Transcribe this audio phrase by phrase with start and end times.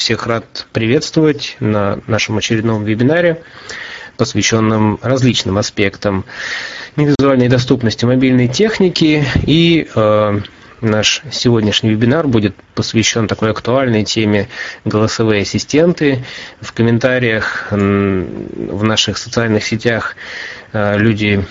[0.00, 3.42] всех рад приветствовать на нашем очередном вебинаре,
[4.16, 6.24] посвященном различным аспектам
[6.96, 9.22] невизуальной доступности мобильной техники.
[9.46, 10.40] И э,
[10.80, 14.48] наш сегодняшний вебинар будет посвящен такой актуальной теме
[14.84, 16.24] голосовые ассистенты.
[16.60, 20.16] В комментариях в наших социальных сетях
[20.72, 21.44] Э, люди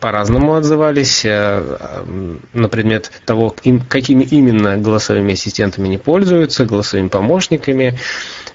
[0.00, 3.54] по-разному отзывались э, на предмет того,
[3.88, 7.98] какими именно голосовыми ассистентами не пользуются, голосовыми помощниками.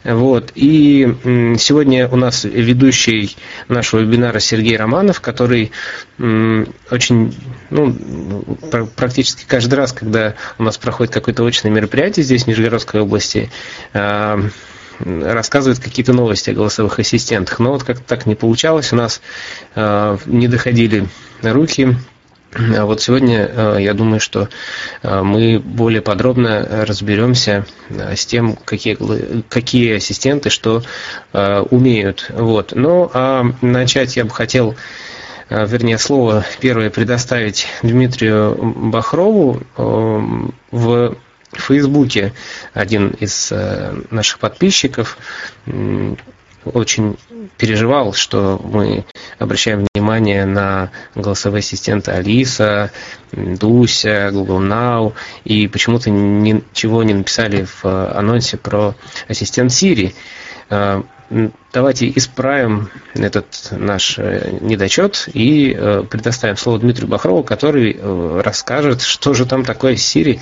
[0.04, 0.52] Вот.
[0.54, 3.36] И сегодня у нас ведущий
[3.68, 5.72] нашего вебинара Сергей Романов, который
[6.20, 7.36] очень,
[7.72, 7.96] ну,
[8.96, 13.52] практически каждый раз, когда у нас проходит какое-то очное мероприятие здесь, в Нижегородской области,
[13.94, 14.50] э,
[15.00, 17.60] рассказывает какие-то новости о голосовых ассистентах.
[17.60, 19.22] Но вот как-то так не получалось, у нас
[19.76, 21.08] э, не доходили
[21.42, 21.96] руки.
[22.54, 24.48] А вот сегодня э, я думаю, что
[25.04, 28.98] мы более подробно разберемся с тем, какие,
[29.50, 30.82] какие ассистенты что
[31.34, 32.28] умеют.
[32.30, 32.72] Вот.
[32.74, 34.76] Ну, а начать я бы хотел
[35.50, 38.56] вернее, слово первое предоставить Дмитрию
[38.92, 41.16] Бахрову в
[41.52, 42.34] в Фейсбуке
[42.74, 45.18] один из э, наших подписчиков
[46.66, 47.18] очень
[47.58, 49.06] переживал, что мы
[49.38, 52.92] обращаем внимание на голосовые ассистенты Алиса,
[53.32, 58.96] Дуся, Google Now, и почему-то ничего не написали в анонсе про
[59.28, 60.16] ассистент Siri.
[61.30, 65.78] Э, давайте исправим этот наш э, недочет и
[66.10, 67.98] предоставим слово Дмитрию Бахрову, который
[68.42, 70.40] расскажет, что же там такое Siri,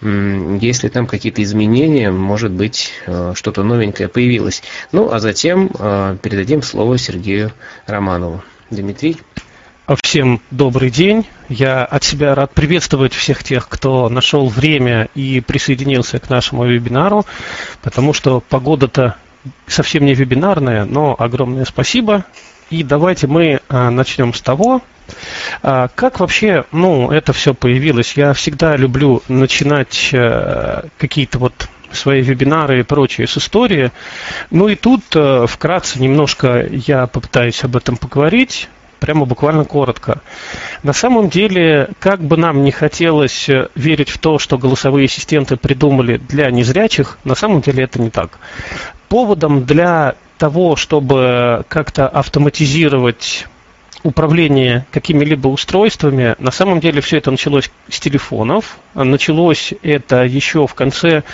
[0.00, 4.62] если там какие-то изменения, может быть, э, что-то новенькое появилось.
[4.92, 7.52] Ну, а затем э, передадим слово Сергею
[7.86, 8.42] Романову.
[8.70, 9.16] Дмитрий.
[10.02, 11.26] Всем добрый день.
[11.48, 17.24] Я от себя рад приветствовать всех тех, кто нашел время и присоединился к нашему вебинару,
[17.82, 19.16] потому что погода-то
[19.66, 22.24] совсем не вебинарная, но огромное спасибо.
[22.70, 24.82] И давайте мы а, начнем с того,
[25.62, 28.14] а, как вообще, ну, это все появилось.
[28.14, 33.92] Я всегда люблю начинать а, какие-то вот свои вебинары и прочее с истории.
[34.50, 38.68] Ну и тут а, вкратце немножко я попытаюсь об этом поговорить.
[39.00, 40.22] Прямо буквально коротко.
[40.82, 46.16] На самом деле, как бы нам не хотелось верить в то, что голосовые ассистенты придумали
[46.16, 48.40] для незрячих, на самом деле это не так.
[49.08, 53.46] Поводом для того, чтобы как-то автоматизировать
[54.02, 58.78] управление какими-либо устройствами, на самом деле все это началось с телефонов.
[58.94, 61.24] Началось это еще в конце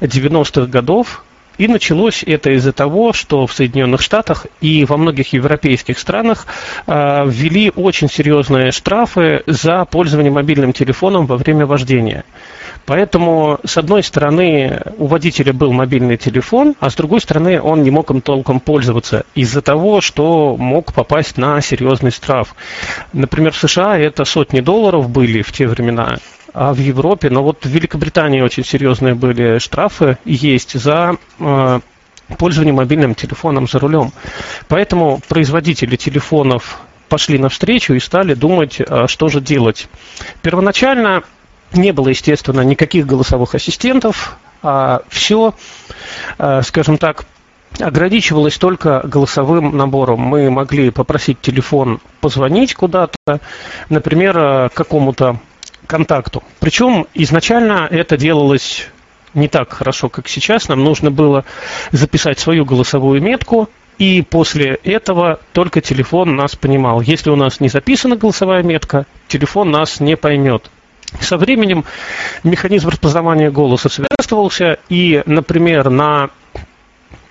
[0.00, 1.24] 90-х годов,
[1.58, 6.46] и началось это из-за того, что в Соединенных Штатах и во многих европейских странах
[6.86, 12.24] э, ввели очень серьезные штрафы за пользование мобильным телефоном во время вождения.
[12.86, 17.90] Поэтому, с одной стороны, у водителя был мобильный телефон, а с другой стороны, он не
[17.90, 22.54] мог им толком пользоваться из-за того, что мог попасть на серьезный штраф.
[23.12, 26.18] Например, в США это сотни долларов были в те времена,
[26.54, 31.80] а в Европе, но вот в Великобритании очень серьезные были штрафы есть за э,
[32.38, 34.12] пользование мобильным телефоном за рулем.
[34.68, 39.88] Поэтому производители телефонов пошли навстречу и стали думать, а что же делать.
[40.42, 41.22] Первоначально
[41.72, 45.54] не было, естественно, никаких голосовых ассистентов, а все,
[46.38, 47.24] э, скажем так,
[47.78, 50.20] ограничивалось только голосовым набором.
[50.20, 53.40] Мы могли попросить телефон позвонить куда-то,
[53.88, 55.40] например, э, какому-то
[55.86, 56.42] контакту.
[56.60, 58.88] Причем изначально это делалось
[59.34, 60.68] не так хорошо, как сейчас.
[60.68, 61.44] Нам нужно было
[61.92, 63.68] записать свою голосовую метку,
[63.98, 67.00] и после этого только телефон нас понимал.
[67.00, 70.70] Если у нас не записана голосовая метка, телефон нас не поймет.
[71.20, 71.84] Со временем
[72.44, 76.30] механизм распознавания голоса совершенствовался, и, например, на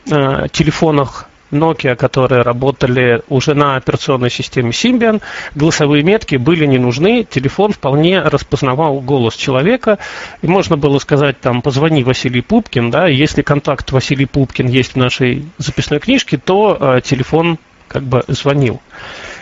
[0.09, 5.21] э, телефонах Nokia, которые работали уже на операционной системе Symbian,
[5.53, 9.99] голосовые метки были не нужны, телефон вполне распознавал голос человека,
[10.41, 14.95] и можно было сказать, там, позвони Василий Пупкин, да, если контакт Василий Пупкин есть в
[14.97, 18.81] нашей записной книжке, то э, телефон как бы звонил.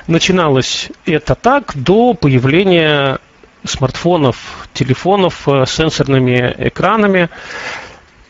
[0.08, 3.20] Начиналось это так до появления
[3.66, 7.30] смартфонов, телефонов э, с сенсорными экранами.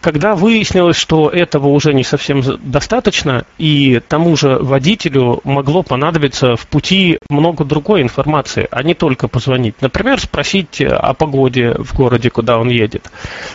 [0.03, 6.68] Когда выяснилось, что этого уже не совсем достаточно, и тому же водителю могло понадобиться в
[6.68, 9.75] пути много другой информации, а не только позвонить.
[9.81, 13.09] Например, спросить о погоде в городе, куда он едет.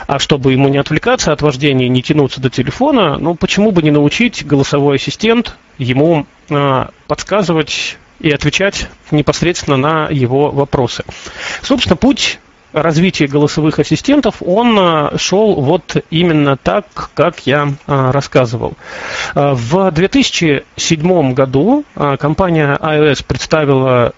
[0.06, 3.82] А чтобы ему не отвлекаться от вождения и не тянуться до телефона, ну почему бы
[3.82, 11.04] не научить голосовой ассистент ему э, подсказывать и отвечать непосредственно на его вопросы.
[11.62, 12.40] Собственно, путь
[12.72, 18.74] развитие голосовых ассистентов, он шел вот именно так, как я рассказывал.
[19.34, 24.12] В 2007 году компания iOS представила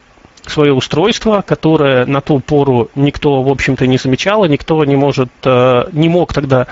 [0.47, 5.31] свое устройство, которое на ту пору никто, в общем-то, не замечал, и никто не, может,
[5.45, 6.67] э, не мог тогда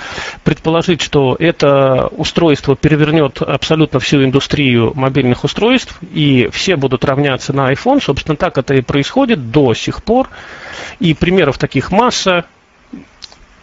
[0.45, 7.73] предположить, что это устройство перевернет абсолютно всю индустрию мобильных устройств, и все будут равняться на
[7.73, 8.03] iPhone.
[8.03, 10.29] Собственно, так это и происходит до сих пор.
[11.01, 12.45] И примеров таких масса.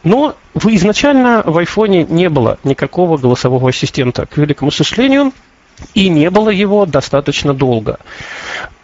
[0.03, 4.25] Но изначально в iPhone не было никакого голосового ассистента.
[4.27, 5.33] К великому сожалению,
[5.93, 7.99] и не было его достаточно долго.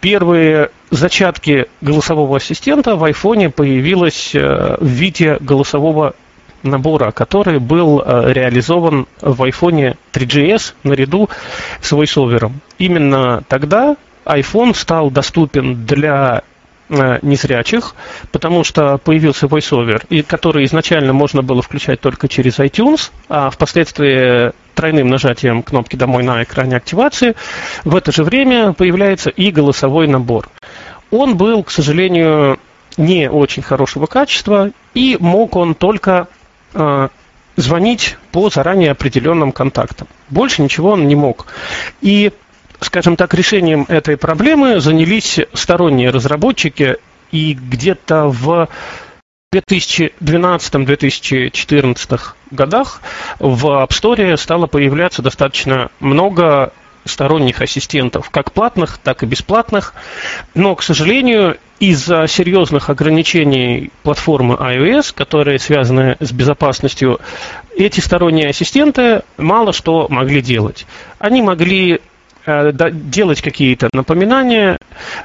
[0.00, 6.14] Первые зачатки голосового ассистента в айфоне появилось э, в виде голосового
[6.62, 11.28] набора, который был э, реализован в iPhone 3GS наряду
[11.80, 12.52] с VoiceOver.
[12.78, 16.42] Именно тогда iPhone стал доступен для
[17.22, 17.94] незрячих,
[18.30, 24.52] потому что появился VoiceOver, и который изначально можно было включать только через iTunes, а впоследствии
[24.74, 27.34] тройным нажатием кнопки «Домой» на экране активации,
[27.84, 30.48] в это же время появляется и голосовой набор.
[31.10, 32.58] Он был, к сожалению,
[32.96, 36.28] не очень хорошего качества, и мог он только
[36.74, 37.08] э,
[37.56, 40.08] звонить по заранее определенным контактам.
[40.30, 41.46] Больше ничего он не мог.
[42.00, 42.32] И
[42.82, 46.96] скажем так, решением этой проблемы занялись сторонние разработчики,
[47.30, 48.68] и где-то в
[49.54, 52.20] 2012-2014
[52.50, 53.00] годах
[53.38, 56.72] в App Store стало появляться достаточно много
[57.04, 59.94] сторонних ассистентов, как платных, так и бесплатных.
[60.54, 67.18] Но, к сожалению, из-за серьезных ограничений платформы iOS, которые связаны с безопасностью,
[67.76, 70.86] эти сторонние ассистенты мало что могли делать.
[71.18, 72.00] Они могли
[72.46, 74.78] делать какие-то напоминания,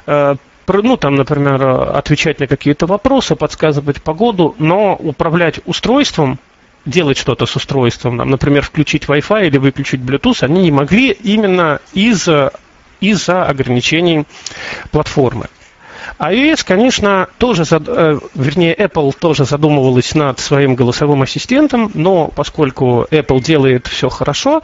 [0.06, 0.36] э,
[0.68, 1.66] ну, там, например,
[1.96, 6.38] отвечать на какие-то вопросы, подсказывать погоду, но управлять устройством,
[6.84, 12.52] делать что-то с устройством, например, включить Wi-Fi или выключить Bluetooth, они не могли именно из-за
[13.00, 14.24] из ограничений
[14.90, 15.46] платформы.
[16.18, 23.40] iOS, конечно, тоже, э, вернее, Apple тоже задумывалась над своим голосовым ассистентом, но поскольку Apple
[23.40, 24.62] делает все хорошо,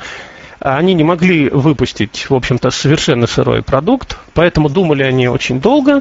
[0.64, 6.00] они не могли выпустить, в общем-то, совершенно сырой продукт, поэтому думали они очень долго,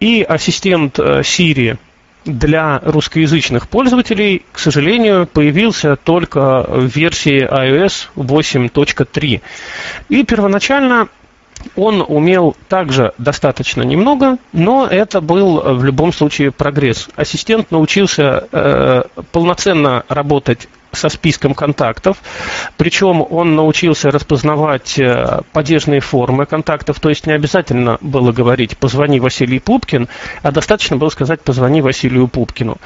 [0.00, 1.76] и ассистент э, Siri
[2.24, 9.40] для русскоязычных пользователей, к сожалению, появился только в версии iOS 8.3.
[10.08, 11.08] И первоначально
[11.76, 17.08] он умел также достаточно немного, но это был в любом случае прогресс.
[17.16, 19.02] Ассистент научился э,
[19.32, 22.18] полноценно работать со списком контактов.
[22.76, 29.20] Причем он научился распознавать э, падежные формы контактов, то есть не обязательно было говорить «позвони
[29.20, 30.08] Василий Пупкин»,
[30.42, 32.78] а достаточно было сказать «позвони Василию Пупкину».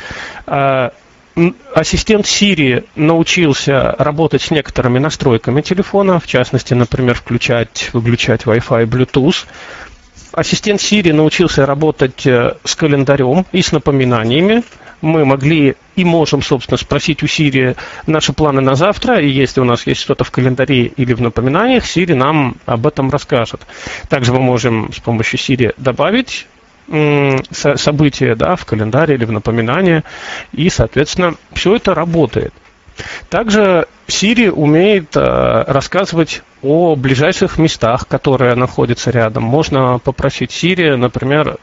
[1.75, 9.47] Ассистент Siri научился работать с некоторыми настройками телефона, в частности, например, включать, выключать Wi-Fi, Bluetooth.
[10.33, 14.63] Ассистент Siri научился работать э, с календарем и с напоминаниями
[15.05, 17.77] мы могли и можем, собственно, спросить у Siri
[18.07, 21.85] наши планы на завтра, и если у нас есть что-то в календаре или в напоминаниях,
[21.85, 23.61] Siri нам об этом расскажет.
[24.09, 26.47] Также мы можем с помощью Siri добавить
[27.51, 30.05] события да, в календаре или в напоминание,
[30.53, 32.53] и, соответственно, все это работает.
[33.29, 39.45] Также Siri умеет э, рассказывать о ближайших местах, которые находятся рядом.
[39.45, 41.57] Можно попросить Siri, например,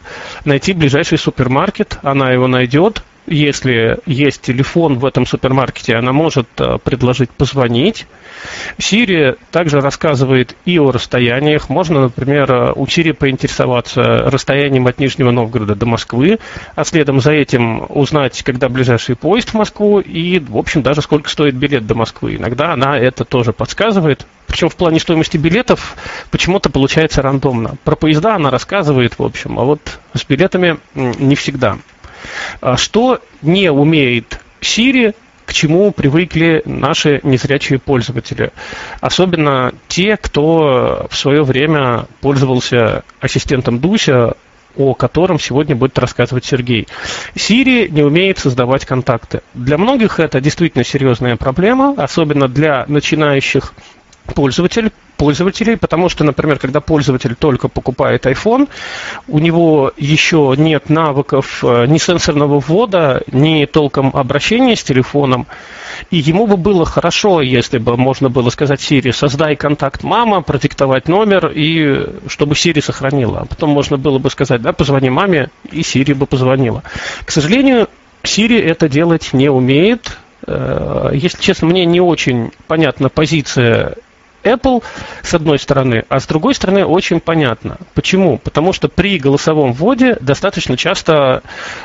[0.43, 6.77] найти ближайший супермаркет, она его найдет, если есть телефон в этом супермаркете, она может э,
[6.83, 8.07] предложить позвонить.
[8.79, 11.69] Siri также рассказывает и о расстояниях.
[11.69, 16.39] Можно, например, э, у Siri поинтересоваться расстоянием от Нижнего Новгорода до Москвы,
[16.75, 21.29] а следом за этим узнать, когда ближайший поезд в Москву и, в общем, даже сколько
[21.29, 22.35] стоит билет до Москвы.
[22.37, 24.25] Иногда она это тоже подсказывает.
[24.47, 25.95] Причем в плане стоимости билетов
[26.31, 27.75] почему-то получается рандомно.
[27.83, 31.77] Про поезда она рассказывает, в общем, а вот с билетами не всегда.
[32.61, 38.51] А что не умеет Siri, к чему привыкли наши незрячие пользователи.
[39.01, 44.35] Особенно те, кто в свое время пользовался ассистентом Дуся,
[44.77, 46.87] о котором сегодня будет рассказывать Сергей.
[47.35, 49.41] Siri не умеет создавать контакты.
[49.53, 53.73] Для многих это действительно серьезная проблема, особенно для начинающих
[54.25, 58.67] пользователь, пользователей, потому что, например, когда пользователь только покупает iPhone,
[59.27, 65.45] у него еще нет навыков э, ни сенсорного ввода, ни толком обращения с телефоном,
[66.09, 71.07] и ему бы было хорошо, если бы можно было сказать Siri, создай контакт мама, продиктовать
[71.07, 73.41] номер, и чтобы Siri сохранила.
[73.41, 76.81] А потом можно было бы сказать, да, позвони маме, и Siri бы позвонила.
[77.25, 77.89] К сожалению,
[78.23, 80.17] Siri это делать не умеет.
[80.47, 83.97] Э, если честно, мне не очень понятна позиция
[84.43, 84.83] Apple
[85.23, 87.77] с одной стороны, а с другой стороны очень понятно.
[87.93, 88.37] Почему?
[88.37, 91.43] Потому что при голосовом вводе достаточно часто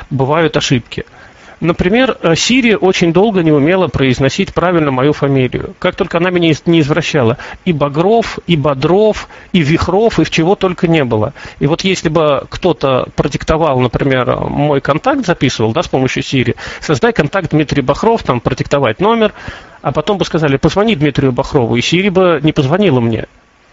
[0.09, 1.05] бывают ошибки–
[1.59, 5.73] Например, э, Сири очень долго не умела произносить правильно мою фамилию.
[5.79, 7.37] Как только она меня не извращала.
[7.65, 11.33] И Багров, и Бодров, и Вихров, и чего только не было.
[11.59, 17.11] И вот если бы кто-то продиктовал, например, мой контакт записывал да, с помощью Сири, создай
[17.11, 19.33] контакт Дмитрий Бахров, там продиктовать номер,
[19.81, 23.25] а потом бы сказали, позвони Дмитрию Бахрову, и Сири бы не позвонила мне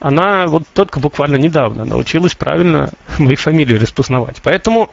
[0.04, 4.42] она вот только буквально недавно научилась правильно мои фамилии распознавать.
[4.42, 4.90] Поэтому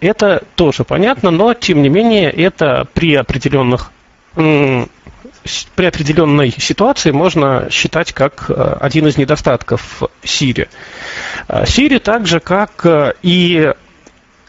[0.00, 3.90] это тоже понятно, но тем не менее это при определенных
[4.34, 10.68] при определенной ситуации можно считать как э, один из недостатков Siri.
[11.48, 13.72] Siri так же, как э, и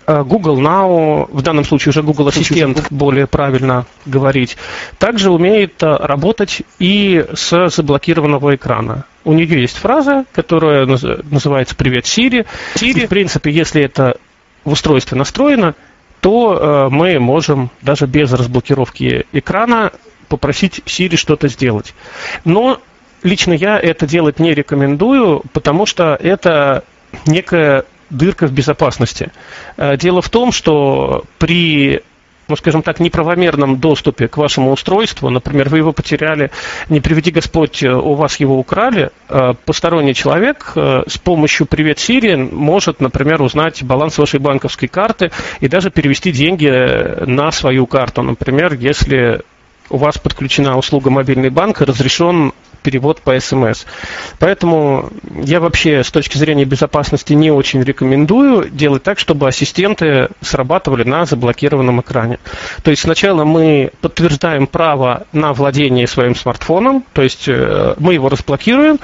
[0.07, 4.55] Google Now, в данном случае уже Google Ассистент, более правильно говорить,
[4.97, 12.45] также умеет работать и с заблокированного экрана у нее есть фраза, которая называется «Привет, Сири».
[12.75, 14.17] Сири, в принципе, если это
[14.63, 15.75] в устройстве настроено,
[16.21, 19.91] то э, мы можем даже без разблокировки экрана
[20.29, 21.93] попросить Siri что-то сделать.
[22.45, 22.79] Но
[23.21, 26.85] лично я это делать не рекомендую, потому что это
[27.25, 29.31] некая дырка в безопасности.
[29.77, 32.01] Э, дело в том, что при
[32.49, 36.49] ну, скажем так, неправомерном доступе к вашему устройству, например, вы его потеряли,
[36.87, 42.35] не приведи Господь, э, у вас его украли, э, посторонний человек с помощью «Привет, Сирии»
[42.35, 46.69] может, например, узнать баланс вашей банковской карты и даже перевести деньги
[47.25, 48.21] на свою карту.
[48.21, 49.41] Например, если
[49.89, 53.85] у вас подключена услуга мобильный банк, разрешен перевод по СМС.
[54.39, 55.09] Поэтому
[55.43, 61.25] я вообще с точки зрения безопасности не очень рекомендую делать так, чтобы ассистенты срабатывали на
[61.25, 62.39] заблокированном экране.
[62.83, 68.29] То есть сначала мы подтверждаем право на владение своим смартфоном, то есть э, мы его
[68.29, 68.99] разблокируем,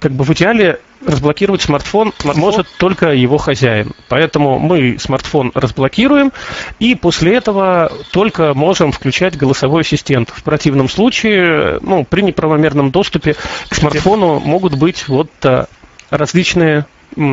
[0.00, 3.92] как бы в идеале разблокировать смартфон, может только его хозяин.
[4.08, 6.32] Поэтому мы смартфон разблокируем,
[6.78, 10.30] и после этого только можем включать голосовой ассистент.
[10.30, 13.36] В противном случае, ну, при неправомерном доступе
[13.68, 15.66] к смартфону могут быть вот э,
[16.10, 16.86] различные,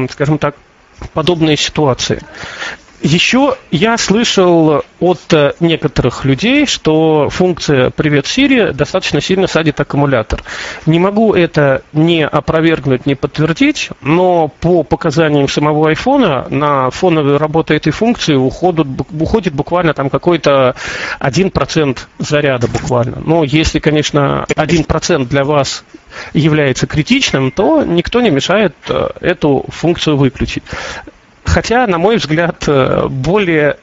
[0.09, 0.55] скажем так,
[1.13, 2.21] подобные ситуации.
[3.05, 10.43] Еще я слышал от э, некоторых людей, что функция «Привет, Сири» достаточно сильно садит аккумулятор.
[10.87, 17.75] Не могу это не опровергнуть, не подтвердить, но по показаниям самого айфона на фоновую работу
[17.75, 18.87] этой функции уходит,
[19.19, 20.73] уходит буквально там какой-то
[21.19, 23.21] 1% заряда буквально.
[23.23, 25.83] Но если, конечно, 1% для вас
[26.33, 30.63] является критичным, то никто не мешает э, эту функцию выключить.
[31.45, 33.77] Хотя, на мой взгляд, э, более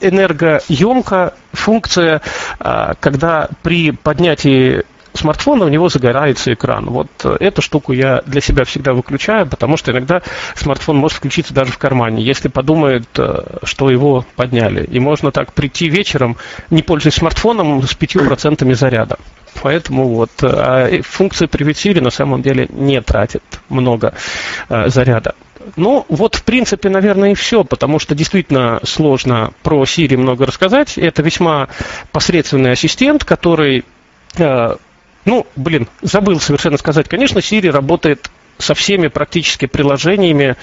[0.00, 2.20] энергоемка функция,
[2.58, 4.82] а, когда при поднятии
[5.14, 6.86] смартфона у него загорается экран.
[6.86, 10.22] Вот э, эту штуку я для себя всегда выключаю, потому что иногда
[10.54, 14.84] смартфон может включиться даже в кармане, если подумает, э, что его подняли.
[14.84, 16.36] И можно так прийти вечером,
[16.70, 19.18] не пользуясь смартфоном, с 5% заряда.
[19.62, 24.14] Поэтому вот а функция «Привет Siri» на самом деле не тратит много
[24.68, 25.34] заряда.
[25.76, 30.96] Ну, вот, в принципе, наверное, и все, потому что действительно сложно про Siri много рассказать.
[30.96, 31.68] Это весьма
[32.12, 33.84] посредственный ассистент, который,
[34.36, 34.76] э,
[35.24, 37.08] ну, блин, забыл совершенно сказать.
[37.08, 40.56] Конечно, Siri работает со всеми практически приложениями,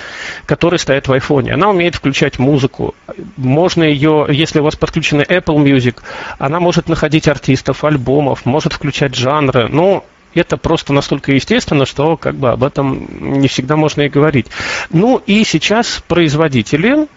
[0.46, 1.54] которые стоят в айфоне.
[1.54, 2.96] Она умеет включать музыку.
[3.38, 5.98] Можно ее, если у вас подключена Apple Music,
[6.38, 9.68] она может находить артистов, альбомов, может включать жанры.
[9.68, 13.08] Ну, это просто настолько естественно, что как бы об этом
[13.40, 14.48] не всегда можно и говорить.
[14.90, 17.08] Ну и сейчас производители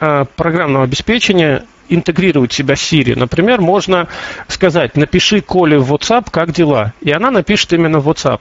[0.00, 3.16] э, программного обеспечения интегрируют себя с Siri.
[3.16, 4.08] Например, можно
[4.48, 6.92] сказать, напиши Коле в WhatsApp, как дела?
[7.00, 8.40] И она напишет именно в WhatsApp.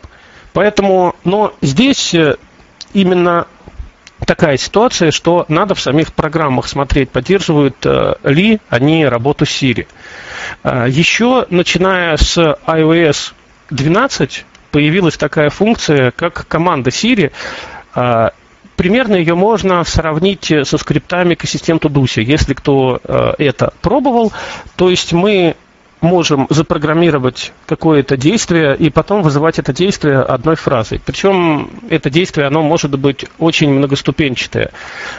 [0.54, 2.36] Поэтому, но здесь э,
[2.94, 3.48] именно
[4.26, 9.88] такая ситуация, что надо в самих программах смотреть, поддерживают э, ли они работу Siri.
[10.64, 13.34] Еще начиная с iOS
[13.70, 17.32] 12 появилась такая функция, как команда Siri.
[17.94, 18.32] А,
[18.76, 24.34] примерно ее можно сравнить со скриптами к ассистенту Дуси, если кто а, это пробовал.
[24.76, 25.56] То есть мы
[26.02, 31.02] можем запрограммировать какое-то действие и потом вызывать это действие одной фразой.
[31.04, 34.72] Причем это действие, оно может быть очень многоступенчатое.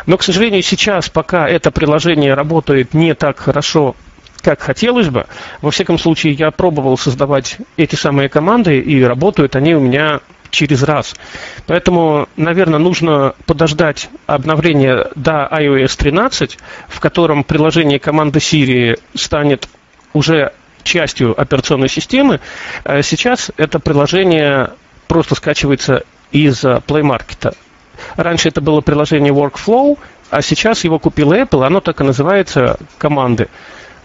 [0.07, 3.97] Но, к сожалению, сейчас, пока это приложение работает не так хорошо,
[4.47, 5.27] как хотелось бы.
[5.61, 10.85] Во всяком случае, я пробовал создавать эти самые команды, и работают они у меня через
[10.85, 11.17] раз.
[11.67, 19.69] Поэтому, наверное, нужно подождать обновления до iOS 13, в котором приложение команды Siri станет
[20.13, 20.53] уже
[20.85, 22.39] частью операционной системы.
[22.85, 24.71] Э, сейчас это приложение
[25.09, 27.57] просто скачивается из Play Market.
[28.15, 29.99] Раньше это было приложение Workflow,
[30.31, 33.49] а сейчас его купил Apple, оно так и называется команды.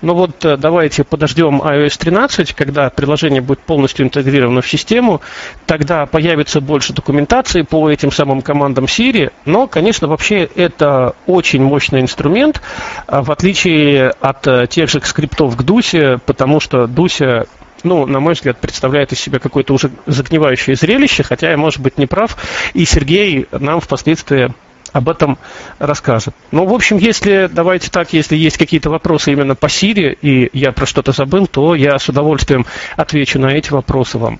[0.01, 5.21] Ну вот э, давайте подождем iOS 13, когда приложение будет полностью интегрировано в систему,
[5.67, 12.01] тогда появится больше документации по этим самым командам Siri, но, конечно, вообще это очень мощный
[12.01, 12.61] инструмент,
[13.05, 17.45] а в отличие от э, тех же скриптов к Дусе, потому что Дуся
[17.83, 21.97] ну, на мой взгляд, представляет из себя какое-то уже загнивающее зрелище, хотя я, может быть,
[21.97, 22.37] не прав,
[22.73, 24.53] и Сергей нам впоследствии
[24.93, 25.37] об этом
[25.79, 26.33] расскажет.
[26.51, 30.71] Ну, в общем, если, давайте так, если есть какие-то вопросы именно по Сирии, и я
[30.71, 32.65] про что-то забыл, то я с удовольствием
[32.97, 34.39] отвечу на эти вопросы вам.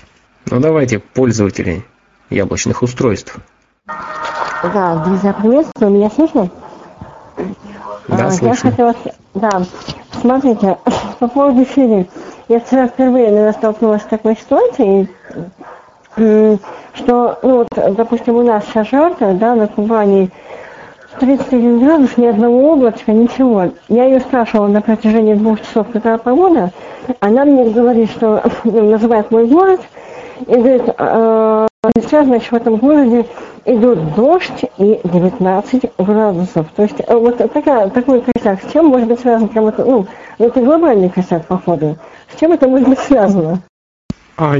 [0.50, 1.86] Ну, давайте, пользователи
[2.30, 3.38] яблочных устройств.
[4.64, 6.50] Да, друзья, приветствую, меня слышно?
[8.08, 8.68] Да, а, слышно.
[8.68, 8.96] Я хотела,
[9.34, 9.64] да,
[10.22, 10.78] смотрите,
[11.20, 12.10] по поводу Сирии.
[12.48, 15.10] Я вчера впервые, наверное, столкнулась с такой ситуацией,
[16.16, 20.30] что, ну вот, допустим, у нас сейчас жарко, да, на Кубани
[21.20, 23.72] 31 градус, ни одного облачка, ничего.
[23.90, 26.72] Я ее спрашивала на протяжении двух часов, какая погода.
[27.20, 29.82] Она мне говорит, что ну, называет мой город,
[30.48, 33.26] и говорит, э, сейчас, значит, в этом городе
[33.66, 36.68] идут дождь и 19 градусов.
[36.76, 38.60] То есть э, вот такая, такой косяк.
[38.64, 39.48] С чем может быть связан?
[39.50, 40.08] Прям это, ну,
[40.40, 41.98] это глобальный косяк, походу.
[42.34, 43.62] С чем это может быть связано?
[44.38, 44.56] А,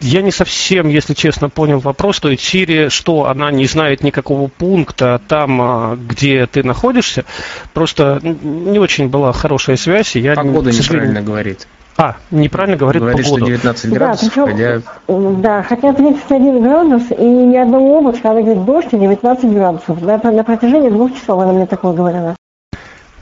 [0.00, 2.20] я не совсем, если честно, понял вопрос.
[2.20, 7.24] То есть Сирия, что она не знает никакого пункта там, а, где ты находишься.
[7.72, 10.16] Просто не очень была хорошая связь.
[10.16, 11.66] И я, Погода неправильно говорит.
[11.98, 13.46] А, неправильно говорит, говорит погоду.
[13.46, 14.82] что 19 градусов, да, хотя...
[15.08, 20.04] Да, хотя 31 градус и ни одного облачка, она говорит дождь и 19 градусов.
[20.04, 22.36] Да, на протяжении двух часов она мне такое говорила.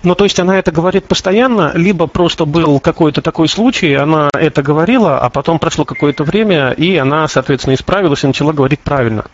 [0.04, 4.62] Ну, то есть она это говорит постоянно, либо просто был какой-то такой случай, она это
[4.62, 9.24] говорила, а потом прошло какое-то время, и она, соответственно, исправилась и начала говорить правильно.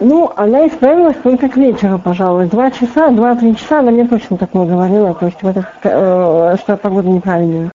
[0.00, 2.46] Ну, она исправилась только к вечеру, пожалуй.
[2.46, 7.08] Два часа, два-три часа она мне точно такое говорила, то есть вот э, что погода
[7.08, 7.70] неправильная.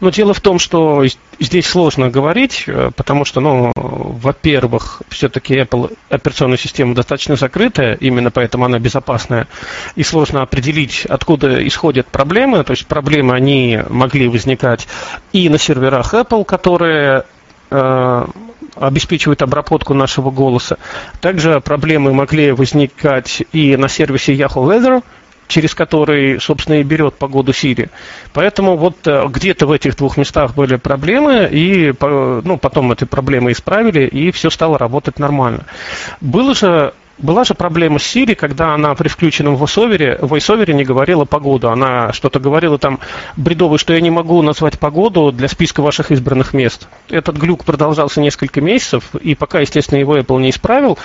[0.00, 1.04] Но дело в том, что
[1.40, 8.30] здесь сложно говорить, э, потому что, ну, во-первых, все-таки Apple операционная система достаточно закрытая, именно
[8.30, 9.48] поэтому она безопасная,
[9.94, 12.62] и сложно определить, откуда исходят проблемы.
[12.64, 14.86] То есть проблемы, они могли возникать
[15.32, 17.24] и на серверах Apple, которые
[17.70, 18.26] э,
[18.74, 20.78] обеспечивают обработку нашего голоса.
[21.20, 25.02] Также проблемы могли возникать и на сервисе Yahoo Weather,
[25.48, 27.90] через который, собственно, и берет погоду Сирии.
[28.32, 33.52] Поэтому вот э, где-то в этих двух местах были проблемы, и ну, потом эти проблемы
[33.52, 35.66] исправили, и все стало работать нормально.
[36.20, 41.24] Было же была же проблема с Siri, когда она при включенном voiceover, voiceover не говорила
[41.24, 41.70] погоду.
[41.70, 43.00] Она что-то говорила там
[43.36, 46.88] бредовый, что я не могу назвать погоду для списка ваших избранных мест.
[47.08, 50.98] Этот глюк продолжался несколько месяцев, и пока, естественно, его Apple не исправил,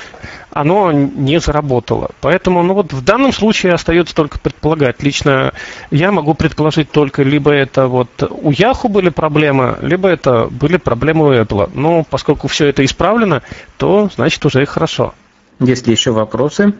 [0.52, 2.12] оно не заработало.
[2.19, 5.02] Поэтому, ну вот в данном случае остается только предполагать.
[5.02, 5.54] Лично
[5.91, 11.30] я могу предположить только либо это вот у Yahoo были проблемы, либо это были проблемы
[11.30, 11.71] у Apple.
[11.74, 13.43] Но поскольку все это исправлено,
[13.78, 15.13] то значит уже и хорошо.
[15.62, 16.74] Есть ли еще вопросы?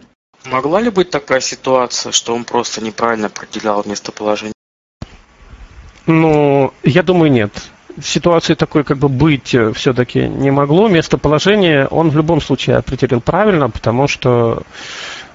[0.44, 4.54] Могла ли быть такая ситуация, что он просто неправильно определял местоположение?
[6.06, 7.52] Ну, я думаю, нет.
[8.02, 10.88] Ситуации такой как бы быть э, все-таки не могло.
[10.88, 14.62] Местоположение он в любом случае определил правильно, потому что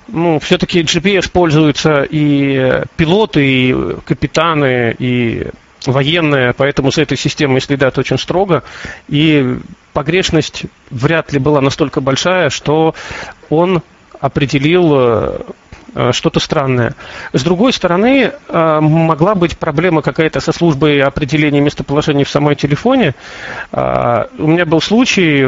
[0.07, 5.47] ну, все-таки GPS пользуются и пилоты, и капитаны, и
[5.85, 8.63] военные, поэтому с этой системой следят очень строго.
[9.07, 9.57] И
[9.97, 12.93] погрешность вряд ли была настолько большая, что
[13.49, 13.81] он
[14.19, 15.39] определил э,
[16.11, 16.95] что-то странное.
[17.33, 23.15] С другой стороны, э, могла быть проблема какая-то со службой определения местоположения в самой телефоне.
[23.71, 25.47] Э, у меня был случай,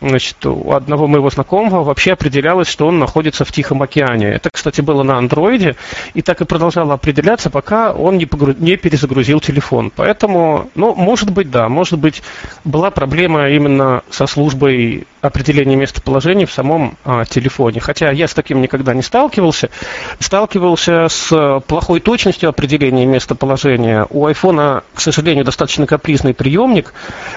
[0.00, 4.28] значит, у одного моего знакомого вообще определялось, что он находится в Тихом океане.
[4.32, 5.76] Это, кстати, было на андроиде,
[6.14, 8.54] и так и продолжало определяться, пока он не, погру...
[8.58, 9.92] не перезагрузил телефон.
[9.94, 12.22] Поэтому, ну, может быть, да, может быть,
[12.64, 17.80] была проблема именно со службой определения местоположения в самом а, телефоне.
[17.80, 19.70] Хотя я с таким никогда не сталкивался.
[20.18, 24.06] Сталкивался с плохой точностью определения местоположения.
[24.10, 26.92] У айфона, к сожалению, достаточно капризный приемник,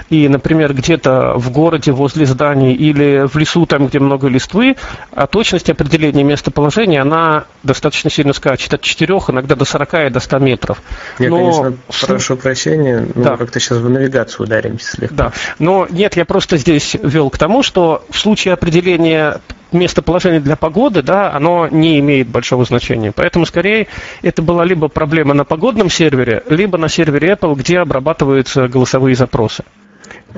[0.10, 4.76] и, например, где-то в городе возле зданий или в лесу, там, где много листвы,
[5.12, 10.20] а точность определения местоположения, она достаточно сильно скачет от 4, иногда до 40 и до
[10.20, 10.82] 100 метров.
[11.20, 11.38] Я, Но...
[11.38, 11.74] конечно,
[12.08, 13.38] прошу прощения, но да.
[13.38, 15.16] как-то сейчас в навигацию ударимся слегка.
[15.16, 20.56] Да, но нет, я просто здесь вел к тому, что в случае определения местоположения для
[20.56, 23.12] погоды, да, оно не имеет большого значения.
[23.12, 23.88] Поэтому, скорее,
[24.22, 29.64] это была либо проблема на погодном сервере, либо на сервере Apple, где обрабатываются голосовые запросы.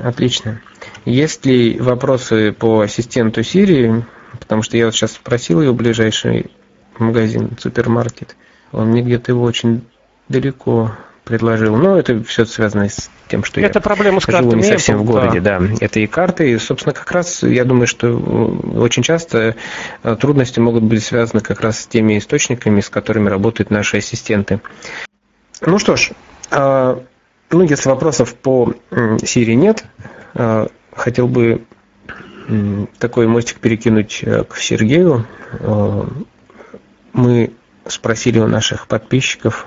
[0.02, 0.60] Отлично.
[1.04, 4.02] Есть ли вопросы по ассистенту Siri?
[4.38, 6.50] Потому что я вот сейчас спросил ее в ближайший
[6.98, 8.36] магазин, супермаркет.
[8.72, 9.82] Он мне где-то его очень
[10.28, 10.92] далеко
[11.30, 11.76] предложил.
[11.76, 15.02] Но это все связано с тем, что это я проблема с живу не совсем Apple,
[15.02, 15.40] в городе.
[15.40, 15.60] Да.
[15.60, 15.66] да.
[15.80, 16.50] Это и карты.
[16.50, 19.54] И, собственно, как раз я думаю, что э, очень часто
[20.02, 24.60] э, трудности могут быть связаны как раз с теми источниками, с которыми работают наши ассистенты.
[25.60, 26.10] Ну что ж,
[26.50, 27.02] а,
[27.50, 28.74] ну, если вопросов по
[29.22, 29.84] Сирии нет,
[30.94, 31.62] хотел бы
[32.98, 35.26] такой мостик перекинуть э, к Сергею.
[37.12, 37.52] Мы
[37.86, 39.66] спросили у наших подписчиков,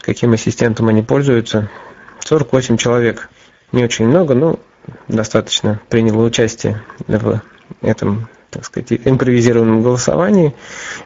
[0.00, 1.68] каким ассистентом они пользуются.
[2.20, 3.28] 48 человек.
[3.72, 4.58] Не очень много, но
[5.08, 7.40] достаточно приняло участие в
[7.82, 10.54] этом так сказать, импровизированном голосовании.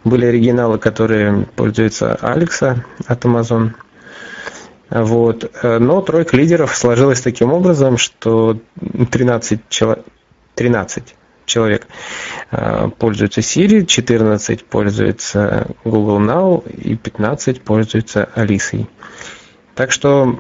[0.05, 3.73] Были оригиналы, которые пользуются Алекса от Amazon–
[4.93, 5.51] вот.
[5.63, 8.59] Но тройка лидеров сложилась таким образом, что
[9.11, 9.99] 13, чело...
[10.55, 11.15] 13
[11.53, 11.87] человек
[12.51, 18.89] э, пользуются Siri, 14 пользуются Google Now и 15 пользуются Алисой.
[19.75, 20.39] Так что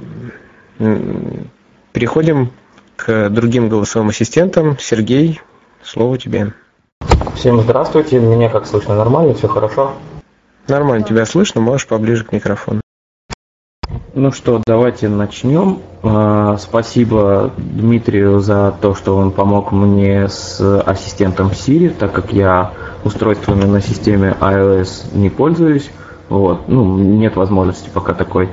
[1.92, 2.50] переходим
[2.96, 4.78] к другим голосовым ассистентам.
[4.78, 5.40] Сергей,
[5.82, 6.52] слово тебе.
[7.36, 9.94] Всем здравствуйте, меня как слышно нормально, все хорошо?
[10.68, 12.81] Нормально тебя слышно, можешь поближе к микрофону.
[14.14, 15.78] Ну что, давайте начнем.
[16.02, 22.72] А, спасибо Дмитрию за то, что он помог мне с ассистентом Siri, так как я
[23.04, 25.90] устройствами на системе iOS не пользуюсь.
[26.28, 26.68] Вот.
[26.68, 28.50] Ну, нет возможности пока такой.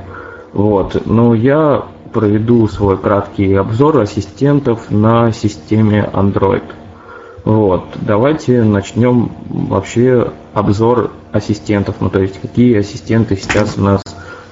[0.53, 1.05] Вот.
[1.05, 6.63] Но я проведу свой краткий обзор ассистентов на системе Android.
[7.43, 7.83] Вот.
[7.95, 11.95] Давайте начнем вообще обзор ассистентов.
[11.99, 14.01] Ну, то есть, какие ассистенты сейчас у нас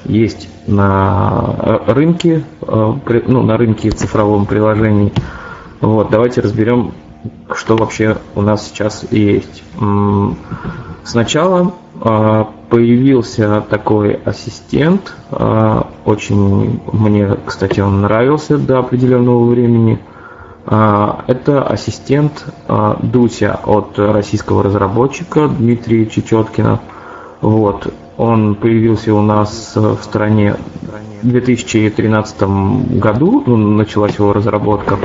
[0.08, 2.94] есть на э, рынке, э,
[3.28, 5.14] ну, на рынке цифровом приложений.
[5.82, 6.94] Вот, давайте разберем,
[7.54, 9.64] что вообще у нас сейчас есть.
[11.04, 15.16] Сначала э, появился такой ассистент,
[16.04, 20.00] очень мне, кстати, он нравился до определенного времени.
[20.66, 22.46] Это ассистент
[23.04, 26.82] Дуся от российского разработчика Дмитрия Чечеткина.
[27.40, 27.94] Вот.
[28.18, 30.56] Он появился у нас в стране
[31.22, 32.42] в 2013
[33.00, 34.98] году, ну, началась его разработка.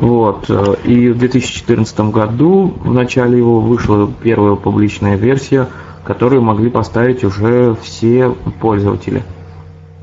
[0.00, 0.50] Вот.
[0.84, 5.68] И в 2014 году, в начале его, вышла первая публичная версия,
[6.04, 9.22] которую могли поставить уже все пользователи.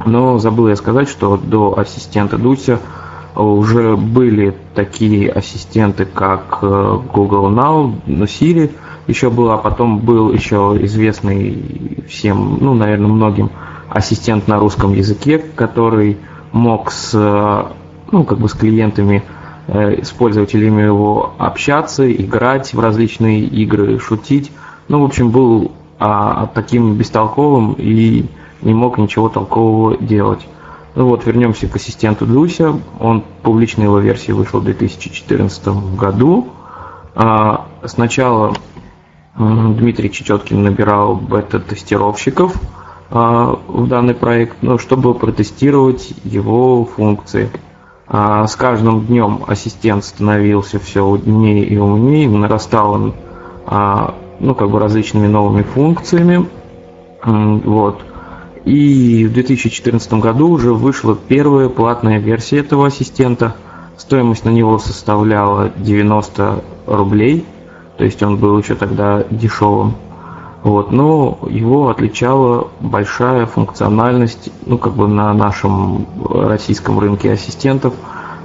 [0.06, 2.80] Но забыл я сказать, что до ассистента Дуся
[3.36, 8.72] уже были такие ассистенты, как э, Google Now, Siri–
[9.08, 13.50] еще был, а потом был еще известный всем, ну, наверное, многим
[13.90, 16.18] ассистент на русском языке, который
[16.52, 17.14] мог с,
[18.12, 19.24] ну, как бы с клиентами,
[19.68, 24.52] э, с пользователями его общаться, играть в различные игры, шутить.
[24.90, 28.26] Ну, в общем, был а, таким бестолковым и
[28.62, 30.48] не мог ничего толкового делать.
[30.96, 32.80] Ну вот, вернемся к ассистенту Дуся.
[33.00, 36.48] Он, публичная его версия вышла в 2014 году.
[37.16, 38.54] А, сначала
[39.38, 42.56] Дмитрий Чечеткин набирал бета-тестировщиков
[43.12, 47.52] а, в данный проект, ну, чтобы протестировать его функции.
[48.08, 53.14] А, с каждым днем ассистент становился все умнее и умнее, нарастал он
[53.68, 56.48] а, ну, как бы различными новыми функциями.
[57.24, 58.02] Вот.
[58.66, 63.56] И в 2014 году уже вышла первая платная версия этого ассистента.
[63.98, 67.46] Стоимость на него составляла 90 рублей–
[67.98, 69.96] то есть он был еще тогда дешевым.
[70.64, 77.94] Вот, но его отличала большая функциональность, ну, как бы на нашем российском рынке ассистентов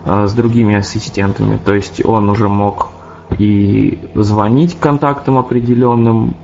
[0.05, 1.59] э, с другими ассистентами.
[1.65, 2.91] То есть он уже мог
[3.39, 6.35] и звонить контактам определенным,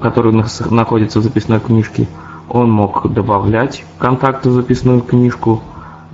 [0.00, 2.06] которые находятся в записной книжке,
[2.48, 5.60] он мог добавлять контакты в записную книжку,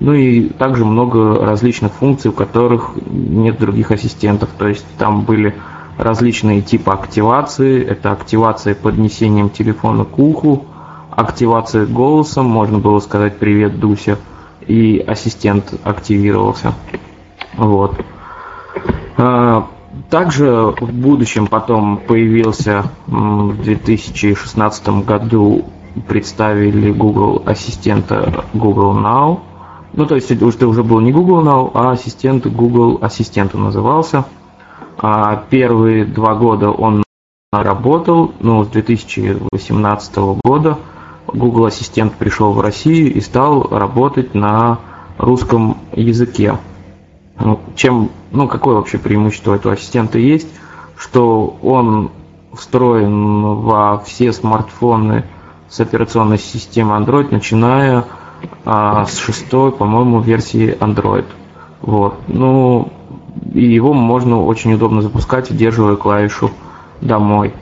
[0.00, 4.48] ну и также много различных функций, у которых нет других ассистентов.
[4.58, 5.54] То есть там были
[5.98, 7.84] различные типы активации.
[7.84, 10.64] Это активация поднесением телефона к уху,
[11.10, 14.18] активация голосом, можно было сказать «Привет, Дуся»,
[14.66, 16.74] и ассистент активировался.
[17.56, 17.96] Вот.
[19.18, 19.66] А,
[20.08, 25.64] также в будущем потом появился в 2016 году
[26.08, 29.40] представили Google ассистента Google Now.
[29.92, 34.24] Ну, то есть это уже был не Google Now, а ассистент Google Ассистентом назывался.
[35.02, 37.02] А первые два года он
[37.50, 40.78] работал, но с 2018 года
[41.26, 44.78] Google Ассистент пришел в Россию и стал работать на
[45.18, 46.56] русском языке.
[47.38, 50.48] Ну, чем, ну, какое вообще преимущество этого ассистента есть,
[50.96, 52.12] что он
[52.54, 55.24] встроен во все смартфоны
[55.68, 58.04] с операционной системой Android, начиная
[58.64, 61.26] а, с шестой, по-моему, версии Android.
[61.80, 62.20] Вот.
[62.28, 62.92] Ну,
[63.52, 66.50] и его можно очень удобно запускать, удерживая клавишу
[67.00, 67.54] «Домой».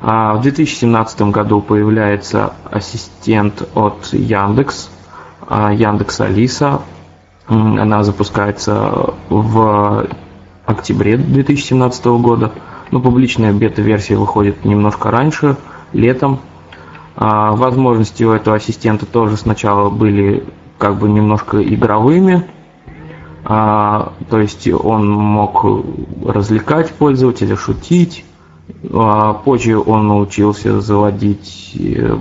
[0.00, 4.90] А в 2017 году появляется ассистент от Яндекс,
[5.46, 6.82] а, Яндекс Алиса.
[7.46, 10.06] Она запускается в
[10.66, 12.52] октябре 2017 года.
[12.90, 15.56] Но публичная бета-версия выходит немножко раньше,
[15.92, 16.40] летом.
[17.16, 20.44] А, возможности у этого ассистента тоже сначала были
[20.78, 22.44] как бы немножко игровыми.
[23.44, 25.64] А, то есть он мог
[26.24, 28.24] развлекать пользователя, шутить.
[29.44, 32.16] Позже он научился заводить э,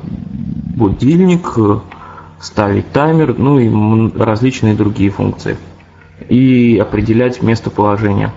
[0.75, 1.55] будильник,
[2.39, 5.57] ставить таймер, ну и различные другие функции.
[6.27, 8.31] И определять местоположение.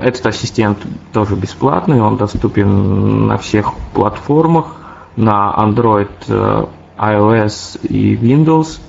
[0.00, 0.78] Этот ассистент
[1.12, 4.76] тоже бесплатный, он доступен на всех платформах,
[5.16, 6.66] на Android, э,
[6.98, 8.80] iOS и Windows.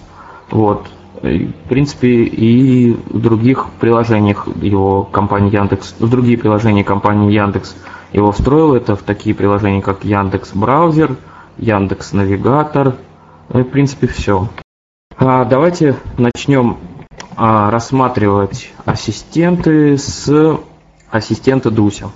[0.50, 0.88] Вот.
[1.21, 7.75] В принципе, и в других приложениях его компании Яндекс, в другие приложения компании Яндекс
[8.12, 8.73] его встроил.
[8.73, 11.15] Это в такие приложения, как Яндекс Браузер,
[11.57, 12.95] Яндекс Навигатор,
[13.49, 14.47] ну и в принципе все.
[15.17, 16.77] А давайте начнем
[17.36, 20.57] а, рассматривать ассистенты с
[21.12, 22.10] ассистента Дуся.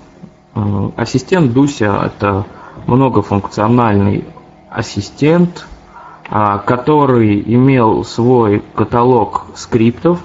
[0.95, 2.45] Ассистент Дуся это
[2.87, 4.25] многофункциональный
[4.69, 5.65] ассистент,
[6.27, 10.19] который имел свой каталог скриптов.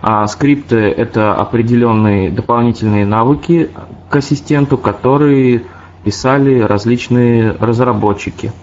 [0.00, 3.70] А скрипты это определенные дополнительные навыки
[4.10, 5.64] к ассистенту, которые
[6.04, 8.52] писали различные разработчики–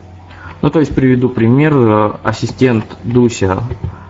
[0.65, 2.17] ну, то есть приведу пример.
[2.23, 3.62] Ассистент Дуся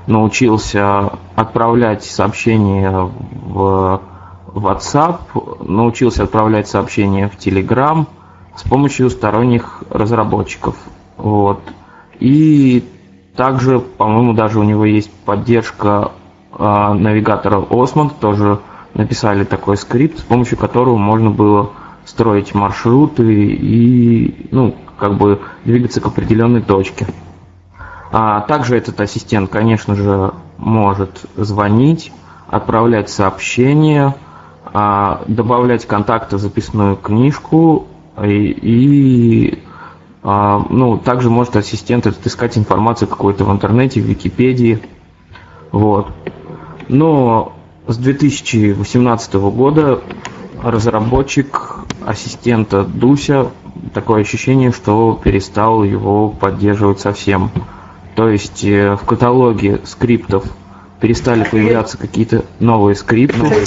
[0.08, 4.02] научился отправлять сообщения в
[4.54, 5.19] WhatsApp,
[5.67, 8.06] научился отправлять сообщения в Telegram
[8.56, 10.78] с помощью сторонних разработчиков.
[11.17, 11.60] Вот.
[12.19, 12.84] И
[13.36, 16.12] также, по-моему, даже у него есть поддержка
[16.58, 18.60] э, навигатора Osmond, тоже
[18.93, 21.71] написали такой скрипт, с помощью которого можно было
[22.06, 27.08] строить маршруты и ну, как бы двигаться к определенной точке.
[28.12, 32.13] А также этот ассистент, конечно же, может звонить,
[32.47, 34.15] отправлять сообщения,
[34.65, 37.88] а, добавлять контакты в записную книжку
[38.23, 39.63] и, и
[40.26, 44.82] ну, также может ассистент отыскать информацию какую-то в интернете, в Википедии.
[45.72, 46.08] Вот.
[46.88, 47.54] Но
[47.88, 50.02] с 2018 года
[50.64, 53.52] разработчик ассистента Дуся
[53.94, 57.52] такое ощущение, что перестал его поддерживать совсем.
[58.16, 60.46] То есть э, в каталоге скриптов
[61.02, 63.66] перестали появляться какие-то новые скрипты,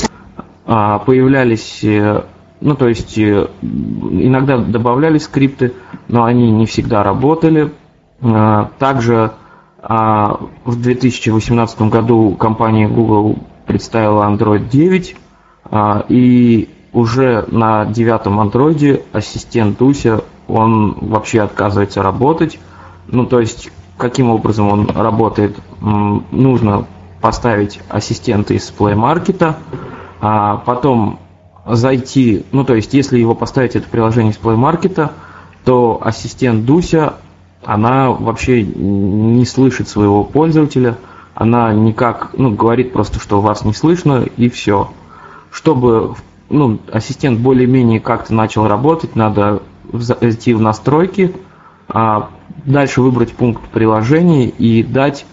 [0.67, 2.25] а появлялись, э,
[2.61, 5.75] ну то есть э, иногда добавлялись скрипты,
[6.09, 7.73] но они не всегда работали.
[8.21, 9.33] А, также
[9.81, 15.17] а, в 2018 году компания Google представила Android 9,
[16.09, 22.59] и уже на девятом андроиде ассистент Дуся, он вообще отказывается работать.
[23.07, 25.59] Ну, то есть, каким образом он работает?
[25.81, 26.87] Нужно
[27.21, 29.55] поставить ассистента из Play Market,
[30.21, 31.19] а потом
[31.77, 35.11] зайти, ну, то есть, если его поставить это приложение из Play Market,
[35.65, 37.15] то ассистент Дуся,
[37.65, 40.97] она вообще не слышит своего пользователя,
[41.35, 44.91] она никак, ну, говорит просто, что вас не слышно, и все.
[45.51, 46.15] Чтобы
[46.51, 51.35] ну, ассистент более-менее как-то начал работать, надо зайти в настройки,
[51.89, 52.31] а
[52.65, 55.27] дальше выбрать пункт приложения и дать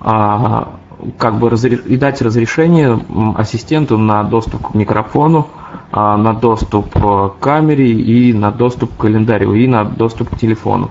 [0.00, 0.74] а,
[1.18, 3.00] как бы разре- и дать разрешение
[3.36, 5.48] ассистенту на доступ к микрофону,
[5.92, 10.90] на доступ к камере и на доступ к календарю и на доступ к телефону.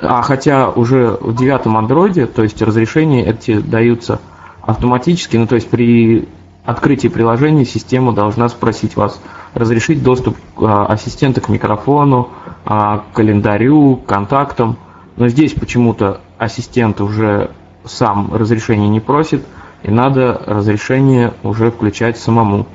[0.00, 4.20] А хотя уже в девятом андроиде, то есть разрешения эти даются
[4.62, 6.28] автоматически, ну то есть при
[6.64, 9.20] открытии приложения система должна спросить вас
[9.52, 12.30] разрешить доступ а, ассистента к микрофону,
[12.64, 14.76] а, к календарю, к контактам.
[15.16, 17.50] Но здесь почему-то ассистент уже
[17.84, 19.44] сам разрешение не просит,
[19.82, 22.66] и надо разрешение уже включать самому.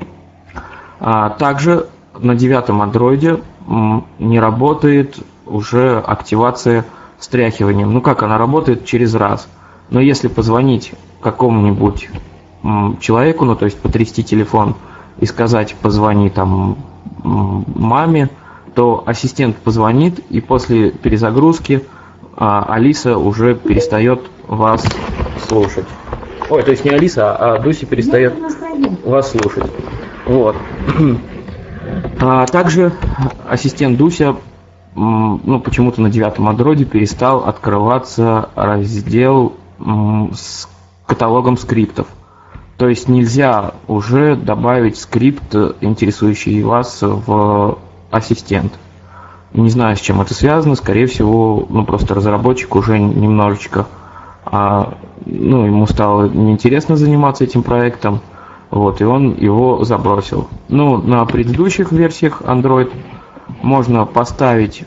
[1.00, 3.42] А также на девятом андроиде
[4.20, 6.86] не работает уже активация
[7.20, 7.94] стряхиванием.
[7.94, 9.48] Ну как она работает через раз.
[9.90, 12.10] Но если позвонить какому-нибудь
[13.00, 14.76] человеку, ну то есть потрясти телефон
[15.20, 16.78] и сказать позвони там
[17.24, 18.30] маме,
[18.76, 21.84] то ассистент позвонит и после перезагрузки
[22.38, 24.86] а, Алиса уже перестает вас
[25.48, 25.86] слушать.
[26.50, 28.34] Ой, то есть не Алиса, а Дуси перестает
[29.04, 29.70] вас слушать.
[30.30, 30.56] Вот.
[32.22, 32.94] А также
[33.50, 34.36] ассистент Дуся
[34.94, 40.70] ну, почему-то на девятом андроиде перестал открываться раздел с
[41.08, 42.06] каталогом скриптов.
[42.78, 47.80] То есть нельзя уже добавить скрипт, интересующий вас в
[48.12, 48.74] ассистент.
[49.54, 50.76] Не знаю, с чем это связано.
[50.76, 53.88] Скорее всего, ну просто разработчик уже немножечко,
[54.46, 54.94] а,
[55.26, 58.22] ну ему стало неинтересно заниматься этим проектом,
[58.72, 60.48] вот и он его забросил.
[60.68, 62.92] Ну на предыдущих версиях Android
[63.62, 64.84] можно поставить,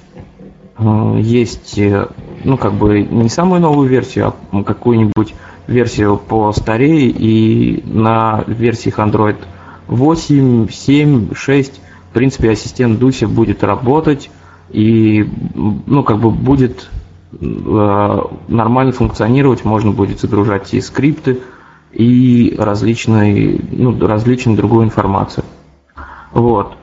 [0.78, 2.08] э, есть, э,
[2.44, 5.34] ну, как бы не самую новую версию, а какую-нибудь
[5.66, 9.36] версию по старее, и на версиях Android
[9.88, 14.30] 8, 7, 6, в принципе, ассистент Дуся будет работать,
[14.70, 16.90] и, ну, как бы будет
[17.40, 21.40] э, нормально функционировать, можно будет загружать и скрипты,
[21.92, 25.44] и различные, ну, различную другую информацию.
[26.32, 26.74] Вот.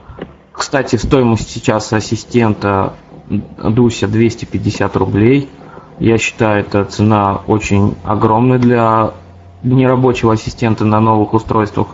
[0.52, 2.94] Кстати, стоимость сейчас ассистента
[3.30, 5.50] Дуся 250 рублей.
[6.00, 9.12] Я считаю, это цена очень огромная для
[9.64, 11.88] нерабочего ассистента на новых устройствах.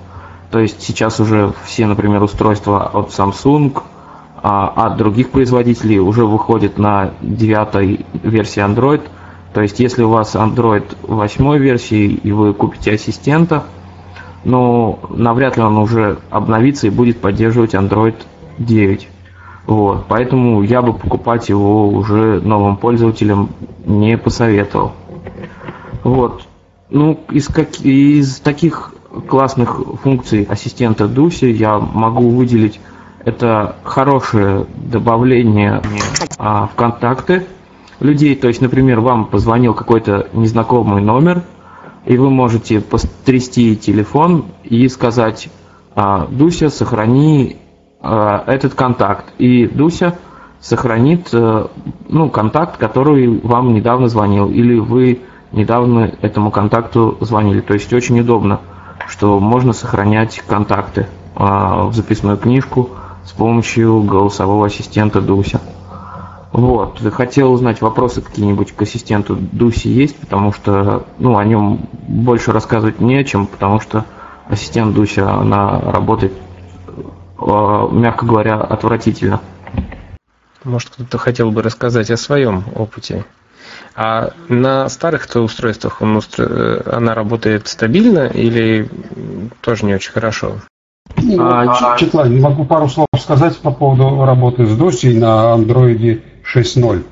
[0.51, 3.82] То есть сейчас уже все, например, устройства от Samsung,
[4.41, 9.01] а от других производителей уже выходят на девятой версии Android.
[9.56, 13.63] То есть если у вас Android 8 версии и вы купите ассистента,
[14.44, 18.15] но навряд ли он уже обновится и будет поддерживать Android
[18.58, 19.08] 9.
[19.68, 23.50] Вот, поэтому я бы покупать его уже новым пользователям
[23.86, 24.91] не посоветовал.
[26.04, 26.46] Вот.
[26.89, 28.94] Ну, из, как, из таких
[29.26, 32.82] классных функций ассистента Дуси я могу выделить
[33.24, 35.82] это хорошее добавление
[36.38, 37.46] а, в контакты
[37.99, 38.36] людей.
[38.36, 41.43] То есть, например, вам позвонил какой-то незнакомый номер,
[42.05, 45.49] и вы можете потрясти телефон и сказать,
[45.95, 47.58] а, Дуся, сохрани
[48.05, 49.34] Э, этот контакт.
[49.39, 50.15] И Дуся
[50.60, 51.67] сохранит э,
[52.08, 57.62] ну, контакт, который вам недавно звонил, или вы недавно этому контакту звонили.
[57.62, 58.60] То есть очень удобно,
[59.08, 62.91] что можно сохранять контакты э, в записную книжку
[63.23, 65.60] с помощью голосового ассистента Дуся.
[66.56, 72.54] Вот, хотел узнать, вопросы какие-нибудь к ассистенту Дуси есть, потому что, ну, о нем больше
[72.54, 74.06] рассказывать не о чем, потому что
[74.48, 76.32] ассистент Дуся, она работает
[77.39, 79.41] Э, мягко говоря, отвратительно.
[80.63, 83.26] Может, кто-то хотел бы рассказать о своем опыте.
[83.96, 86.46] А на старых-то устройствах он устро...
[86.46, 88.89] Э, она работает стабильно или
[89.62, 90.54] тоже не очень хорошо?
[91.39, 96.22] А, Четлайн, могу пару слов сказать по поводу работы с DOS на Android
[96.53, 97.03] 6.0.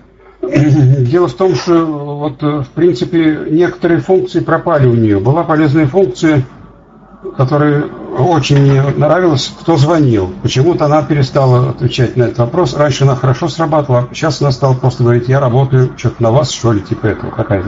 [1.06, 5.20] Дело в том, что вот, в принципе некоторые функции пропали у нее.
[5.20, 6.44] Была полезная функция
[7.38, 7.86] который
[8.18, 10.34] очень мне нравилось, кто звонил.
[10.42, 12.76] Почему-то она перестала отвечать на этот вопрос.
[12.76, 16.74] Раньше она хорошо срабатывала, сейчас она стала просто говорить, я работаю что-то на вас, что
[16.74, 17.32] ли, типа этого.
[17.32, 17.64] Какая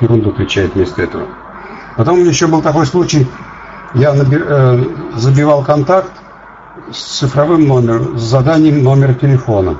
[0.00, 1.26] ерунду отвечает вместо этого.
[1.96, 3.26] Потом у меня еще был такой случай,
[3.94, 4.84] я э,
[5.16, 6.12] забивал контакт
[6.90, 9.76] с цифровым номером, с заданием номера телефона.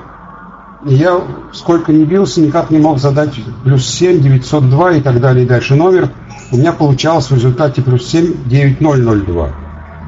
[0.85, 1.21] Я
[1.53, 5.75] сколько не бился, никак не мог задать плюс 7, 902 и так далее, и дальше
[5.75, 6.09] номер–
[6.53, 9.49] у меня получалось в результате плюс 7 9002.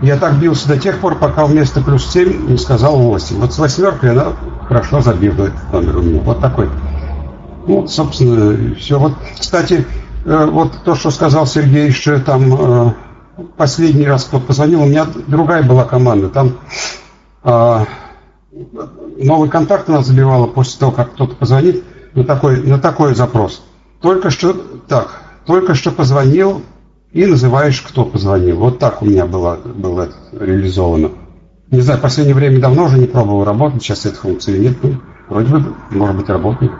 [0.03, 3.39] Я так бился до тех пор, пока вместо плюс 7 не сказал 8.
[3.39, 4.33] Вот с восьмеркой она
[5.01, 6.21] забила этот номер у меня.
[6.21, 6.69] Вот такой.
[7.65, 8.99] Ну, собственно, все.
[8.99, 9.87] Вот, кстати,
[10.25, 12.93] э, вот то, что сказал Сергей, что там э,
[13.57, 16.29] последний раз кто позвонил, у меня другая была команда.
[16.29, 16.57] Там
[17.43, 17.85] а,
[19.17, 23.63] новый контакт она забивала после того, как кто-то позвонит на такой, на такой запрос.
[24.01, 24.53] Только что
[24.87, 26.61] так, только что позвонил
[27.11, 28.57] и называешь, кто позвонил.
[28.57, 31.11] Вот так у меня было, было реализовано.
[31.71, 34.77] Не знаю, в последнее время давно уже не пробовал работать, сейчас эта функция нет.
[34.83, 34.95] Ну,
[35.29, 36.71] вроде бы, может быть, работает.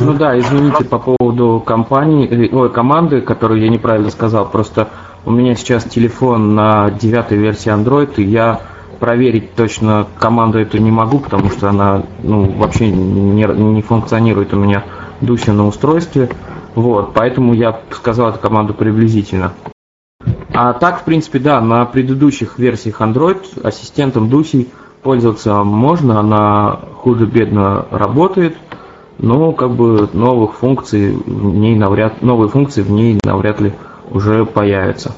[0.00, 4.50] Ну да, извините по поводу компании, э, ой, команды, которую я неправильно сказал.
[4.50, 4.88] Просто
[5.24, 8.60] у меня сейчас телефон на девятой версии Android, и я
[8.98, 14.56] проверить точно команду эту не могу, потому что она ну, вообще не, не функционирует у
[14.56, 14.84] меня
[15.20, 16.30] Дуся на устройстве.
[16.74, 19.52] Вот, поэтому я сказал эту команду приблизительно.
[20.52, 24.68] А так, в принципе, да, на предыдущих версиях Android ассистентом Дуси
[25.02, 28.56] пользоваться можно, она худо-бедно работает,
[29.18, 33.72] но как бы новых функций в ней навряд, новые функции в ней навряд ли
[34.10, 35.14] уже появятся.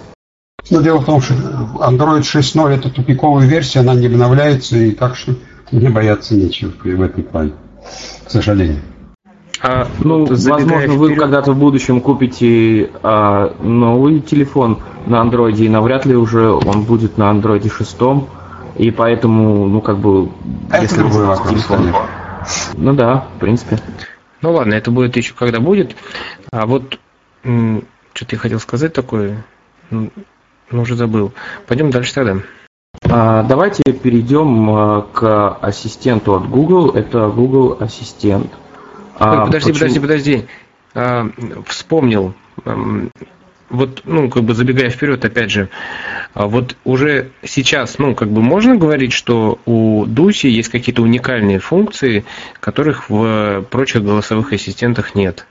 [0.70, 5.16] Но дело в том, что Android 6.0 это тупиковая версия, она не обновляется, и так
[5.16, 5.34] что
[5.70, 7.52] не бояться нечего в этом плане,
[8.24, 8.80] к сожалению.
[9.62, 10.90] А, ну, возможно, вперед...
[10.96, 16.82] вы когда-то в будущем купите а, новый телефон на андроиде, и навряд ли уже он
[16.82, 17.96] будет на андроиде 6,
[18.76, 20.30] и поэтому, ну, как бы,
[20.70, 21.76] это если вопрос, телефон...
[21.78, 22.00] Конечно.
[22.74, 23.78] Ну да, в принципе.
[24.42, 25.96] Ну ладно, это будет еще когда будет.
[26.52, 26.98] А вот
[27.42, 29.44] что-то я хотел сказать такое,
[30.70, 31.32] ну, уже забыл.
[31.66, 32.38] Пойдем дальше тогда.
[33.02, 36.90] А, давайте перейдем а, к ассистенту от Google.
[36.90, 38.50] Это Google Ассистент.
[39.18, 39.88] А, подожди, почему...
[39.88, 40.46] подожди, подожди.
[40.94, 41.30] А,
[41.66, 42.34] вспомнил.
[43.68, 45.70] Вот, ну, как бы забегая вперед, опять же,
[46.34, 52.24] вот уже сейчас, ну, как бы можно говорить, что у Дуси есть какие-то уникальные функции,
[52.60, 55.46] которых в прочих голосовых ассистентах нет?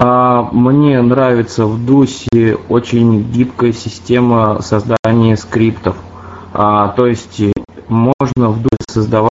[0.00, 5.96] А, мне нравится в Дусе очень гибкая система создания скриптов.
[6.52, 7.40] А, то есть
[7.88, 9.30] можно в Дусе создавать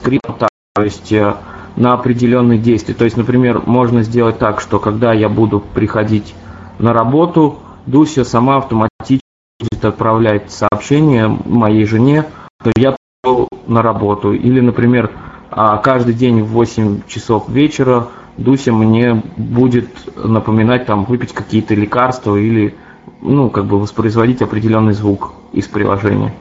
[0.00, 0.26] скрипт,
[0.74, 1.34] то есть э,
[1.76, 2.94] на определенные действия.
[2.94, 6.34] То есть, например, можно сделать так, что когда я буду приходить
[6.78, 9.22] на работу, Дуся сама автоматически
[9.60, 12.26] будет отправлять сообщение моей жене,
[12.60, 14.32] что я пошел на работу.
[14.32, 15.10] Или, например,
[15.50, 18.08] а, каждый день в 8 часов вечера
[18.40, 22.74] Дуся мне будет напоминать там выпить какие-то лекарства или
[23.20, 26.32] ну, как бы воспроизводить определенный звук из приложения.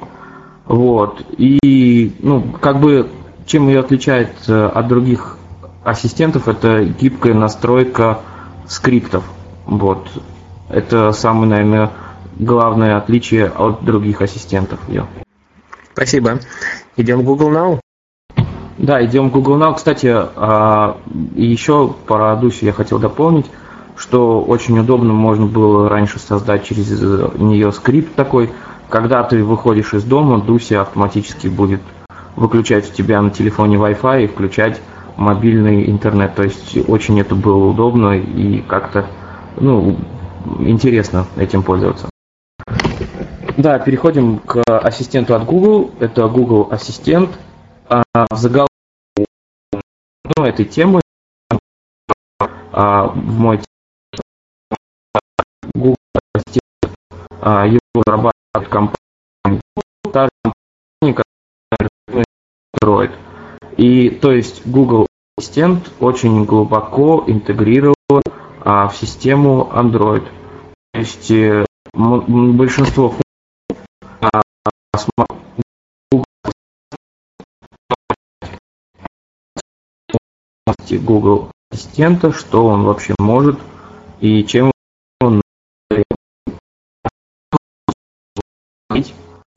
[0.65, 1.25] Вот.
[1.37, 3.09] И, ну, как бы
[3.45, 5.37] чем ее отличает э, от других
[5.83, 8.21] ассистентов, это гибкая настройка
[8.65, 9.25] скриптов.
[9.65, 10.07] Вот.
[10.69, 11.91] Это самое, наверное,
[12.37, 15.05] главное отличие от других ассистентов ее.
[15.91, 16.39] Спасибо.
[16.95, 17.79] Идем в Google Now?
[18.79, 19.75] Да, идем в Google Now.
[19.75, 20.97] Кстати, а,
[21.35, 23.45] еще про Дуси я хотел дополнить,
[23.97, 26.89] что очень удобно можно было раньше создать через
[27.37, 28.51] нее скрипт такой.
[28.87, 31.81] Когда ты выходишь из дома, Дуся автоматически будет
[32.37, 34.81] выключать у тебя на телефоне Wi-Fi и включать
[35.17, 36.35] мобильный интернет.
[36.35, 39.07] То есть очень это было удобно и как-то
[39.59, 39.97] ну,
[40.59, 42.07] интересно этим пользоваться.
[43.57, 45.91] Да, переходим к ассистенту от Google.
[45.99, 47.29] Это Google Ассистент.
[47.89, 48.68] А, в заголовке
[50.37, 51.01] ну, этой темы
[52.71, 53.59] а, в мой
[55.73, 55.95] Google
[57.41, 59.61] а, его разрабатывает компания,
[60.11, 60.53] та же
[62.83, 63.11] Android.
[63.77, 65.07] И то есть Google
[65.37, 67.95] Ассистент очень глубоко интегрирован
[68.61, 70.27] а, в систему Android.
[70.93, 73.15] То есть э, большинство
[74.21, 74.41] а,
[80.91, 83.59] Google ассистента, что он вообще может
[84.19, 84.71] и чем
[85.21, 85.41] он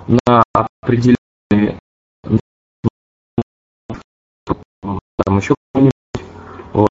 [0.06, 1.78] на определенные
[5.24, 5.54] там еще
[6.72, 6.88] вот,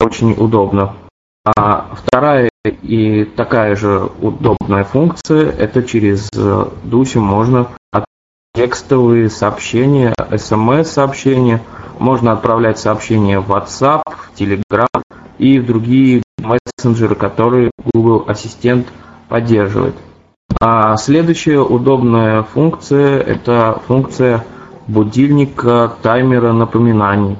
[0.00, 0.96] очень удобно.
[1.44, 6.30] А вторая и такая же удобная функция, это через
[6.82, 7.70] Дусю можно
[8.54, 11.60] текстовые сообщения, смс-сообщения,
[11.98, 15.02] можно отправлять сообщения в WhatsApp, в Telegram
[15.38, 18.86] и в другие мессенджеры, которые Google Ассистент
[19.28, 19.96] поддерживает.
[20.60, 24.44] А следующая удобная функция– это функция
[24.86, 27.36] будильника таймера напоминаний.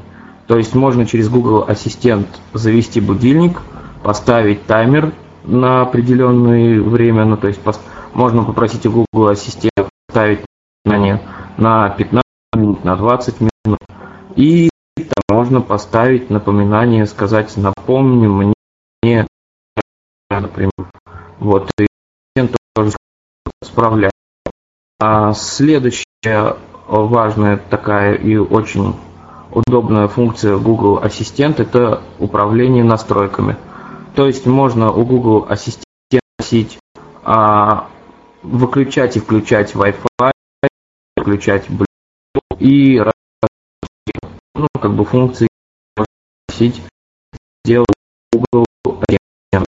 [0.46, 3.60] То есть можно через Google Ассистент завести будильник,
[4.02, 5.12] поставить таймер
[5.44, 7.60] на определенное время, ну то есть
[8.14, 10.40] можно попросить у Google Ассистента поставить
[10.84, 12.22] на 15
[12.54, 13.78] минут, на 20 минут.
[14.36, 18.26] И там можно поставить напоминание, сказать, напомни
[19.02, 19.26] мне,
[20.30, 20.70] например.
[21.38, 21.86] Вот, и
[22.74, 22.92] тоже
[23.62, 24.12] справляет.
[25.00, 26.56] А следующая
[26.86, 28.94] важная такая и очень
[29.50, 33.56] удобная функция Google Ассистент– это управление настройками.
[34.16, 35.84] То есть можно у Google Ассистента
[36.36, 36.78] просить
[37.24, 37.88] а,
[38.42, 40.32] выключать и включать Wi-Fi,
[41.24, 43.00] выключать Bluetooth и
[44.54, 45.48] ну, как бы функции
[45.94, 46.82] попросить
[47.64, 47.88] сделать
[48.32, 49.64] Google Assistant.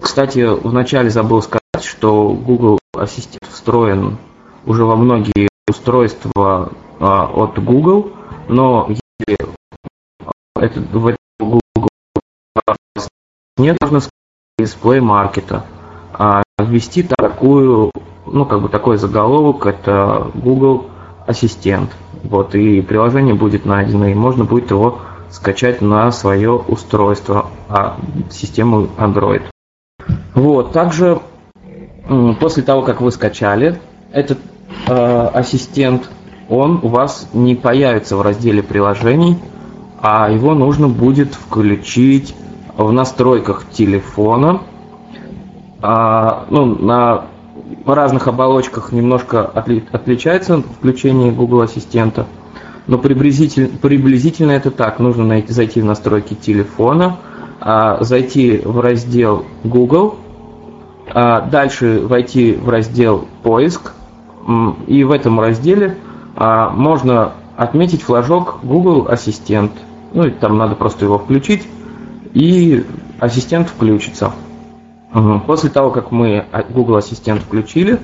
[0.00, 4.18] Кстати, вначале забыл сказать, что Google Assistant встроен
[4.66, 8.12] уже во многие устройства а, от Google,
[8.48, 9.48] но если
[10.56, 11.58] это, в этом Google
[13.56, 14.00] нет, нужно
[14.58, 15.64] дисплей маркета.
[16.12, 17.90] А ввести такую,
[18.32, 20.86] ну, как бы такой заголовок, это Google
[21.26, 21.90] Ассистент.
[22.24, 24.98] Вот, и приложение будет найдено, и можно будет его
[25.30, 27.96] скачать на свое устройство, а,
[28.30, 29.42] систему Android.
[30.34, 31.20] Вот, также
[32.40, 33.78] после того, как вы скачали
[34.12, 34.38] этот
[34.86, 36.08] э, ассистент,
[36.48, 39.38] он у вас не появится в разделе приложений,
[40.00, 42.34] а его нужно будет включить
[42.76, 44.62] в настройках телефона.
[45.82, 47.26] А, ну, на
[47.94, 52.26] разных оболочках немножко отли, отличается включение Google Ассистента,
[52.86, 54.98] но приблизительно, приблизительно это так.
[54.98, 57.18] Нужно найти, зайти в настройки телефона,
[57.60, 60.16] а, зайти в раздел Google,
[61.10, 63.92] а, дальше войти в раздел «Поиск»,
[64.86, 65.98] и в этом разделе
[66.36, 69.72] а, можно отметить флажок Google Ассистент.
[70.14, 71.68] Ну, и там надо просто его включить,
[72.32, 72.86] и
[73.20, 74.32] ассистент включится.
[75.46, 77.98] После того, как мы Google Ассистент включили,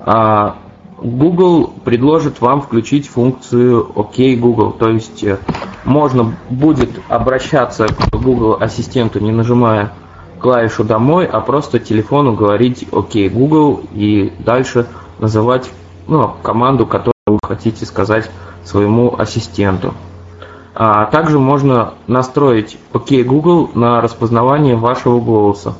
[0.00, 0.56] а,
[1.02, 4.72] Google предложит вам включить функцию OK Google.
[4.72, 5.38] То есть э,
[5.84, 9.92] можно будет обращаться к Google Ассистенту, не нажимая
[10.40, 14.86] клавишу «Домой», а просто телефону говорить «Окей, Google» и дальше
[15.18, 15.70] называть
[16.06, 18.30] ну, команду, которую вы хотите сказать
[18.64, 19.94] своему ассистенту.
[20.74, 25.74] А также можно настроить «Окей, Google» на распознавание вашего голоса.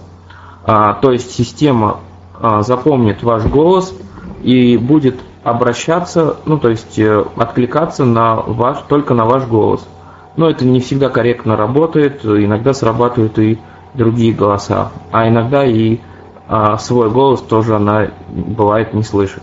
[0.65, 1.99] А, то есть система
[2.41, 3.95] а, запомнит ваш голос
[4.43, 9.87] и будет обращаться, ну то есть э, откликаться на ваш, только на ваш голос.
[10.37, 13.59] Но это не всегда корректно работает, иногда срабатывает и
[13.95, 15.99] другие голоса, а иногда и
[16.47, 19.43] а, свой голос тоже она бывает не слышит.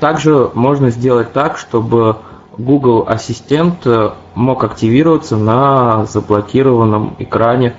[0.00, 2.16] Также можно сделать так, чтобы
[2.58, 7.74] Google Ассистент э, мог активироваться на заблокированном экране.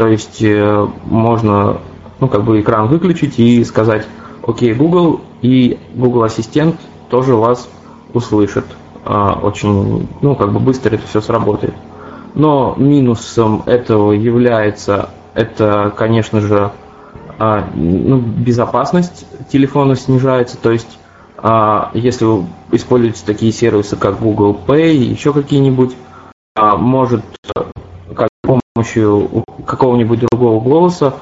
[0.00, 1.76] То есть э, можно
[2.20, 4.06] ну, как бы экран выключить и сказать
[4.42, 6.76] «Окей, Google», и Google Ассистент
[7.10, 7.68] тоже вас
[8.14, 8.64] услышит.
[9.04, 11.74] А, очень, ну, как бы быстро это все сработает.
[12.34, 16.72] Но минусом этого является, это, конечно же,
[17.38, 20.56] а, ну, безопасность телефона снижается.
[20.56, 20.98] То есть,
[21.36, 25.94] а, если вы используете такие сервисы, как Google Pay, еще какие-нибудь,
[26.56, 27.22] может
[28.80, 31.14] помощью какого-нибудь другого голоса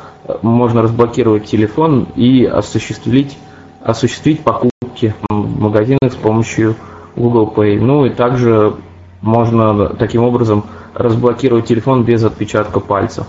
[0.42, 3.36] можно разблокировать телефон и осуществить,
[3.82, 6.76] осуществить покупки в магазинах с помощью
[7.16, 7.80] Google Pay.
[7.80, 8.74] Ну и также
[9.22, 13.26] можно таким образом разблокировать телефон без отпечатка пальца.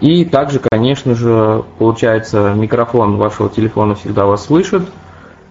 [0.00, 4.82] И также, конечно же, получается, микрофон вашего телефона всегда вас слышит,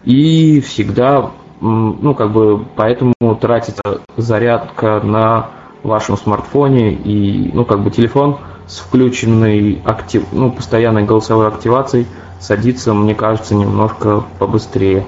[0.05, 5.49] и всегда, ну, как бы, поэтому тратится зарядка на
[5.87, 12.05] вашем смартфоне, и, ну, как бы, телефон с включенной актив, ну, постоянной голосовой активацией
[12.39, 15.05] садится, мне кажется, немножко побыстрее.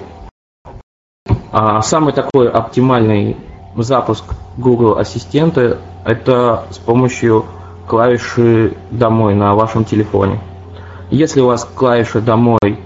[1.51, 3.37] А самый такой оптимальный
[3.75, 4.23] запуск
[4.57, 7.45] Google Ассистента– это с помощью
[7.87, 10.39] клавиши «Домой» на вашем телефоне.
[11.11, 12.79] Если у вас клавиша «Домой»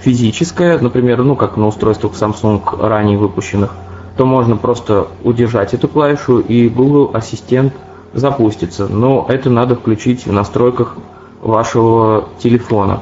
[0.00, 3.74] физическая, например, ну как на устройствах Samsung ранее выпущенных,
[4.18, 7.72] то можно просто удержать эту клавишу и Google Ассистент
[8.12, 8.88] запустится.
[8.88, 10.96] Но это надо включить в настройках
[11.40, 13.00] вашего телефона.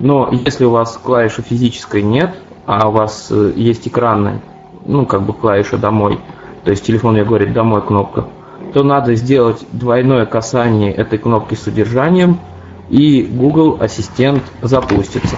[0.00, 2.34] Но если у вас клавиши физической нет,
[2.66, 4.42] а у вас э, есть экранная
[4.86, 6.18] ну, как бы клавиша «домой»,
[6.64, 8.26] то есть телефон мне говорит «домой» кнопка,
[8.72, 12.40] то надо сделать двойное касание этой кнопки с удержанием,
[12.90, 15.36] и Google Ассистент запустится.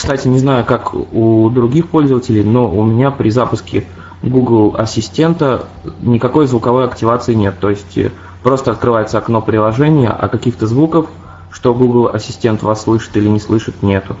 [0.00, 3.84] Кстати, не знаю, как у других пользователей, но у меня при запуске
[4.22, 5.66] Google Ассистента
[6.00, 7.58] никакой звуковой активации нет.
[7.60, 8.10] То есть э,
[8.42, 11.10] просто открывается окно приложения, а каких-то звуков,
[11.50, 14.16] что Google Ассистент вас слышит или не слышит, нету.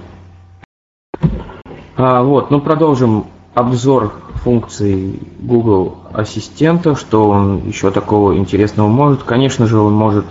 [1.96, 4.12] А, вот, ну продолжим обзор
[4.44, 9.22] функций Google Ассистента, что он еще такого интересного может.
[9.22, 10.26] Конечно же, он может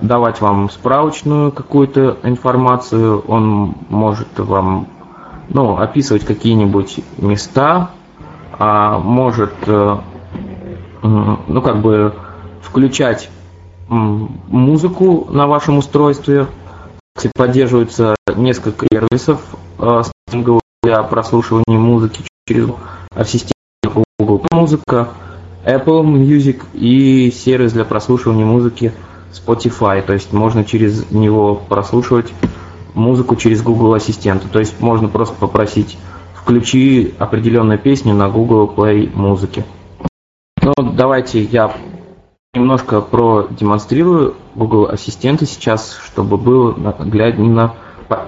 [0.00, 4.88] давать вам справочную какую-то информацию, он может вам
[5.48, 7.90] ну, описывать какие-нибудь места,
[8.52, 9.98] а может э,
[11.02, 12.14] ну, как бы
[12.62, 13.30] включать
[13.88, 16.46] музыку на вашем устройстве.
[17.36, 19.40] Поддерживается несколько сервисов
[19.78, 20.02] э,
[20.82, 22.70] для прослушивания музыки через
[23.14, 23.54] ассистент
[24.18, 24.44] Google.
[24.50, 25.08] Музыка
[25.64, 28.92] Apple Music и сервис для прослушивания музыки
[29.34, 30.02] Spotify.
[30.02, 32.32] То есть можно через него прослушивать
[32.94, 34.48] музыку через Google Ассистента.
[34.48, 35.98] То есть можно просто попросить
[36.34, 39.64] включи определенную песню на Google Play музыки.
[40.62, 41.74] Ну, давайте я
[42.54, 47.74] немножко продемонстрирую Google Ассистента сейчас, чтобы было наглядно,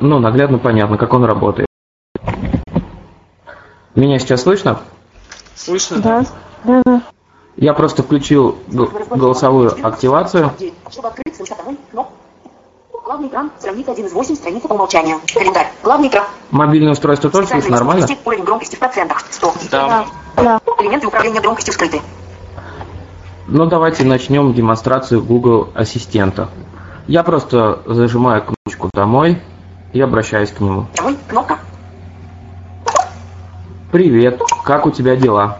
[0.00, 1.66] ну, наглядно понятно, как он работает.
[3.94, 4.80] Меня сейчас слышно?
[5.54, 5.98] Слышно?
[6.00, 6.24] Да,
[6.64, 7.02] да, да.
[7.56, 10.52] Я просто включил голосовую активацию.
[10.90, 11.26] Чтобы открыть.
[13.04, 15.20] Главный экран, страница 1 из 8, страница по умолчанию.
[15.32, 15.72] Календарь.
[15.82, 16.24] Главный экран.
[16.50, 18.06] Мобильное устройство тоже слышно нормально?
[18.24, 19.24] Уровень громкости в процентах.
[19.30, 19.54] 100.
[19.70, 20.06] Да.
[20.36, 20.60] Да.
[20.80, 22.00] Элементы управления громкостью скрыты.
[23.46, 26.48] Ну, давайте начнем демонстрацию Google Ассистента.
[27.06, 29.40] Я просто зажимаю кнопочку «Домой»
[29.92, 30.88] и обращаюсь к нему.
[30.96, 31.16] Домой.
[31.28, 31.60] Кнопка.
[33.92, 35.58] Привет, как у тебя дела?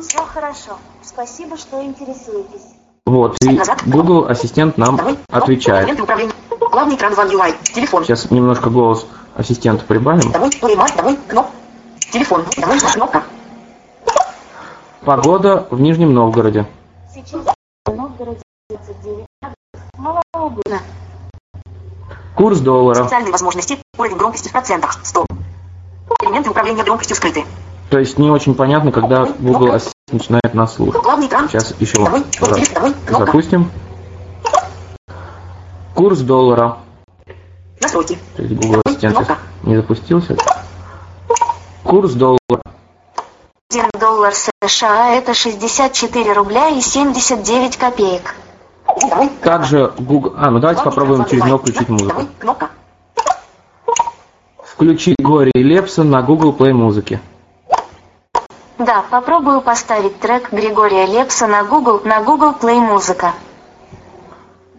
[0.00, 0.78] Все хорошо.
[1.16, 2.74] Спасибо, что интересуетесь.
[3.06, 5.00] Вот, и Google Ассистент нам
[5.30, 5.98] отвечает.
[6.70, 7.54] Главный экран One UI.
[7.72, 8.04] Телефон.
[8.04, 10.30] Сейчас немножко голос ассистента прибавим.
[12.12, 12.44] Телефон.
[12.92, 13.22] Кнопка.
[15.06, 16.66] Погода в Нижнем Новгороде.
[17.14, 17.46] Сейчас
[17.86, 19.90] в Новгороде 39 градусов.
[19.96, 20.82] Малооблачно.
[22.34, 23.04] Курс доллара.
[23.04, 23.78] Специальные возможности.
[23.96, 25.00] Уровень громкости в процентах.
[25.02, 25.24] 100.
[26.24, 27.46] Элементы управления громкостью скрыты.
[27.88, 31.02] То есть не очень понятно, когда Google Ассистент начинает нас слушать.
[31.50, 32.22] Сейчас еще раз
[33.08, 33.70] запустим.
[35.94, 36.78] Курс доллара.
[37.80, 38.18] Настройки.
[38.36, 40.36] То есть Google Ассистент сейчас не запустился.
[41.82, 42.38] Курс доллара.
[43.70, 44.32] 1 доллар
[44.64, 48.34] США это 64 рубля и 79 копеек.
[49.42, 50.34] Также Google...
[50.36, 52.22] А, ну давайте попробуем через него включить музыку.
[54.62, 57.20] Включи Гори Лепса на Google Play музыки.
[58.78, 63.32] Да, попробую поставить трек Григория Лепса на Google на Google Play Музыка.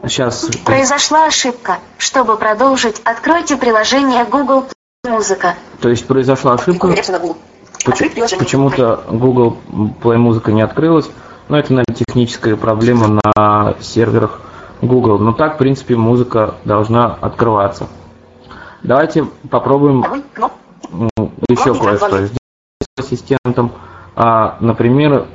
[0.03, 1.79] Сейчас Произошла ошибка.
[1.97, 4.65] Чтобы продолжить, откройте приложение Google
[5.03, 5.55] Play Музыка.
[5.81, 6.93] То есть произошла ошибка.
[7.85, 11.09] Почему-то Google Play музыка не открылась.
[11.49, 14.41] Но это, наверное, техническая проблема на серверах
[14.81, 15.17] Google.
[15.17, 17.87] Но так, в принципе, музыка должна открываться.
[18.83, 20.05] Давайте попробуем
[21.49, 22.33] еще кое-что сделать
[22.97, 23.71] с ассистентом.
[24.19, 25.27] А, например,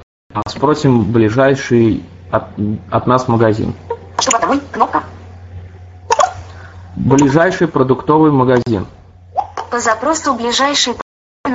[0.49, 2.49] спросим ближайший от,
[2.91, 3.75] от нас магазин.
[4.19, 4.61] Чтобы домой.
[4.73, 5.05] Кнопка.
[6.97, 8.89] Ближайший продуктовый магазин.
[9.71, 10.95] По запросу ближайшей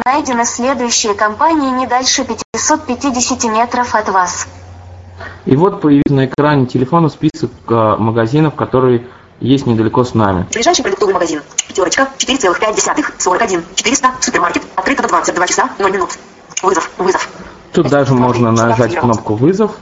[0.05, 4.47] найдены следующие компании не дальше 550 метров от вас.
[5.45, 9.05] И вот появился на экране телефона список а, магазинов, которые
[9.41, 10.47] есть недалеко с нами.
[10.53, 11.41] Ближайший продуктовый магазин.
[11.67, 12.07] Пятерочка.
[12.19, 13.03] 4,5.
[13.17, 13.63] 41.
[13.75, 14.11] 400.
[14.21, 14.63] Супермаркет.
[14.75, 16.17] Открыто до 22 часа 0 минут.
[16.61, 16.89] Вызов.
[16.97, 17.29] Вызов.
[17.73, 19.77] Тут даже можно нажать кнопку «Вызов»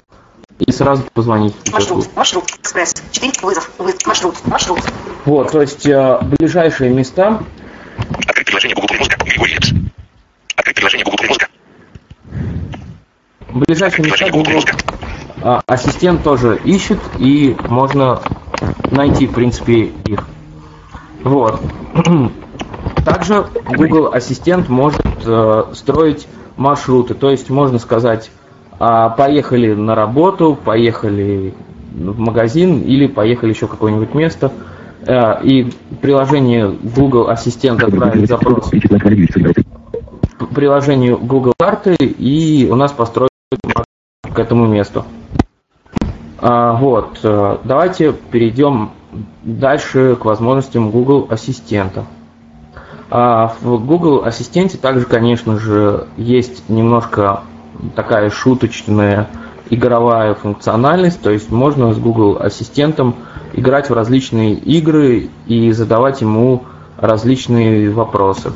[0.59, 1.55] и сразу позвонить.
[1.71, 2.07] Маршрут.
[2.15, 2.43] Маршрут.
[2.59, 2.93] Экспресс.
[3.11, 3.33] 4.
[3.41, 3.71] Вызов.
[3.77, 4.05] Вызов.
[4.05, 4.35] Маршрут.
[4.45, 4.79] Маршрут.
[5.25, 7.41] Вот, то есть а, ближайшие места.
[8.27, 9.25] Открыть приложение Google Play Музыка.
[9.25, 9.71] Григорий Лепс.
[10.55, 11.47] Открыть приложение Google Play Музыка.
[13.49, 14.79] Ближайшие места Google Google
[15.41, 18.21] а, ассистент тоже ищет и можно
[18.91, 20.27] найти, в принципе, их.
[21.23, 21.61] Вот.
[23.05, 28.31] Также Google Ассистент может э, строить маршруты, то есть можно сказать,
[28.79, 31.53] а, поехали на работу, поехали
[31.93, 34.51] в магазин или поехали еще в какое-нибудь место.
[35.07, 38.71] Э, и приложение Google Ассистент отправит запрос
[40.55, 43.29] приложению Google карты и у нас маршрут
[44.21, 45.05] к этому месту.
[46.39, 48.91] А, вот, э, давайте перейдем
[49.43, 52.05] дальше к возможностям Google Ассистента.
[53.09, 57.41] А, в Google Ассистенте также, конечно же, есть немножко
[57.95, 59.27] такая шуточная
[59.69, 63.15] игровая функциональность, то есть можно с Google Ассистентом
[63.53, 66.63] играть в различные игры и задавать ему
[66.97, 68.53] различные вопросы.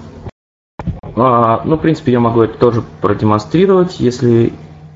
[1.16, 4.54] А, ну, в принципе, я могу это тоже продемонстрировать, если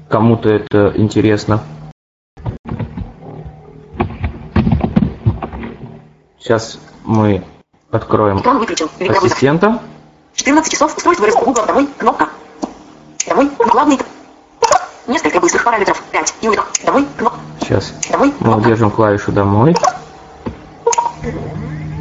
[0.10, 1.62] кому-то это интересно.
[6.40, 7.44] Сейчас мы
[7.94, 8.42] откроем
[9.10, 9.80] ассистента.
[10.36, 10.98] 14 часов.
[10.98, 11.66] Устройство Google.
[11.66, 11.88] Домой.
[11.98, 12.30] Кнопка.
[13.28, 13.52] Домой.
[13.60, 14.00] Главный.
[15.08, 16.02] Несколько быстрых параметров.
[16.12, 16.36] 5.
[16.42, 16.60] Юнит.
[16.86, 17.08] Домой.
[17.18, 17.40] Кнопка.
[17.62, 18.34] Сейчас Домой.
[18.40, 19.76] мы удержим клавишу домой.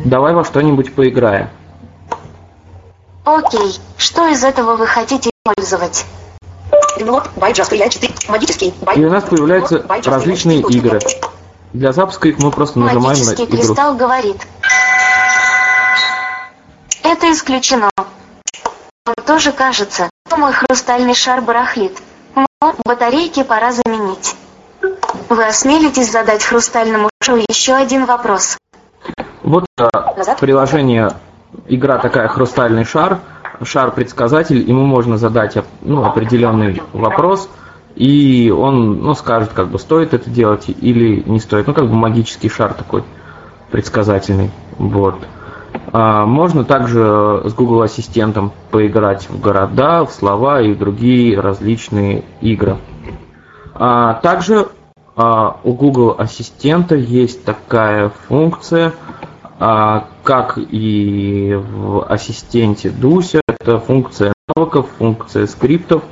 [0.04, 1.50] Давай во что-нибудь поиграем.
[3.24, 6.04] Окей, что из этого вы хотите использовать?
[6.96, 7.30] Ремонт.
[7.36, 8.12] Бай Just AI 4.
[8.28, 8.74] Магический.
[8.80, 8.98] Бай.
[8.98, 10.78] И у нас появляются различные 4.
[10.78, 11.00] игры.
[11.72, 13.46] Для запуска их мы просто нажимаем на игру.
[13.46, 14.36] кристалл говорит.
[17.12, 17.90] Это исключено.
[19.04, 21.92] Вам тоже кажется, что мой хрустальный шар барахлит.
[22.34, 24.34] Вот, батарейки пора заменить.
[25.28, 28.56] Вы осмелитесь задать хрустальному шоу еще один вопрос?
[29.42, 29.90] Вот э,
[30.40, 31.10] приложение,
[31.66, 33.20] игра такая «Хрустальный шар»,
[33.62, 37.50] шар-предсказатель, ему можно задать ну, определенный вопрос,
[37.94, 41.66] и он ну, скажет, как бы стоит это делать или не стоит.
[41.66, 43.04] Ну, как бы магический шар такой
[43.70, 44.50] предсказательный.
[44.78, 45.16] Вот.
[45.90, 52.76] А, можно также с Google Ассистентом поиграть в города, в слова и другие различные игры.
[53.74, 54.68] А, также
[55.16, 58.92] а, у Google Ассистента есть такая функция,
[59.58, 66.02] как и в ассистенте Дуся, это функция навыков, функция скриптов.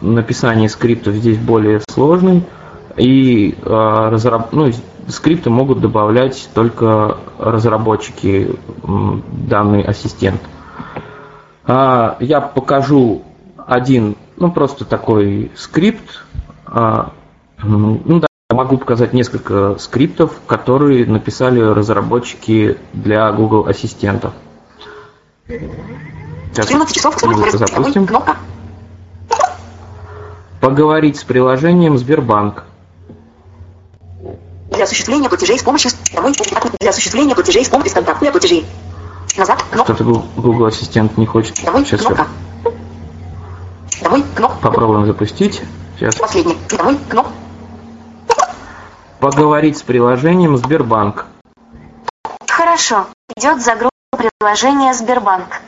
[0.00, 2.42] Написание скриптов здесь более сложный,
[2.96, 4.52] и разраб...
[4.52, 4.72] ну,
[5.08, 10.40] скрипты могут добавлять только разработчики данный ассистент.
[11.66, 13.22] А, я покажу
[13.66, 16.24] один, ну просто такой скрипт.
[16.66, 17.12] А,
[17.62, 24.32] ну да, могу показать несколько скриптов, которые написали разработчики для Google Ассистентов.
[25.46, 28.08] Сейчас 13 часов запустим.
[30.60, 32.64] Поговорить с приложением Сбербанк.
[34.74, 35.90] Для осуществления платежей с помощью
[36.80, 38.66] для осуществления платежей с помощью контактных платежей.
[39.36, 39.64] Назад.
[39.70, 39.94] Кнопка.
[39.94, 41.62] Что-то Google Ассистент не хочет.
[41.64, 41.84] Домой.
[41.84, 42.26] Сейчас кнопка.
[44.02, 44.24] Домой.
[44.34, 44.58] Кнопка.
[44.60, 45.62] Попробуем запустить.
[45.98, 46.16] Сейчас.
[46.16, 46.56] Последний.
[46.68, 46.98] Домой.
[47.08, 47.32] Кнопка.
[49.20, 51.26] Поговорить с приложением Сбербанк.
[52.46, 53.06] Хорошо.
[53.36, 55.60] Идет загрузка приложения Сбербанк.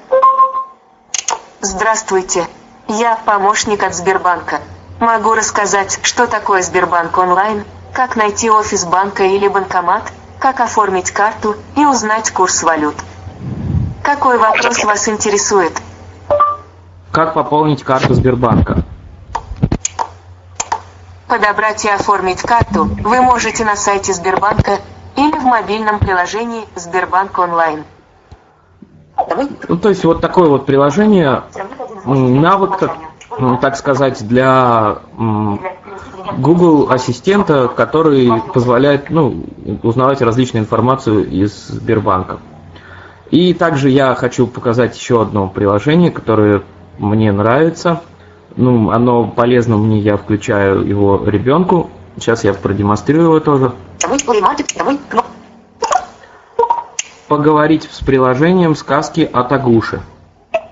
[1.61, 2.47] Здравствуйте.
[2.89, 4.61] Я помощник от Сбербанка.
[5.01, 7.65] Могу рассказать, что такое Сбербанк онлайн,
[7.97, 12.95] как найти офис банка или банкомат, как оформить карту и узнать курс валют.
[14.03, 15.73] Какой вопрос вас интересует?
[17.11, 18.83] Как пополнить карту Сбербанка?
[21.27, 24.73] Подобрать и оформить карту вы можете на сайте Сбербанка
[25.17, 27.83] или в мобильном приложении Сбербанк онлайн.
[29.69, 31.45] Ну, то есть вот такое вот приложение,
[32.05, 32.93] навык, так,
[33.63, 34.99] так сказать, для
[36.39, 39.45] Google ассистента, который позволяет ну,
[39.83, 42.39] узнавать различную информацию из Сбербанка.
[43.31, 46.63] И также я хочу показать еще одно приложение, которое
[46.99, 48.03] мне нравится.
[48.57, 51.91] Ну, оно полезно мне, я включаю его ребенку.
[52.17, 53.73] Сейчас я продемонстрирую его тоже.
[57.29, 60.01] Поговорить с приложением сказки от Агуши.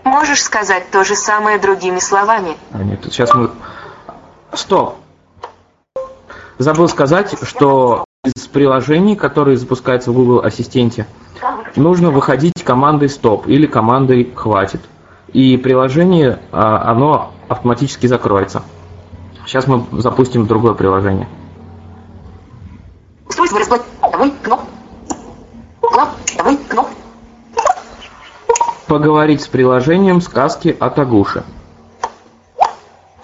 [0.04, 2.56] Можешь сказать то же самое другими словами?
[2.72, 3.50] А нет, сейчас мы...
[4.52, 4.96] Стоп!
[6.58, 11.06] Забыл сказать, что из приложений, которые запускаются в Google Ассистенте,
[11.74, 14.80] нужно выходить командой стоп или командой хватит.
[15.32, 18.62] И приложение, а, оно автоматически закроется.
[19.46, 21.28] Сейчас мы запустим другое приложение.
[28.86, 31.42] Поговорить с приложением сказки от Агуши.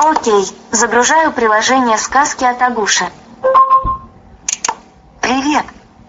[0.03, 3.05] Окей, загружаю приложение сказки от Агуши.
[5.21, 5.67] Привет!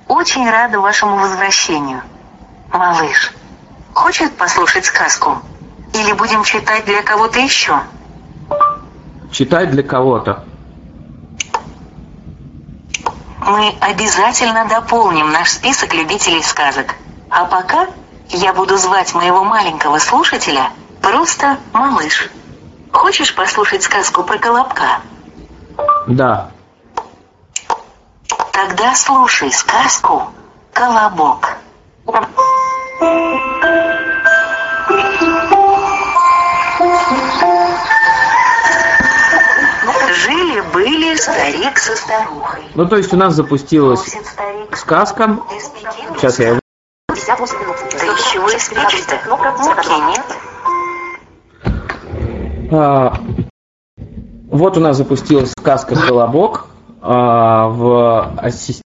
[0.08, 2.02] Очень рада вашему возвращению.
[2.72, 3.34] Малыш,
[3.94, 5.39] хочет послушать сказку?
[5.94, 7.82] Или будем читать для кого-то еще?
[9.30, 10.46] Читать для кого-то.
[13.46, 16.96] Мы обязательно дополним наш список любителей сказок.
[17.30, 17.88] А пока
[18.30, 20.70] я буду звать моего маленького слушателя
[21.02, 22.30] просто малыш.
[22.92, 25.02] Хочешь послушать сказку про Колобка?
[26.08, 26.52] Да.
[28.52, 30.32] Тогда слушай сказку
[30.74, 31.58] «Колобок».
[40.14, 42.64] Жили-были старик со старухой.
[42.76, 44.16] Ну, то есть у нас запустилась
[44.76, 45.39] сказка.
[46.18, 46.60] Сейчас я его...
[47.10, 47.16] А,
[52.72, 53.18] вот
[54.78, 56.72] у нас запустилась сказка «Колобок».
[57.04, 58.84] А, в ассистент,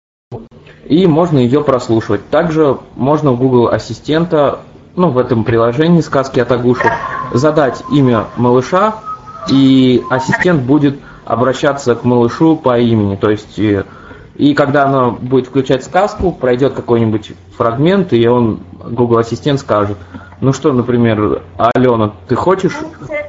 [0.84, 2.28] и можно ее прослушивать.
[2.28, 4.60] Также можно в Google Ассистента,
[4.96, 6.90] ну, в этом приложении сказки от Агуши,
[7.32, 8.96] задать имя малыша,
[9.48, 13.14] и ассистент будет обращаться к малышу по имени.
[13.14, 13.84] То есть, и,
[14.34, 19.98] и когда она будет включать сказку, пройдет какой-нибудь фрагмент, и он, Google Ассистент скажет,
[20.40, 22.76] ну что, например, Алена, ты хочешь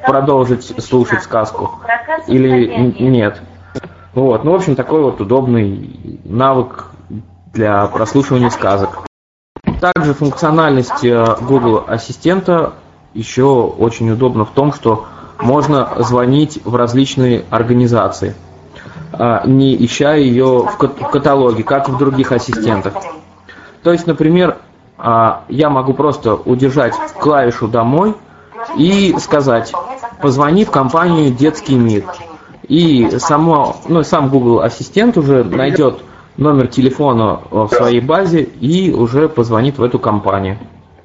[0.05, 1.79] продолжить слушать сказку?
[2.27, 2.67] Или
[2.99, 3.41] нет?
[4.13, 6.87] Вот, ну, в общем, такой вот удобный навык
[7.53, 9.05] для прослушивания сказок.
[9.79, 12.73] Также функциональность э, Google Ассистента
[13.13, 15.05] еще очень удобна в том, что
[15.39, 18.35] можно звонить в различные организации,
[19.13, 22.93] а, не ища ее в каталоге, как в других ассистентах.
[23.83, 24.57] То есть, например,
[25.03, 28.15] я могу просто удержать клавишу «Домой»
[28.77, 29.73] и сказать
[30.21, 32.05] «Позвони в компанию «Детский мир».
[32.67, 36.03] И само, ну, сам Google Ассистент уже найдет
[36.37, 40.57] номер телефона в своей базе и уже позвонит в эту компанию.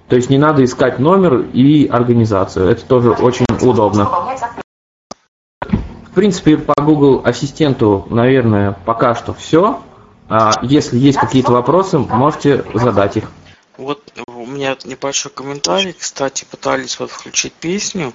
[0.09, 2.71] То есть не надо искать номер и организацию.
[2.71, 4.09] Это тоже очень удобно.
[5.61, 9.81] В принципе, по Google Ассистенту, наверное, пока что все.
[10.29, 13.25] А если есть какие-то вопросы, можете задать их.
[13.77, 15.93] Вот у меня небольшой комментарий.
[15.93, 18.15] Кстати, пытались вот включить песню.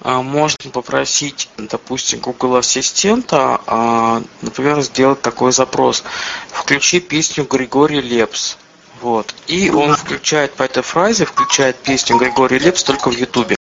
[0.00, 6.02] А, можно попросить, допустим, Google Ассистента, а, например, сделать такой запрос.
[6.48, 8.56] Включи песню Григорий Лепс.
[9.00, 9.34] Вот.
[9.46, 13.55] И он включает по этой фразе, включает песню Григорий Лепс только в Ютубе.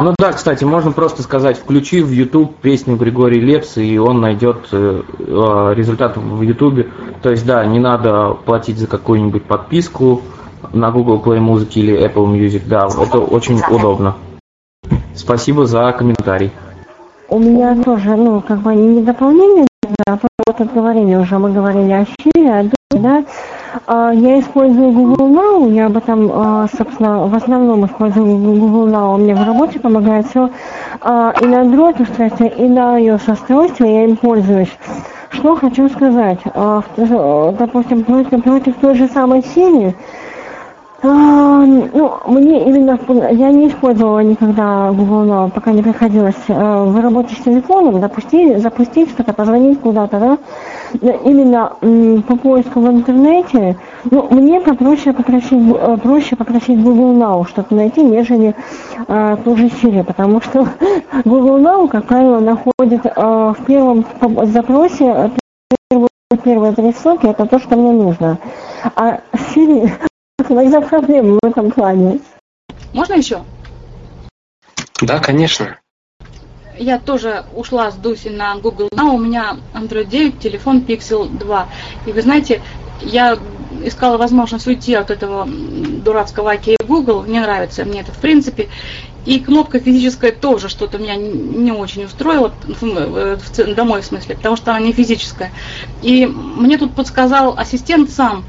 [0.00, 4.68] Ну да, кстати, можно просто сказать, включи в YouTube песню Григорий Лепс, и он найдет
[4.72, 6.88] э, э, результат в YouTube.
[7.22, 10.22] То есть, да, не надо платить за какую-нибудь подписку
[10.72, 12.62] на Google Play Music или Apple Music.
[12.66, 14.16] Да, это очень удобно.
[15.14, 16.50] Спасибо за комментарий.
[17.28, 19.66] У меня тоже, ну, как бы не дополнение,
[20.06, 23.24] а вот отговорение уже мы говорили о Сири, о Думе, да.
[23.86, 29.16] А, я использую Google Now, я об этом, а, собственно, в основном использую Google Now,
[29.16, 30.50] мне в работе помогает все.
[31.00, 34.72] А, и на Android устройстве, и на iOS устройстве я им пользуюсь.
[35.30, 40.23] Что хочу сказать, допустим, против, против той же самой Сири, а,
[41.12, 42.98] ну, мне именно,
[43.30, 48.62] я не использовала никогда Google Now, пока не приходилось э, в работе с телефоном, запустить,
[48.62, 50.38] запустить что-то, позвонить куда-то, да.
[51.24, 51.72] Именно
[52.26, 53.76] по поиску в интернете,
[54.10, 58.54] ну, мне попроще попросить, э, проще попросить Google Now что-то найти, нежели
[59.06, 60.66] э, ту же Siri, потому что
[61.24, 64.06] Google Now, как правило, находит э, в первом
[64.44, 65.32] запросе
[65.90, 66.08] первые,
[66.42, 68.38] первые три ссылки, это то, что мне нужно.
[68.96, 69.90] А Siri
[70.40, 72.20] Иногда проблемы в этом плане.
[72.92, 73.44] Можно еще?
[75.00, 75.78] Да, конечно.
[76.76, 81.68] Я тоже ушла с Дуси на Google Now, у меня Android 9, телефон Pixel 2.
[82.06, 82.62] И вы знаете,
[83.00, 83.38] я
[83.84, 88.68] искала возможность уйти от этого дурацкого окей Google, не нравится мне это в принципе.
[89.26, 92.52] И кнопка физическая тоже что-то меня не очень устроила,
[93.74, 95.50] домой в смысле, потому что она не физическая.
[96.02, 98.44] И мне тут подсказал ассистент сам,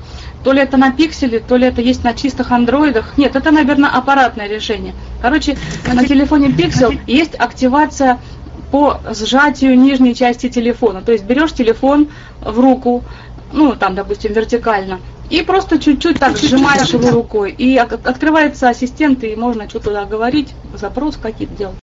[0.45, 3.17] то ли это на пикселе, то ли это есть на чистых андроидах.
[3.17, 4.93] Нет, это, наверное, аппаратное решение.
[5.19, 5.57] Короче,
[5.91, 8.19] на телефоне Pixel есть активация
[8.71, 11.01] по сжатию нижней части телефона.
[11.01, 12.09] То есть берешь телефон
[12.41, 13.03] в руку,
[13.53, 14.99] ну, там, допустим, вертикально,
[15.31, 17.51] и просто чуть-чуть так сжимаешь его рукой.
[17.51, 21.84] И открывается ассистент, и можно что-то говорить, запрос какие-то делать.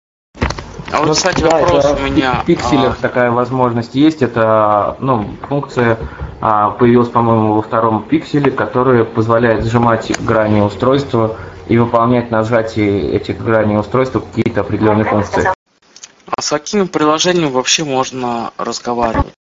[0.91, 2.41] А вот, кстати, да, вопрос у меня.
[2.43, 3.01] В пикселях а...
[3.01, 4.21] такая возможность есть.
[4.21, 5.97] Это ну, функция
[6.41, 13.09] а, появилась, по-моему, во втором пикселе, которая позволяет сжимать грани устройства и выполнять на сжатии
[13.09, 15.49] этих граней устройства какие-то определенные функции.
[16.27, 19.33] А с каким приложением вообще можно разговаривать?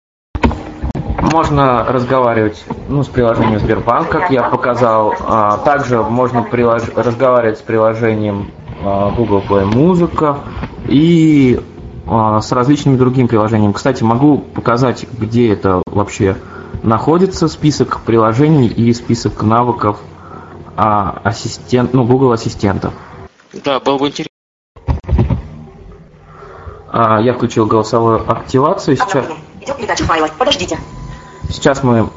[1.32, 5.14] Можно разговаривать ну, с приложением Сбербанк, как я показал.
[5.20, 6.82] А, также можно прилож...
[6.94, 8.52] разговаривать с приложением
[8.82, 10.38] Google Play Музыка
[10.88, 11.60] и
[12.06, 13.72] а, с различными другими приложениями.
[13.72, 16.36] Кстати, могу показать, где это вообще
[16.82, 19.98] находится, список приложений и список навыков
[20.76, 22.92] а, ассистент, ну, Google ассистента.
[23.52, 24.32] Да, было бы интересно.
[26.90, 28.96] А, я включил голосовую активацию.
[28.96, 29.26] Сейчас...
[29.60, 30.28] Идет передача файла.
[30.38, 30.78] Подождите.
[31.48, 32.08] Сейчас мы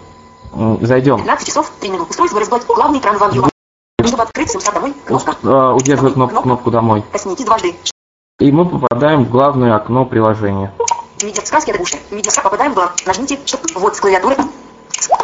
[0.81, 1.19] зайдем.
[1.19, 2.09] 15 часов, 3 минуты.
[2.09, 2.65] Устройство разбрать.
[2.65, 3.31] Главный экран вам
[4.07, 4.93] чтобы открыть, домой.
[5.05, 5.35] Кнопка.
[5.43, 7.03] А, удерживать кнопку, кнопку домой.
[7.11, 7.75] Коснитесь дважды.
[8.39, 10.73] И мы попадаем в главное окно приложения.
[11.21, 11.97] Видео сказки это уши.
[12.11, 12.93] Видео попадаем в глав.
[13.05, 14.35] Нажмите, чтобы вот с клавиатуры.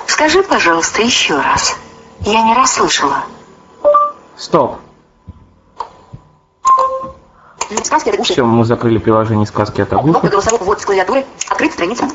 [0.08, 1.76] Скажи, пожалуйста, еще раз.
[2.22, 3.24] Я не расслышала.
[4.38, 4.78] Стоп.
[7.84, 8.34] Сказки это уши.
[8.34, 11.26] Все, мы закрыли приложение сказки от Кнопка голосового ввод с клавиатуры.
[11.50, 12.06] Открыть страницу.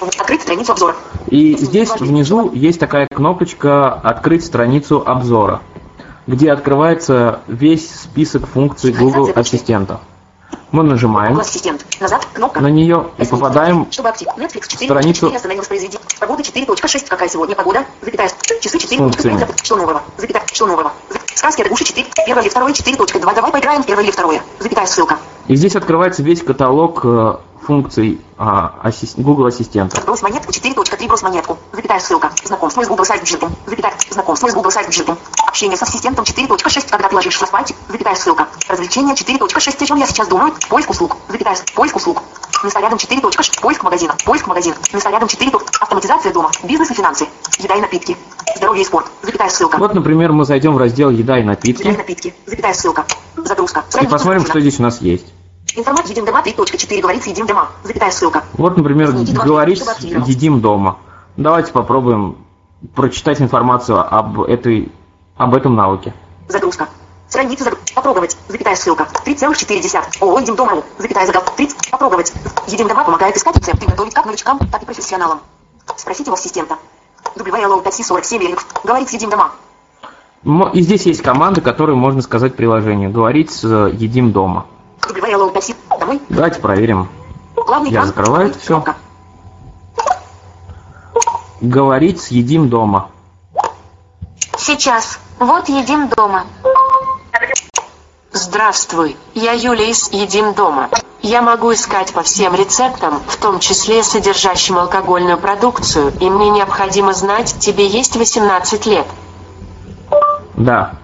[0.00, 0.96] Открыть страницу обзора.
[1.28, 5.60] И здесь внизу есть такая кнопочка «Открыть страницу обзора»
[6.26, 10.00] где открывается весь список функций Google Ассистента.
[10.70, 11.84] Мы нажимаем Ассистент.
[12.00, 12.60] Назад, кнопка.
[12.60, 14.28] на нее и попадаем Чтобы актив.
[14.36, 14.90] Netflix 4.
[14.90, 15.98] страницу 4 остановилось произведи.
[16.18, 17.08] Погода 4.6.
[17.08, 17.84] Какая сегодня погода?
[18.00, 18.30] Запятая.
[18.60, 18.98] Часы 4.
[18.98, 19.46] Функциями.
[19.62, 20.02] Что нового?
[20.16, 20.46] Запятая.
[20.50, 20.92] Что нового?
[21.34, 22.06] Сказки от уши 4.
[22.26, 23.34] Первое или второе 4.2.
[23.34, 24.42] Давай поиграем первое или второе.
[24.60, 25.18] Запятая ссылка.
[25.48, 29.18] И здесь открывается весь каталог э, функций а, ассист...
[29.18, 30.00] Google Ассистента.
[30.02, 30.96] Брось монетку 4.3.
[30.96, 31.58] 3 брось монетку.
[31.72, 32.30] Запятая ссылка.
[32.44, 33.52] Знакомство с Google сайт бюджетом.
[33.66, 33.94] Запятая.
[34.10, 35.18] Знакомство с Google сайт бюджетом.
[35.46, 36.90] Общение с ассистентом 4.6.
[36.90, 37.74] Когда ты ложишься спать.
[37.88, 38.48] Запятая ссылка.
[38.68, 39.82] Развлечения 4.6.
[39.82, 40.52] О чем я сейчас думаю?
[40.68, 41.16] Поиск услуг.
[41.28, 41.56] Запятая.
[41.74, 42.22] Поиск услуг.
[42.62, 43.20] Места рядом 4.
[43.60, 44.14] Поиск магазина.
[44.24, 44.76] Поиск магазина.
[44.92, 45.50] Места рядом 4.
[45.80, 46.50] Автоматизация дома.
[46.62, 47.26] Бизнес и финансы.
[47.58, 48.16] Еда и напитки.
[48.56, 49.06] Здоровье и спорт.
[49.22, 49.78] Запятая ссылка.
[49.78, 52.34] Вот, например, мы зайдем в раздел «Еда и Еда и напитки» напитки.
[52.46, 53.04] Запятая ссылка.
[53.36, 53.84] Загрузка.
[54.00, 55.26] и посмотрим, что здесь у нас есть.
[55.74, 57.68] Информат едим дома 3.4 говорится едим дома.
[57.82, 58.44] Запятая ссылка.
[58.54, 60.28] Вот, например, активировать.
[60.28, 60.98] «Едим дома».
[61.36, 62.36] Давайте попробуем
[62.94, 64.92] прочитать информацию об, этой,
[65.36, 66.12] об этом навыке.
[66.48, 66.88] Загрузка.
[67.28, 67.94] Страница загрузка.
[67.94, 68.36] Попробовать.
[68.48, 69.08] Запятая ссылка.
[69.24, 70.20] 3,4.
[70.20, 70.82] ООО «Едим дома».
[70.98, 71.42] Запятая загал.
[71.56, 71.90] 30.
[71.90, 72.32] Попробовать.
[72.66, 75.40] «Едим дома» помогает искать рецепты готовить как новичкам, так и профессионалам.
[75.96, 76.76] Спросите у ассистента.
[77.36, 78.60] WLO 547 Linux.
[78.84, 79.52] Говорит «Едим дома».
[80.74, 83.10] И здесь есть команды, которые можно сказать приложению.
[83.10, 84.66] Говорить с «Едим дома».
[85.08, 86.20] WLO 5 Домой.
[86.28, 87.08] Давайте проверим.
[87.86, 88.58] Я закрываю это.
[88.58, 88.96] Кнопка.
[91.60, 93.10] Говорить с «Едим дома».
[94.58, 95.18] Сейчас.
[95.38, 96.44] Вот едим дома.
[98.32, 100.88] Здравствуй, я Юля из «Едим дома».
[101.20, 107.12] Я могу искать по всем рецептам, в том числе содержащим алкогольную продукцию, и мне необходимо
[107.12, 109.06] знать, тебе есть 18 лет.
[110.54, 110.94] Да.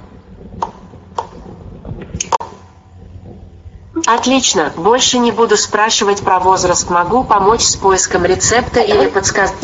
[4.11, 9.54] Отлично, больше не буду спрашивать про возраст, могу помочь с поиском рецепта или подсказать.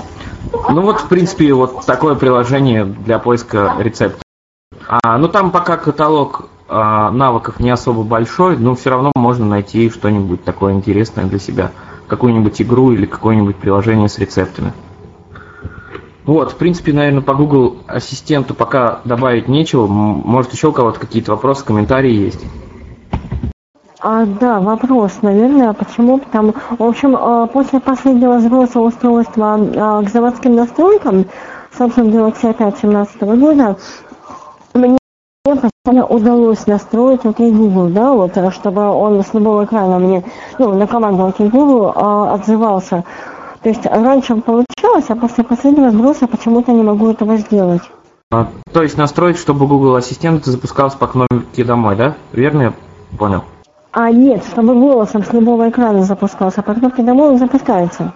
[0.69, 4.21] Ну вот, в принципе, вот такое приложение для поиска рецептов.
[4.87, 9.89] А, ну там пока каталог а, навыков не особо большой, но все равно можно найти
[9.89, 11.73] что-нибудь такое интересное для себя.
[12.07, 14.75] Какую-нибудь игру или какое-нибудь приложение с рецептами.
[16.27, 19.87] Вот, в принципе, наверное, по Google Ассистенту пока добавить нечего.
[19.87, 22.45] Может, еще у кого-то какие-то вопросы, комментарии есть?
[24.07, 26.19] А, да, вопрос, наверное, почему?
[26.19, 31.25] Потому, в общем, а, после последнего сброса устройства а, к заводским настройкам,
[31.75, 33.79] собственно, Galaxy опять 17 года,
[34.75, 34.99] мне
[35.43, 40.23] постоянно удалось настроить OK Google, да, вот, чтобы он с любого экрана мне,
[40.59, 43.05] ну, на команду OK Google а, отзывался.
[43.63, 47.83] То есть раньше получалось, а после последнего сброса почему-то не могу этого сделать.
[48.31, 52.17] А, то есть настроить, чтобы Google Ассистент запускался по кнопке домой, да?
[52.35, 52.73] Верно я
[53.17, 53.45] понял?
[53.97, 58.13] А нет, чтобы голосом с любого экрана запускался, по кнопке домой он запускается.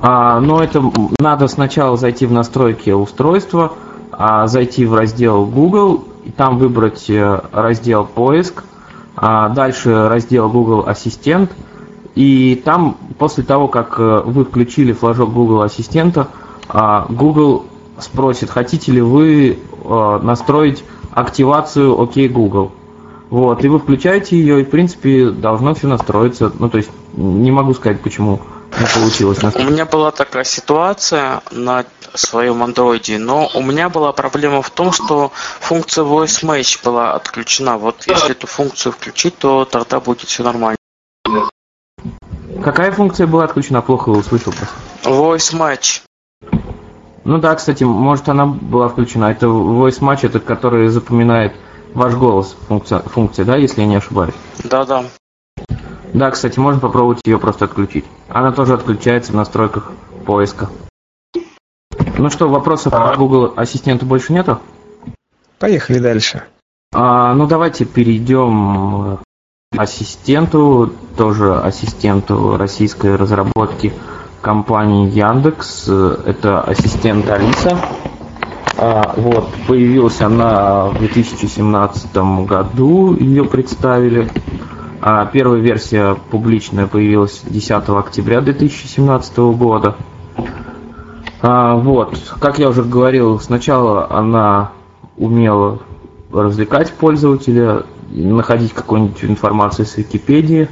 [0.00, 0.82] А, но это
[1.20, 3.72] надо сначала зайти в настройки устройства,
[4.10, 8.64] а, зайти в раздел Google, и там выбрать э, раздел поиск,
[9.16, 11.50] а дальше раздел Google Ассистент,
[12.14, 16.28] и там после того, как э, вы включили флажок Google Ассистента,
[16.70, 17.66] а, Google
[17.98, 22.72] спросит, хотите ли вы э, настроить активацию OK Google.
[23.30, 26.50] Вот, и вы включаете ее, и в принципе должно все настроиться.
[26.58, 28.40] Ну, то есть не могу сказать, почему
[28.78, 29.70] не получилось У настроить.
[29.70, 35.30] меня была такая ситуация на своем андроиде, но у меня была проблема в том, что
[35.60, 37.76] функция Voice Match была отключена.
[37.76, 40.78] Вот если эту функцию включить, то тогда будет все нормально.
[42.62, 43.82] Какая функция была отключена?
[43.82, 44.74] Плохо услышал просто.
[45.04, 46.02] Voice Match.
[47.24, 49.26] Ну да, кстати, может она была включена.
[49.26, 51.52] Это voice match, это который запоминает
[51.94, 54.34] ваш голос, функция, функция, да, если я не ошибаюсь.
[54.64, 55.04] Да-да.
[56.12, 58.04] Да, кстати, можно попробовать ее просто отключить.
[58.28, 59.92] Она тоже отключается в настройках
[60.24, 60.70] поиска.
[62.16, 64.58] Ну что, вопросов по Google Ассистенту больше нету?
[65.58, 66.44] Поехали дальше.
[66.92, 73.92] А, ну давайте перейдем к ассистенту, тоже ассистенту российской разработки
[74.40, 75.88] компании Яндекс.
[75.88, 77.78] Это ассистент Алиса.
[78.80, 82.16] А, вот, появилась она в 2017
[82.46, 84.30] году, ее представили.
[85.00, 89.96] А, первая версия публичная появилась 10 октября 2017 года.
[91.42, 94.70] А, вот, как я уже говорил, сначала она
[95.16, 95.80] умела
[96.32, 100.68] развлекать пользователя, находить какую-нибудь информацию с Википедии,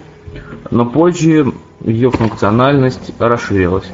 [0.71, 3.91] но позже ее функциональность расширилась.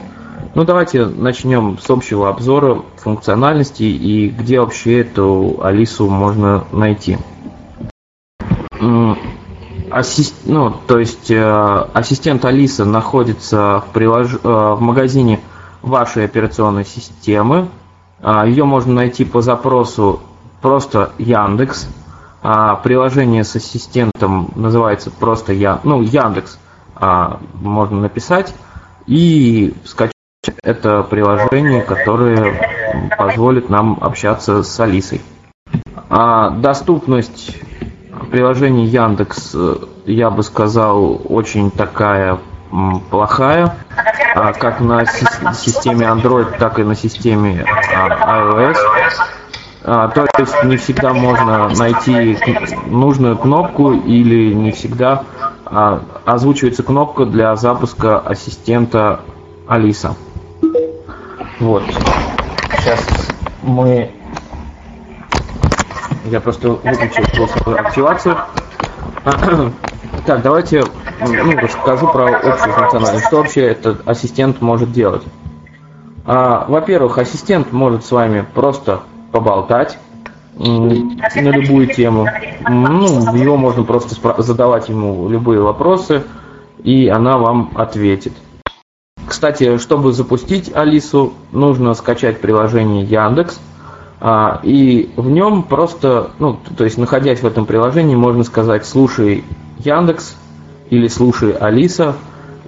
[0.55, 7.17] Ну давайте начнем с общего обзора функциональности и где вообще эту Алису можно найти.
[8.79, 9.17] М,
[9.91, 14.35] ассис- Ну, то есть э, ассистент Алиса находится в, прилож...
[14.35, 15.41] э, в магазине
[15.81, 17.69] вашей операционной системы.
[18.21, 20.21] А, Ее можно найти по запросу
[20.61, 21.89] просто Яндекс.
[22.43, 25.81] А, Приложение с ассистентом называется просто Я...
[25.83, 26.59] ну, Яндекс.
[26.95, 28.55] а, Можно написать
[29.07, 30.12] и скачать
[30.65, 35.21] это приложение, которое позволит нам общаться с Алисой.
[36.11, 37.57] А, Доступность
[38.33, 39.77] приложения Яндекс, э,
[40.07, 42.39] я бы сказал, очень такая
[43.11, 43.77] плохая.
[44.35, 47.65] а, как на системе Android, так и на системе
[47.95, 48.77] а, iOS.
[49.85, 52.37] А, то есть не всегда можно найти
[52.87, 55.23] нужную кнопку или не всегда
[56.25, 59.21] озвучивается кнопка для запуска ассистента
[59.69, 60.17] Алиса.
[61.61, 61.85] Вот.
[62.79, 63.01] Сейчас
[63.63, 64.11] мы...
[66.25, 68.37] Я просто выключил активацию.
[70.27, 70.85] Так, давайте
[71.21, 73.27] ну, расскажу про общую функциональность.
[73.27, 75.23] Что вообще этот ассистент может делать?
[76.25, 79.01] А, во-первых, ассистент может с вами просто
[79.33, 79.99] поболтать
[80.55, 82.29] на любую тему.
[82.69, 86.23] Ну, его можно просто задавать ему любые вопросы,
[86.85, 88.33] и она вам ответит.
[89.33, 93.59] Кстати, чтобы запустить Алису, нужно скачать приложение Яндекс,
[94.21, 99.43] а, и в нем просто, ну, то есть находясь в этом приложении, можно сказать «слушай
[99.79, 100.37] Яндекс»
[100.91, 102.15] или «слушай Алиса»,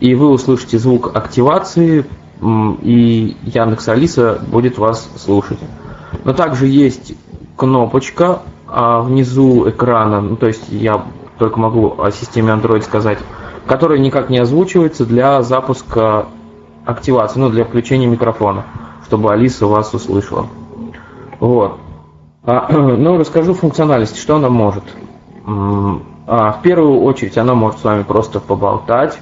[0.01, 2.07] и вы услышите звук активации,
[2.81, 5.59] и Яндекс Алиса будет вас слушать.
[6.25, 7.13] Но также есть
[7.59, 11.05] кнопочка а внизу экрана, ну, то есть я
[11.39, 13.19] только могу о системе Android сказать,
[13.67, 16.29] которая никак не озвучивается для запуска
[16.85, 18.65] активации, ну, для включения микрофона,
[19.07, 20.47] чтобы Алиса вас услышала.
[21.41, 21.79] Вот.
[22.45, 24.85] А, ну, расскажу функциональность, что она может.
[25.47, 29.19] А, в первую очередь она может с вами просто поболтать.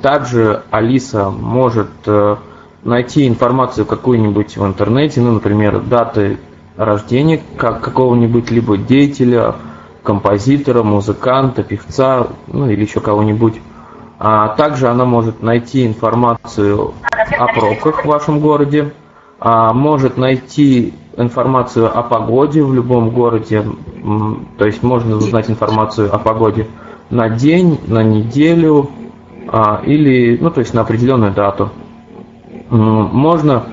[0.00, 2.36] Также Алиса может э,
[2.84, 6.38] найти информацию какую-нибудь в интернете, ну, например, даты
[6.76, 9.56] рождения как какого-нибудь либо деятеля,
[10.02, 13.60] композитора, музыканта, певца, ну или еще кого-нибудь.
[14.24, 18.92] А также она может найти информацию о пробках в вашем городе,
[19.40, 23.66] а может найти информацию о погоде в любом городе,
[24.58, 26.68] то есть можно узнать информацию о погоде
[27.10, 28.90] на день, на неделю
[29.48, 31.70] а, или, ну то есть на определенную дату.
[32.70, 33.64] Можно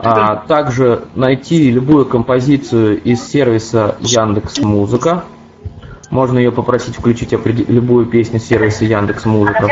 [0.00, 5.22] а также найти любую композицию из сервиса Яндекс Музыка.
[6.12, 9.66] Можно ее попросить включить любую песню сервиса Яндекс Музыка.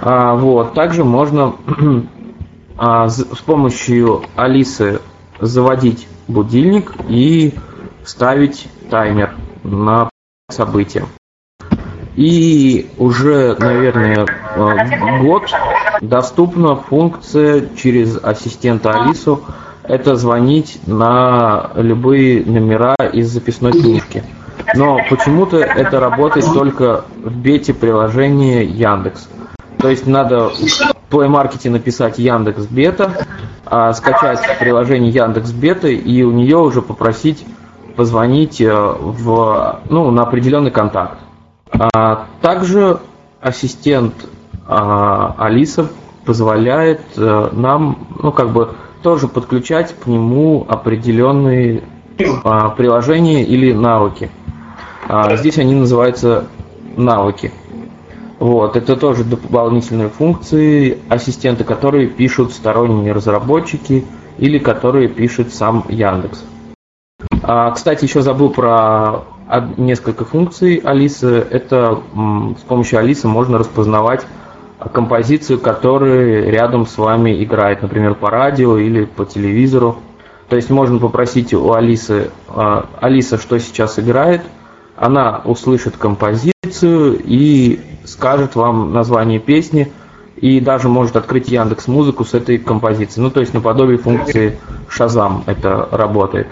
[0.00, 0.74] А, вот.
[0.74, 1.56] Также можно
[2.78, 5.00] а, с помощью Алисы
[5.40, 7.52] заводить будильник и
[8.04, 9.34] ставить таймер
[9.64, 10.08] на
[10.48, 11.04] событие.
[12.14, 14.24] И уже, наверное,
[14.54, 15.50] э, год
[16.00, 19.42] доступна функция через ассистента Алису
[19.82, 24.22] это звонить на любые номера из записной книжки.
[24.74, 29.28] Но почему-то это работает только в бете приложения Яндекс.
[29.78, 30.54] То есть надо в
[31.10, 33.12] Play Market написать Яндекс Бета,
[33.64, 37.44] а скачать приложение Яндекс Бета и у нее уже попросить
[37.96, 41.18] позвонить э, в, ну, на определенный контакт.
[41.72, 43.00] А также
[43.40, 44.14] ассистент
[44.66, 45.88] а, Алиса
[46.24, 51.84] позволяет а, нам, ну как бы тоже подключать к нему определенные
[52.44, 54.30] а, приложения или навыки.
[55.08, 56.46] А, здесь они называются
[56.96, 57.52] навыки.
[58.38, 64.04] Вот, это тоже дополнительные функции ассистента, которые пишут сторонние разработчики
[64.38, 66.44] или которые пишет сам Яндекс.
[67.42, 69.24] А, кстати, еще забыл про
[69.76, 71.46] несколько функций Алисы.
[71.50, 72.02] Это
[72.58, 74.26] с помощью Алисы можно распознавать
[74.92, 79.96] композицию, которая рядом с вами играет, например, по радио или по телевизору.
[80.48, 84.42] То есть можно попросить у Алисы, а, Алиса, что сейчас играет,
[84.96, 89.92] она услышит композицию и скажет вам название песни,
[90.36, 93.24] и даже может открыть Яндекс Музыку с этой композицией.
[93.24, 96.48] Ну, то есть наподобие функции Shazam это работает.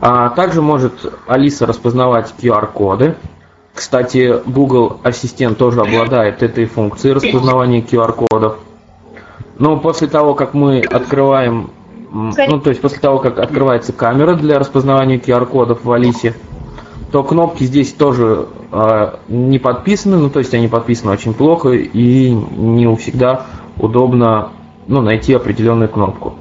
[0.00, 3.16] А также может Алиса распознавать QR-коды.
[3.74, 8.58] Кстати, Google Ассистент тоже обладает этой функцией распознавания QR-кодов.
[9.58, 11.70] Но после того, как мы открываем,
[12.10, 16.34] ну то есть после того, как открывается камера для распознавания QR-кодов в Алисе,
[17.12, 22.30] то кнопки здесь тоже э, не подписаны, ну то есть они подписаны очень плохо и
[22.30, 23.46] не всегда
[23.78, 24.50] удобно
[24.86, 26.34] ну, найти определенную кнопку.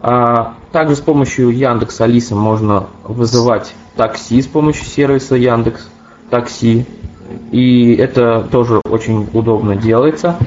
[0.00, 5.88] А, также с помощью Яндекс Алисы можно вызывать такси с помощью сервиса Яндекс
[6.30, 6.86] Такси.
[7.50, 10.38] И это тоже очень удобно делается.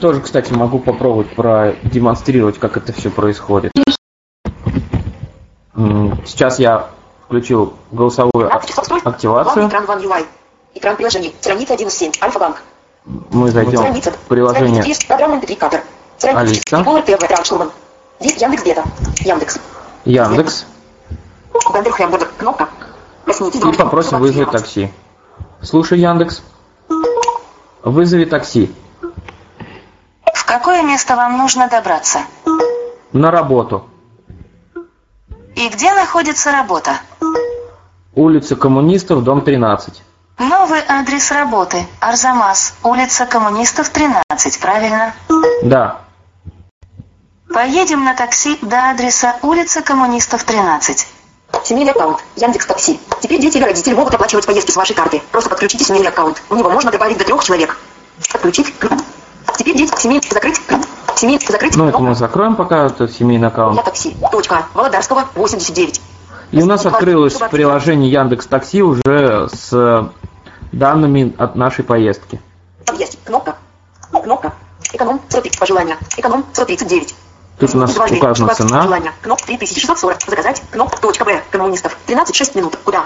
[0.00, 3.72] Тоже, кстати, могу попробовать продемонстрировать, как это все происходит.
[6.26, 6.88] Сейчас я
[7.32, 9.68] включил голосовую активацию.
[9.68, 10.26] Экран One UI.
[10.74, 11.34] Экран приложений.
[11.40, 12.12] Страница 1 из 7.
[12.20, 12.62] Альфа-банк.
[13.06, 15.06] Мы зайдем в приложение Алиса.
[18.20, 18.84] Яндекс Бета.
[19.20, 19.58] Яндекс.
[20.04, 20.66] Яндекс.
[22.38, 22.68] Кнопка.
[23.26, 24.92] И попросим вызвать такси.
[25.62, 26.42] Слушай, Яндекс.
[27.82, 28.74] Вызови такси.
[30.46, 32.20] какое место вам нужно добраться?
[33.12, 33.86] На работу.
[35.62, 36.98] И где находится работа?
[38.16, 40.02] Улица Коммунистов, дом 13.
[40.40, 41.86] Новый адрес работы.
[42.00, 42.74] Арзамас.
[42.82, 44.58] Улица Коммунистов, 13.
[44.58, 45.14] Правильно?
[45.62, 46.00] Да.
[47.54, 51.06] Поедем на такси до адреса улица Коммунистов, 13.
[51.62, 52.18] Семейный аккаунт.
[52.34, 52.98] Яндекс Такси.
[53.20, 55.22] Теперь дети или родители могут оплачивать поездки с вашей карты.
[55.30, 56.42] Просто подключите семейный аккаунт.
[56.50, 57.78] У него можно добавить до трех человек.
[58.32, 58.74] Подключить.
[59.56, 60.60] Теперь дети семейный закрыть.
[61.22, 61.76] Семейный закрыть.
[61.76, 63.84] Ну, это мы закроем пока, это семейный Я аккаунт.
[63.84, 64.16] такси.
[64.32, 64.66] Точка.
[64.74, 66.00] Володарского, 89.
[66.50, 70.10] И у нас открылось приложение Яндекс Такси уже с
[70.72, 72.40] данными от нашей поездки.
[72.84, 73.54] Там есть кнопка.
[74.10, 74.52] Кнопка.
[74.92, 75.96] Эконом 130 пожелания.
[76.16, 77.14] Эконом 139.
[77.60, 78.78] Тут у нас указана цена.
[78.78, 79.12] пожелания.
[79.22, 80.22] Кноп 3640.
[80.28, 80.60] Заказать.
[80.72, 80.98] Кноп.
[80.98, 81.40] Точка Б.
[81.52, 81.96] Коммунистов.
[82.06, 82.76] 13 6 минут.
[82.82, 83.04] Куда?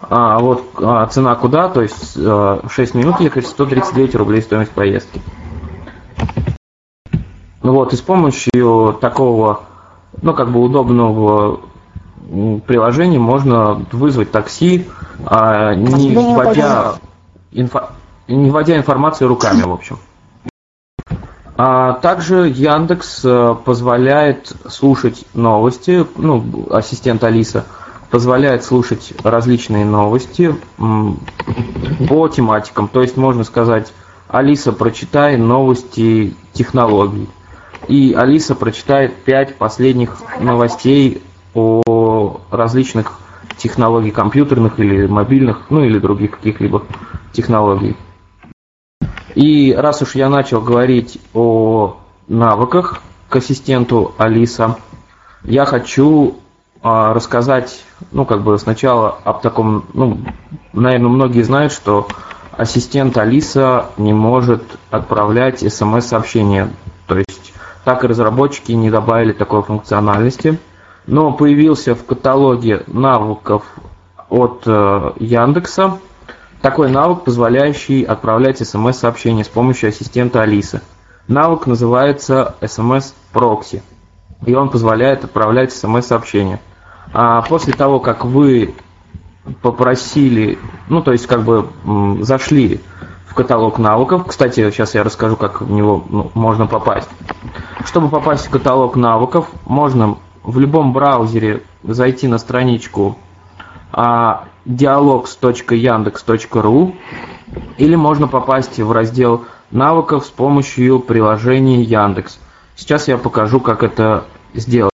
[0.00, 5.22] А вот а, цена куда, то есть э, 6 минут ехать 139 рублей стоимость поездки.
[7.62, 9.60] Ну вот, и с помощью такого,
[10.20, 11.60] ну как бы удобного
[12.66, 14.86] приложения можно вызвать такси,
[15.24, 16.94] а, не вводя,
[17.52, 17.90] инфо-
[18.28, 19.98] не вводя информацию руками, в общем.
[21.56, 27.66] А также Яндекс э, позволяет слушать новости, ну, ассистент Алиса
[28.10, 30.54] позволяет слушать различные новости
[32.08, 32.88] по тематикам.
[32.88, 33.92] То есть можно сказать,
[34.28, 37.28] Алиса, прочитай новости технологий.
[37.88, 41.22] И Алиса прочитает пять последних новостей
[41.54, 43.18] о различных
[43.56, 46.84] технологий компьютерных или мобильных, ну или других каких-либо
[47.32, 47.96] технологий.
[49.34, 51.96] И раз уж я начал говорить о
[52.28, 54.76] навыках к ассистенту Алиса,
[55.44, 56.36] я хочу
[56.82, 60.18] а, рассказать, ну, как бы сначала об таком, ну,
[60.72, 62.06] наверное, многие знают, что
[62.52, 66.70] ассистент Алиса не может отправлять смс-сообщения.
[67.06, 67.51] То есть
[67.84, 70.58] так и разработчики не добавили такой функциональности.
[71.06, 73.64] Но появился в каталоге навыков
[74.28, 75.98] от э, Яндекса
[76.60, 80.80] такой навык, позволяющий отправлять смс-сообщения с помощью ассистента Алисы.
[81.26, 83.82] Навык называется SMS Proxy,
[84.46, 86.60] и он позволяет отправлять смс-сообщения.
[87.12, 88.74] А после того, как вы
[89.60, 91.68] попросили, ну, то есть, как бы
[92.20, 92.80] зашли
[93.32, 97.08] в каталог навыков, кстати, сейчас я расскажу, как в него ну, можно попасть.
[97.86, 103.16] Чтобы попасть в каталог навыков, можно в любом браузере зайти на страничку
[103.90, 106.94] а, dialogs.yandex.ru
[107.78, 112.38] или можно попасть в раздел навыков с помощью приложения Яндекс.
[112.76, 114.92] Сейчас я покажу, как это сделать.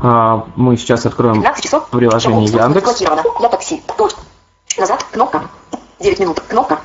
[0.00, 1.90] А, Мы сейчас откроем 15 часов.
[1.90, 3.02] приложение Яндекс.
[3.02, 3.82] Я такси.
[4.78, 5.04] Назад.
[5.12, 5.42] Кнопка.
[6.02, 6.40] 9 минут.
[6.40, 6.80] Кнопка.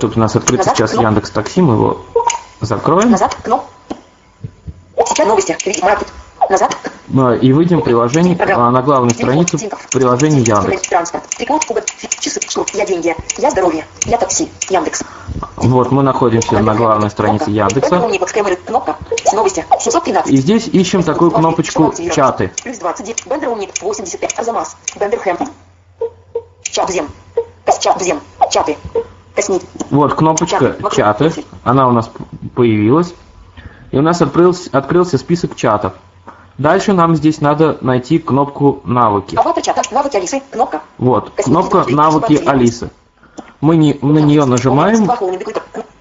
[0.00, 1.08] Тут у нас открыт Назад, сейчас кнопка.
[1.08, 2.00] Яндекс Такси, мы его
[2.60, 3.10] закроем.
[3.12, 3.36] Назад.
[3.42, 3.68] Кнопка.
[5.06, 5.56] Сейчас новости.
[5.82, 6.08] Маркет.
[6.50, 6.76] Назад.
[7.16, 10.88] А, И выйдем в приложение а, на главной странице в приложении Яндекс.
[10.88, 11.24] Транспорт.
[12.20, 12.40] Часы.
[12.74, 13.14] Я деньги.
[13.38, 13.86] Я здоровье.
[14.04, 14.50] Я такси.
[14.68, 15.02] Яндекс.
[15.56, 17.98] Вот мы находимся на главной странице Яндекса.
[17.98, 18.96] Бэндерум, скэмеры, кнопка.
[19.32, 19.64] Новости.
[19.78, 20.32] 713.
[20.32, 22.52] И здесь ищем такую кнопочку «Чаты».
[22.62, 23.26] Плюс 29.
[23.26, 23.70] Бендер Ник.
[23.80, 24.38] 85.
[24.38, 24.76] Арзамас.
[24.98, 25.38] Бендерхэм.
[26.62, 27.08] Чат Зем.
[28.50, 28.76] Чаты.
[29.90, 31.32] Вот кнопочка «Чаты»,
[31.62, 32.10] она у нас
[32.54, 33.14] появилась.
[33.90, 35.92] И у нас открылся, открылся список чатов.
[36.58, 39.36] Дальше нам здесь надо найти кнопку «Навыки».
[39.36, 40.42] Навыки Алисы.
[40.50, 40.82] Кнопка.
[40.98, 42.90] Вот, кнопка «Навыки Алисы».
[43.60, 45.10] Мы не, на нее нажимаем,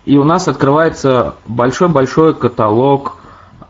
[0.05, 3.17] и у нас открывается большой-большой каталог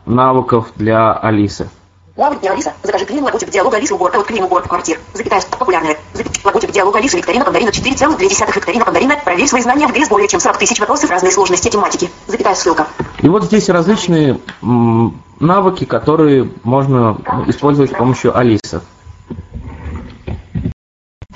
[0.05, 1.69] навыков для Алисы.
[2.17, 2.73] Навыки Алиса.
[2.81, 4.99] Закажи клин, логотип диалога Алисы, уборка, вот клин, уборка квартир.
[5.13, 5.41] Запятая.
[5.59, 5.97] Популярные.
[6.13, 6.45] Запятая.
[6.45, 9.15] Логотип диалога Алисы, викторина, Пандарина, 4,2 викторина, Пандарина.
[9.23, 12.09] Проверь свои знания в игре с более чем 40 тысяч вопросов разной сложности тематики.
[12.27, 12.87] Запятая ссылка.
[13.19, 17.17] И вот здесь различные м, навыки, которые можно
[17.47, 18.79] использовать с помощью Алисы.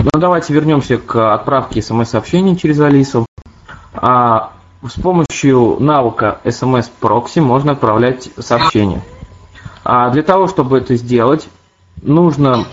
[0.01, 3.25] Ну, давайте вернемся к отправке смс-сообщений через Алису.
[3.93, 4.53] А
[4.87, 9.01] с помощью навыка SMS Proxy можно отправлять сообщения.
[9.91, 11.49] А для того, чтобы это сделать,
[12.03, 12.65] нужно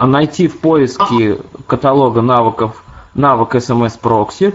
[0.00, 4.54] найти в поиске каталога навыков навык SMS Proxy.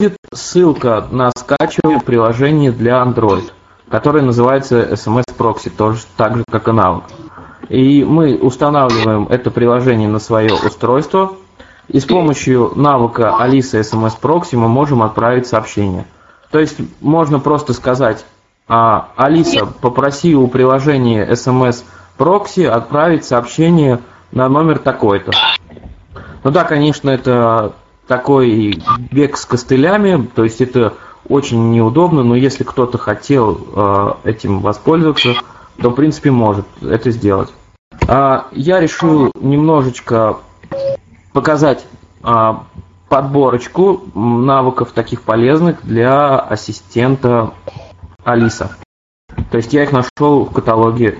[0.00, 3.52] Будет ссылка на скачивание приложения для Android,
[3.90, 7.04] которое называется SMS Proxy, тоже так же, как и навык.
[7.68, 11.34] И мы устанавливаем это приложение на свое устройство,
[11.88, 16.06] и с помощью навыка Алиса SMS Proxy мы можем отправить сообщение.
[16.50, 18.24] То есть можно просто сказать,
[18.74, 21.84] а, Алиса, попроси у приложения SMS
[22.16, 24.00] Proxy отправить сообщение
[24.30, 25.30] на номер такой-то.
[26.42, 27.74] Ну да, конечно, это
[28.06, 30.94] такой бег с костылями, то есть это
[31.28, 35.34] очень неудобно, но если кто-то хотел э, этим воспользоваться,
[35.78, 37.52] то в принципе может это сделать.
[38.08, 40.38] А, я решил немножечко
[41.34, 41.84] показать
[42.22, 42.64] а,
[43.10, 47.52] подборочку навыков таких полезных для ассистента
[48.24, 48.76] Алиса.
[49.50, 51.18] То есть я их нашел в каталоге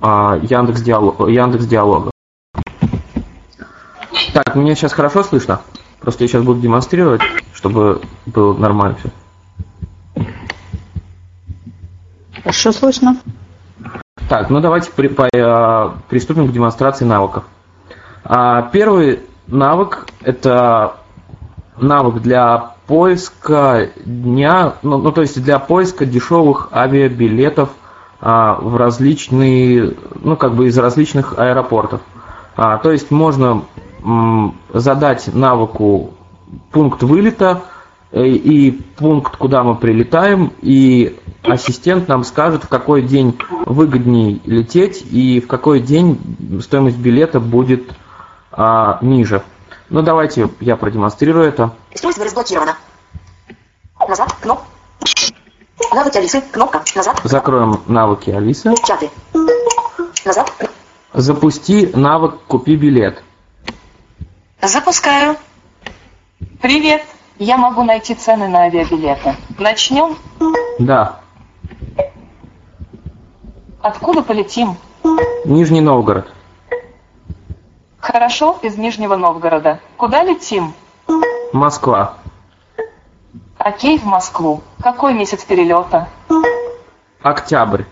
[0.00, 2.10] а, Яндекс, Диалог, Яндекс Диалога.
[4.32, 5.60] Так, меня сейчас хорошо слышно?
[6.00, 7.22] Просто я сейчас буду демонстрировать,
[7.52, 10.26] чтобы было нормально все.
[12.42, 13.16] Хорошо слышно.
[14.28, 17.44] Так, ну давайте при, по, а, приступим к демонстрации навыков.
[18.24, 20.96] А, первый навык это
[21.76, 27.70] навык для поиска дня, ну, ну то есть для поиска дешевых авиабилетов
[28.20, 32.02] а, в различные, ну как бы из различных аэропортов.
[32.54, 33.62] А, то есть можно
[34.04, 36.10] м, задать навыку
[36.70, 37.62] пункт вылета
[38.10, 45.02] э, и пункт, куда мы прилетаем, и ассистент нам скажет, в какой день выгоднее лететь
[45.10, 47.84] и в какой день стоимость билета будет
[48.50, 49.42] а, ниже.
[49.92, 51.76] Ну давайте я продемонстрирую это.
[51.92, 52.78] Устройство разблокировано.
[54.08, 54.64] Назад, кнопка.
[55.92, 57.20] Навыки Алисы, кнопка, назад.
[57.24, 58.74] Закроем навыки Алисы.
[58.86, 59.10] Чаты.
[60.24, 60.50] Назад.
[61.12, 63.22] Запусти навык «Купи билет».
[64.62, 65.36] Запускаю.
[66.62, 67.02] Привет.
[67.38, 69.36] Я могу найти цены на авиабилеты.
[69.58, 70.16] Начнем?
[70.78, 71.20] Да.
[73.82, 74.78] Откуда полетим?
[75.44, 76.32] Нижний Новгород.
[78.02, 79.78] Хорошо, из Нижнего Новгорода.
[79.96, 80.74] Куда летим?
[81.52, 82.14] Москва.
[83.58, 84.60] Окей, в Москву.
[84.82, 86.08] Какой месяц перелета?
[87.22, 87.84] Октябрь.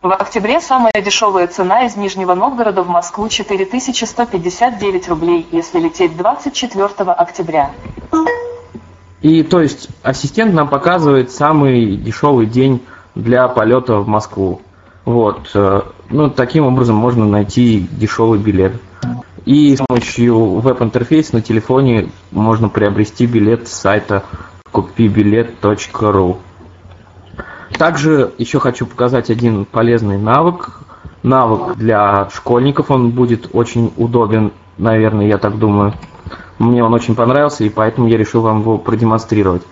[0.00, 6.86] В октябре самая дешевая цена из Нижнего Новгорода в Москву 4159 рублей, если лететь 24
[7.10, 7.72] октября.
[9.22, 14.62] И то есть ассистент нам показывает самый дешевый день для полета в Москву.
[15.08, 15.52] Вот.
[15.54, 15.80] э,
[16.10, 18.74] Ну, таким образом можно найти дешевый билет.
[19.46, 24.22] И с помощью веб-интерфейса на телефоне можно приобрести билет с сайта
[24.70, 26.36] купибилет.ру.
[27.78, 30.80] Также еще хочу показать один полезный навык.
[31.22, 35.94] Навык для школьников, он будет очень удобен, наверное, я так думаю.
[36.58, 39.62] Мне он очень понравился, и поэтому я решил вам его продемонстрировать.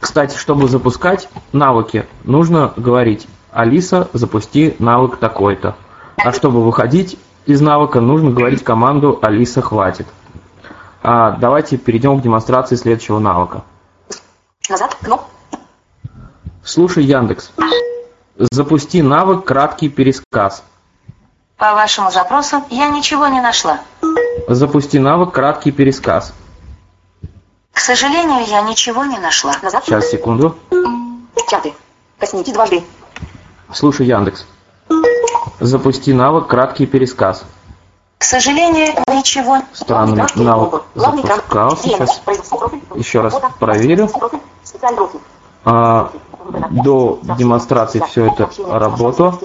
[0.00, 5.76] Кстати, чтобы запускать навыки, нужно говорить «Алиса, запусти навык такой-то».
[6.16, 10.06] А чтобы выходить из навыка, нужно говорить команду «Алиса, хватит».
[11.02, 13.62] А, давайте перейдем к демонстрации следующего навыка.
[14.68, 15.26] Назад, кнопка.
[16.64, 17.52] Слушай, Яндекс,
[18.38, 20.64] запусти навык «Краткий пересказ».
[21.56, 23.80] По вашему запросу я ничего не нашла.
[24.48, 26.34] Запусти навык «Краткий пересказ».
[27.72, 29.54] К сожалению, я ничего не нашла.
[29.62, 29.84] Назад.
[29.84, 30.56] Сейчас, секунду.
[31.48, 31.74] Чаты.
[32.18, 32.82] Коснитесь дважды.
[33.72, 34.46] Слушай, Яндекс,
[35.60, 37.44] запусти навык «Краткий пересказ».
[38.18, 39.58] К сожалению, ничего.
[39.72, 41.82] Странный навык запускался.
[41.82, 42.22] Сейчас
[42.94, 44.08] еще раз проверю.
[45.64, 46.12] А,
[46.70, 49.38] до демонстрации все это работало.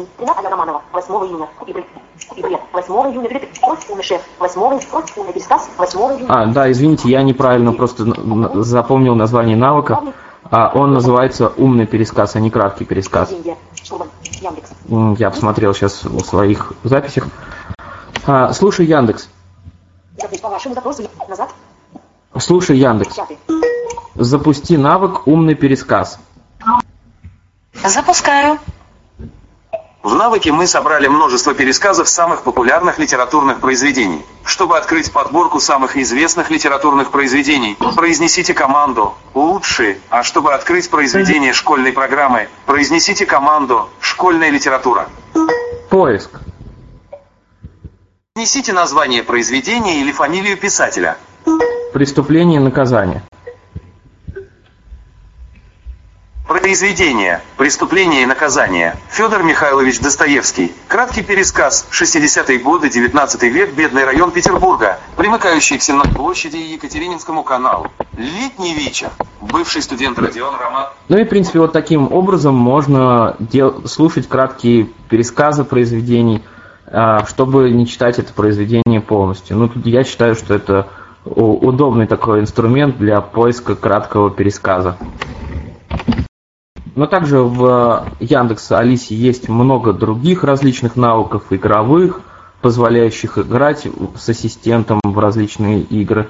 [0.93, 1.47] 8 июня.
[1.57, 2.61] Купи билет.
[2.73, 3.27] 8 июня.
[3.27, 3.49] Билет.
[3.89, 4.21] Умный шеф.
[4.39, 5.69] 8 умный пересказ.
[5.77, 6.25] 8 июня.
[6.29, 8.05] А, да, извините, я неправильно просто
[8.61, 10.01] запомнил название навыка.
[10.51, 13.33] А, он называется «Умный пересказ», а не «Краткий пересказ».
[15.17, 17.27] Я посмотрел сейчас в своих записях.
[18.27, 19.29] А, слушай, Яндекс,
[20.41, 21.03] По вашему запросу.
[21.29, 21.51] Назад.
[22.37, 23.17] слушай, Яндекс,
[24.15, 26.19] запусти навык «Умный пересказ».
[27.85, 28.59] Запускаю.
[30.03, 34.25] В навыке мы собрали множество пересказов самых популярных литературных произведений.
[34.43, 41.93] Чтобы открыть подборку самых известных литературных произведений, произнесите команду «Лучшие», а чтобы открыть произведение школьной
[41.93, 45.07] программы, произнесите команду «Школьная литература».
[45.91, 46.31] Поиск.
[48.35, 51.17] Внесите название произведения или фамилию писателя.
[51.93, 53.21] Преступление и наказание.
[56.51, 58.97] Произведение «Преступление и наказание».
[59.09, 60.73] Федор Михайлович Достоевский.
[60.89, 61.87] Краткий пересказ.
[61.91, 67.87] 60-е годы, 19 век, бедный район Петербурга, примыкающий к Сенат площади и Екатерининскому каналу.
[68.17, 69.11] Летний вечер.
[69.39, 70.87] Бывший студент Родион Роман.
[71.07, 76.43] Ну и, в принципе, вот таким образом можно дел- слушать краткие пересказы произведений,
[76.87, 79.55] а, чтобы не читать это произведение полностью.
[79.55, 80.89] Ну, тут я считаю, что это
[81.23, 84.97] удобный такой инструмент для поиска краткого пересказа.
[86.95, 92.21] Но также в Яндекс Алисе есть много других различных навыков игровых,
[92.61, 93.87] позволяющих играть
[94.17, 96.27] с ассистентом в различные игры.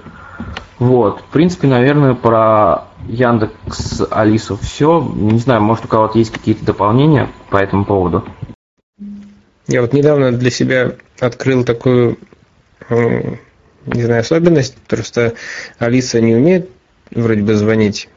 [0.80, 1.22] Вот.
[1.22, 5.02] В принципе, наверное, про Яндекс Алису все.
[5.16, 8.24] Не знаю, может у кого-то есть какие-то дополнения по этому поводу?
[9.68, 12.18] Я вот недавно для себя открыл такую,
[12.90, 14.76] не знаю, особенность.
[14.88, 15.34] Просто
[15.80, 16.70] Алиса не умеет
[17.12, 18.10] вроде бы звонить,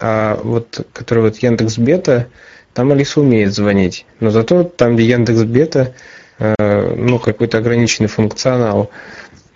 [0.00, 2.28] а вот который вот Яндекс Бета,
[2.74, 4.06] там Алиса умеет звонить.
[4.20, 5.94] Но зато там, где Яндекс Бета,
[6.38, 8.90] э, ну, какой-то ограниченный функционал.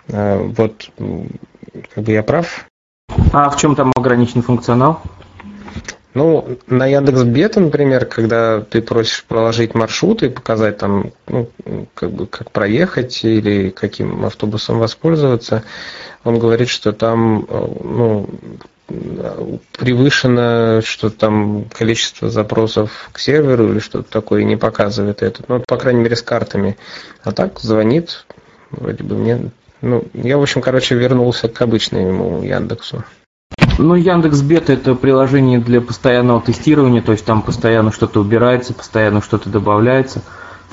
[0.09, 0.89] Э, вот,
[1.95, 2.65] как бы я прав?
[3.31, 5.01] А в чем там ограниченный функционал?
[6.13, 11.49] Ну, на Яндекс Бета, например, когда ты просишь проложить маршрут и показать там, ну,
[11.95, 15.63] как бы, как проехать или каким автобусом воспользоваться,
[16.23, 18.29] он говорит, что там, э, ну,
[19.77, 25.43] превышено что там количество запросов к серверу или что-то такое, не показывает это.
[25.47, 26.77] Ну, по крайней мере, с картами.
[27.23, 28.25] А так звонит,
[28.71, 29.51] вроде бы мне
[29.83, 33.03] ну, я, в общем, короче, вернулся к обычному Яндексу.
[33.77, 39.21] Ну, Яндекс Бета это приложение для постоянного тестирования, то есть там постоянно что-то убирается, постоянно
[39.21, 40.21] что-то добавляется.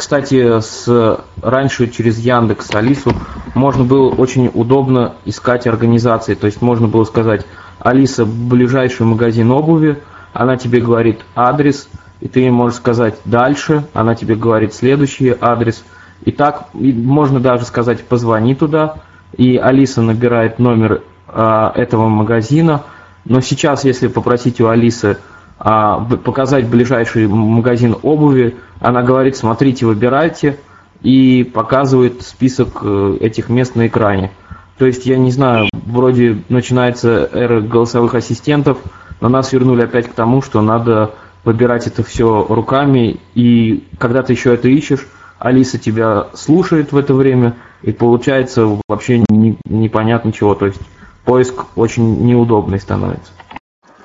[0.00, 3.12] Кстати, с, раньше через Яндекс Алису
[3.54, 6.34] можно было очень удобно искать организации.
[6.34, 7.46] То есть можно было сказать,
[7.78, 10.02] Алиса, ближайший магазин обуви,
[10.32, 11.88] она тебе говорит адрес,
[12.20, 15.84] и ты можешь сказать дальше, она тебе говорит следующий адрес–
[16.24, 18.96] и так и можно даже сказать позвони туда,
[19.36, 22.82] и Алиса набирает номер а, этого магазина.
[23.24, 25.18] Но сейчас, если попросить у Алисы
[25.60, 30.58] показать ближайший магазин обуви, она говорит, смотрите, выбирайте,
[31.02, 34.30] и показывает список э, этих мест на экране.
[34.78, 38.78] То есть, я не знаю, вроде начинается эра голосовых ассистентов,
[39.20, 41.12] но нас вернули опять к тому, что надо
[41.44, 45.06] выбирать это все руками, и когда ты еще это ищешь,
[45.38, 50.54] Алиса тебя слушает в это время, и получается вообще не, непонятно чего.
[50.54, 50.80] То есть
[51.24, 53.32] поиск очень неудобный становится.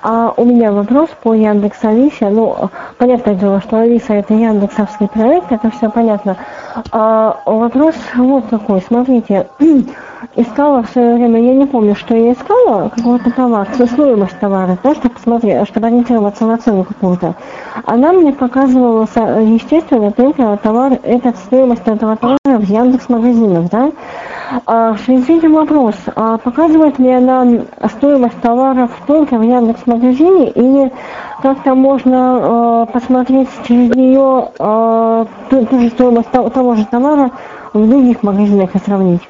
[0.08, 2.28] А у меня вопрос по Яндекс Алисе.
[2.28, 6.36] Ну, понятное дело, что Алиса это Яндексовский проект, это все понятно.
[6.92, 8.80] А вопрос вот такой.
[8.82, 9.48] Смотрите,
[10.36, 14.94] искала в свое время, я не помню, что я искала, какого-то товара, стоимость товара, да,
[14.94, 17.34] чтобы посмотреть, чтобы ориентироваться на цену какую-то.
[17.84, 19.08] Она мне показывала,
[19.40, 23.90] естественно, только товар, этот стоимость этого товара в Яндекс магазинах, да.
[24.66, 27.44] А в связи с этим вопрос, а показывает ли она
[27.96, 30.92] стоимость товаров только в Яндекс магазине или
[31.42, 37.30] как-то можно э, посмотреть через нее э, ту, ту же стоимость того, того же товара
[37.72, 39.22] в других магазинах и сравнить?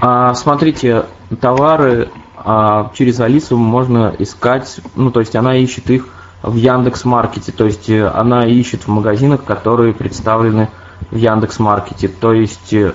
[0.00, 1.04] А, смотрите,
[1.40, 6.08] товары а, через Алису можно искать, ну, то есть она ищет их
[6.42, 10.68] в Яндекс Маркете, то есть э, она ищет в магазинах, которые представлены
[11.10, 12.08] в Яндекс Маркете.
[12.08, 12.92] То есть э,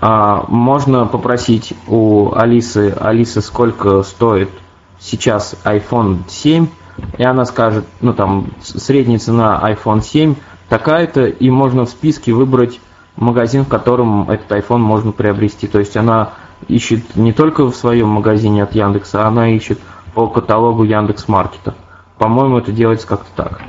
[0.00, 4.50] а, можно попросить у Алисы, Алиса, сколько стоит
[4.98, 6.68] сейчас iPhone 7,
[7.16, 10.34] и она скажет, ну там средняя цена iPhone 7
[10.68, 12.80] такая-то, и можно в списке выбрать
[13.16, 15.66] магазин, в котором этот iPhone можно приобрести.
[15.66, 16.30] То есть она
[16.66, 19.78] ищет не только в своем магазине от Яндекса, она ищет
[20.14, 21.74] по каталогу Яндекс Маркета.
[22.18, 23.62] По-моему, это делается как-то так.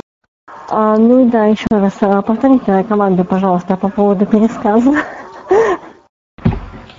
[0.71, 4.93] А, ну да, еще раз а, повторите команду, пожалуйста, по поводу пересказа.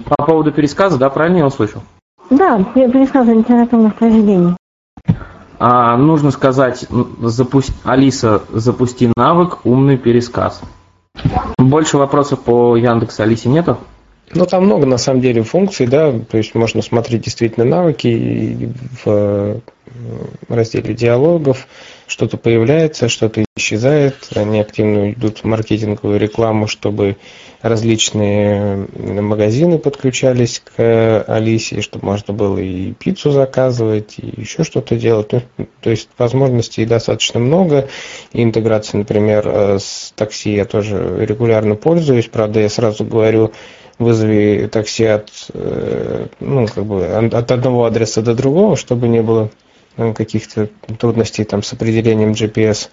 [0.05, 1.83] По поводу пересказа, да, правильно я услышал?
[2.31, 4.55] Да, пересказа литературных произведений.
[5.59, 6.87] А, нужно сказать,
[7.21, 10.63] запусти, Алиса, запусти навык «Умный пересказ».
[11.59, 13.77] Больше вопросов по Яндекс Алисе нету?
[14.33, 18.73] Ну, там много, на самом деле, функций, да, то есть можно смотреть действительно навыки
[19.05, 19.59] в э,
[20.49, 21.67] разделе диалогов,
[22.11, 27.17] что-то появляется, что-то исчезает, они активно идут в маркетинговую рекламу, чтобы
[27.63, 35.33] различные магазины подключались к Алисе, чтобы можно было и пиццу заказывать, и еще что-то делать.
[35.33, 37.89] Ну, то есть возможностей достаточно много.
[38.33, 42.27] И интеграция, например, э, с такси я тоже регулярно пользуюсь.
[42.27, 43.53] Правда, я сразу говорю,
[44.01, 49.45] вызови такси от, э, ну, как бы от одного адреса до другого, чтобы не было
[49.45, 49.60] э,
[49.97, 50.69] каких-то
[50.99, 52.89] трудностей там с определением GPS.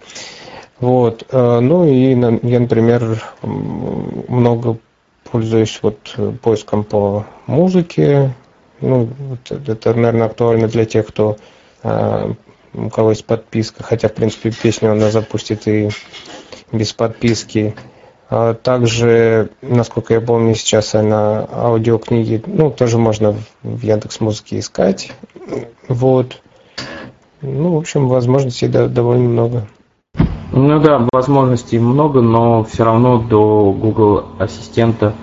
[0.80, 1.26] Вот.
[1.32, 4.78] Э, ну и я, например, много
[5.30, 8.34] пользуюсь вот поиском по музыке.
[8.80, 9.10] Ну,
[9.50, 11.38] это, наверное, актуально для тех, кто
[12.78, 15.90] у кого есть подписка, хотя, в принципе, песню она запустит и
[16.72, 17.76] без подписки.
[18.30, 25.12] А также, насколько я помню, сейчас на аудиокниги, ну, тоже можно в Яндекс Музыке искать.
[25.88, 26.42] Вот.
[27.42, 29.68] Ну, в общем, возможностей довольно много.
[30.52, 35.14] Ну да, возможностей много, но все равно до Google Ассистента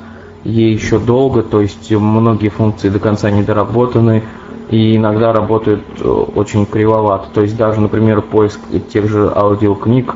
[0.45, 4.23] ей еще долго, то есть многие функции до конца не доработаны.
[4.71, 7.29] и иногда работают э, очень кривовато.
[7.35, 8.61] То есть даже, например, поиск
[8.93, 10.15] тех же аудиокниг,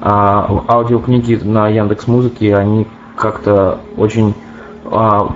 [0.00, 2.86] а аудиокниги на Яндекс Музыке, они
[3.16, 4.34] как-то очень
[4.84, 5.32] а,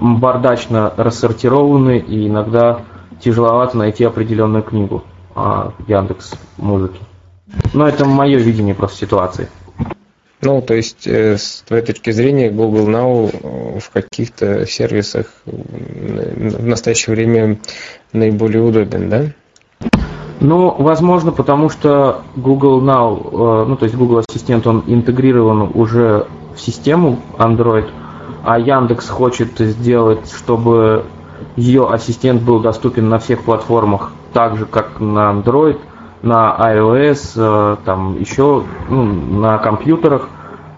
[0.00, 2.80] бардачно рассортированы, и иногда
[3.20, 5.02] тяжеловато найти определенную книгу
[5.36, 6.98] а, Яндекс Музыки.
[7.74, 9.48] Но это мое видение просто ситуации.
[10.42, 16.66] Ну, то есть, э, с твоей точки зрения, Google Now э, в каких-то сервисах в
[16.66, 17.58] настоящее время
[18.12, 19.24] наиболее удобен, да?
[20.40, 26.26] Ну, возможно, потому что Google Now, э, ну, то есть Google Ассистент, он интегрирован уже
[26.54, 27.88] в систему Android,
[28.44, 31.06] а Яндекс хочет сделать, чтобы
[31.56, 35.78] ее ассистент был доступен на всех платформах, так же, как на Android–
[36.22, 40.28] на iOS, э, там еще ну, на компьютерах.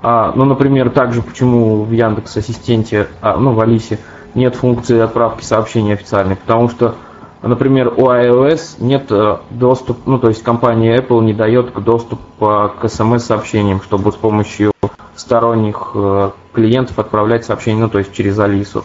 [0.02, 3.98] А, ну, например, также почему в Яндекс Ассистенте, а, ну, в Алисе
[4.34, 6.94] нет функции отправки сообщений официальной, потому что,
[7.42, 12.88] например, у iOS нет э, доступа, ну, то есть компания Apple не дает доступ к
[12.88, 14.72] смс-сообщениям, чтобы с помощью
[15.16, 18.84] сторонних э, клиентов отправлять сообщения, ну, то есть через Алису.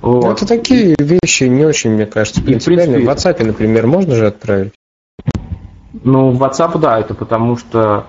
[0.00, 0.24] Вот.
[0.24, 2.86] Ну, это такие вещи не очень, мне кажется, принципиальные.
[2.86, 4.72] В, принципе, в WhatsApp, например, можно же отправить?
[6.02, 8.06] Ну, WhatsApp, да, это потому что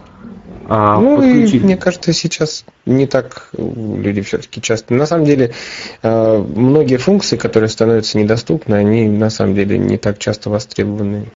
[0.68, 4.94] а, ну, и, мне кажется, сейчас не так люди все-таки часто.
[4.94, 5.54] На самом деле,
[6.02, 11.28] а, многие функции, которые становятся недоступны, они на самом деле не так часто востребованы.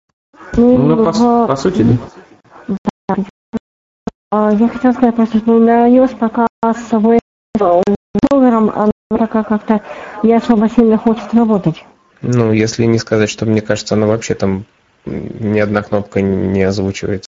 [0.55, 1.85] Ну, ну по, по сути,
[3.09, 3.17] да.
[4.31, 6.91] А, я хотела сказать, просто, что на iOS пока с
[8.31, 9.83] долларом она пока как-то
[10.23, 11.85] не особо сильно хочет работать.
[12.23, 14.65] Ну, если не сказать, что мне кажется, она вообще там
[15.07, 17.29] ни одна кнопка не озвучивается.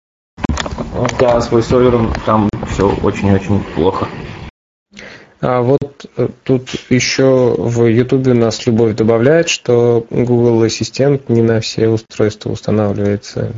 [1.19, 4.09] Да, с VoiceOver там все очень-очень плохо.
[5.41, 11.43] А вот э, тут еще в YouTube у нас Любовь добавляет, что Google Ассистент не
[11.43, 13.53] на все устройства устанавливается.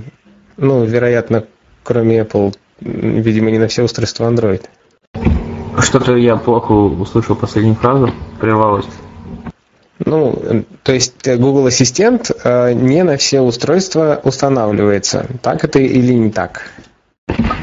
[0.56, 1.44] Ну, вероятно,
[1.82, 4.62] кроме Apple, видимо, не на все устройства Android.
[5.78, 8.10] Что-то я плохо услышал последнюю фразу,
[8.40, 8.86] прервалось.
[10.04, 15.26] Ну, то есть э, Google Ассистент э, не на все устройства устанавливается.
[15.40, 16.70] Так это или не так?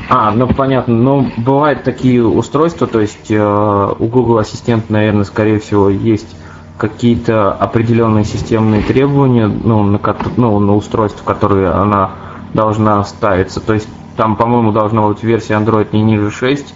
[0.10, 0.96] А, ну понятно.
[0.96, 6.36] Но ну, бывают такие устройства, то есть э, у Google Ассистент, наверное, скорее всего, есть
[6.78, 10.00] какие-то определенные системные требования ну, на,
[10.38, 12.12] ну, на устройство, которые она
[12.54, 13.60] должна ставиться.
[13.60, 16.74] То есть там, по-моему, должна быть версия Android не ниже 6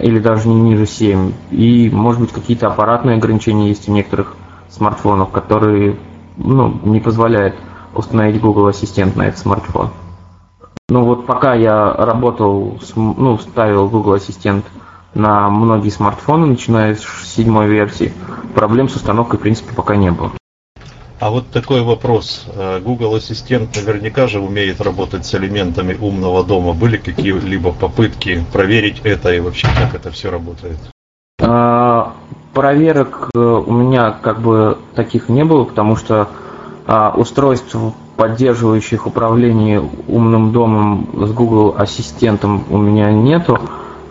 [0.00, 1.32] или даже не ниже 7.
[1.50, 4.36] И, может быть, какие-то аппаратные ограничения есть у некоторых
[4.68, 5.96] смартфонов, которые
[6.36, 7.56] ну, не позволяют
[7.94, 9.90] установить Google Ассистент на этот смартфон.
[10.88, 14.64] Ну вот пока я работал, ну, ставил Google Ассистент
[15.14, 18.12] на многие смартфоны, начиная с седьмой версии,
[18.54, 20.32] проблем с установкой, в принципе, пока не было.
[21.18, 22.46] А вот такой вопрос.
[22.54, 26.74] Э, Google Ассистент наверняка же умеет работать с элементами умного дома.
[26.74, 30.76] Были какие-либо попытки проверить это и вообще как это все работает?
[31.38, 32.14] А,
[32.54, 36.28] проверок э, у меня как бы таких не было, потому что
[36.86, 37.76] а, устройств,
[38.16, 43.58] поддерживающих управление умным домом с Google Ассистентом у меня нету.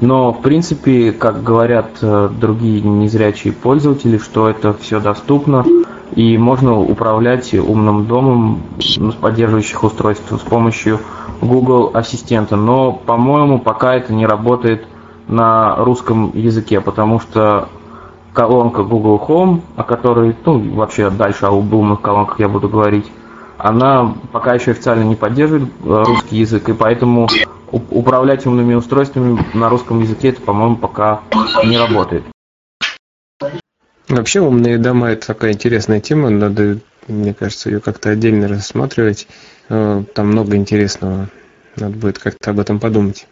[0.01, 5.65] Но, в принципе, как говорят э, другие незрячие пользователи, что это все доступно
[6.15, 10.99] и можно управлять умным домом с поддерживающих устройств с помощью
[11.41, 12.55] Google Ассистента.
[12.55, 14.85] Но, по-моему, пока это не работает
[15.27, 17.69] на русском языке, потому что
[18.33, 23.05] колонка Google Home, о которой, ну, вообще дальше о умных колонках я буду говорить,
[23.57, 27.27] она пока еще официально не поддерживает э, русский язык, и поэтому
[27.71, 31.21] управлять умными устройствами на русском языке это, по-моему, пока
[31.63, 32.23] не работает.
[34.07, 39.27] Вообще умные дома это такая интересная тема, надо, мне кажется, ее как-то отдельно рассматривать.
[39.69, 41.29] Э, там много интересного.
[41.75, 43.27] Надо будет как-то об этом подумать.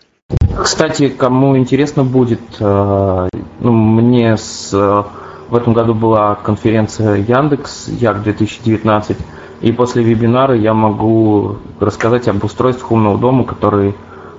[0.61, 8.23] Кстати, кому интересно будет, э, ну, мне с, в этом году была конференция Яндекс, Як
[8.23, 9.17] 2019,
[9.61, 13.95] и после вебинара я могу рассказать об устройствах умного дома, которые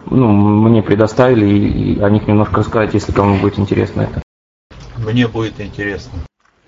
[0.07, 4.23] ну, мне предоставили, и о них немножко рассказать, если кому будет интересно это.
[4.99, 6.13] Мне будет интересно.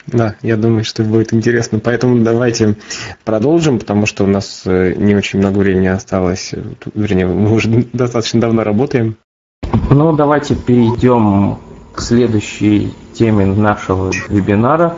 [0.07, 1.81] Да, я думаю, что будет интересно.
[1.81, 2.77] Поэтому давайте
[3.25, 6.55] продолжим, потому что у нас э, не очень много времени осталось.
[6.95, 9.17] Вернее, мы уже достаточно давно работаем.
[9.91, 11.59] Ну, давайте перейдем
[11.95, 14.95] к следующей теме нашего вебинара.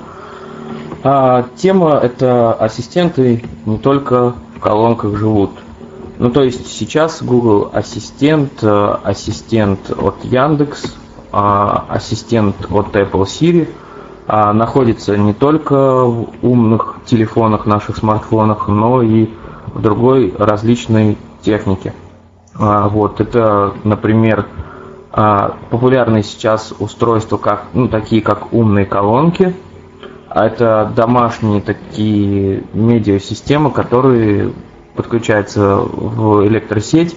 [1.03, 5.51] А, тема– это ассистенты не только в колонках живут.
[6.19, 10.97] Ну, то есть сейчас Google Ассистент, э, ассистент от Яндекс,
[11.31, 13.69] а, ассистент от Apple Siri–
[14.31, 19.31] а, находится не только в умных телефонах, наших смартфонах, но и
[19.69, 21.95] в другой различной технике.
[22.59, 24.47] А, вот это, например,
[25.13, 29.55] а, популярные сейчас устройства, как, ну, такие как умные колонки.
[30.29, 34.53] А это домашние такие медиасистемы, которые
[34.95, 37.17] подключаются в электросеть,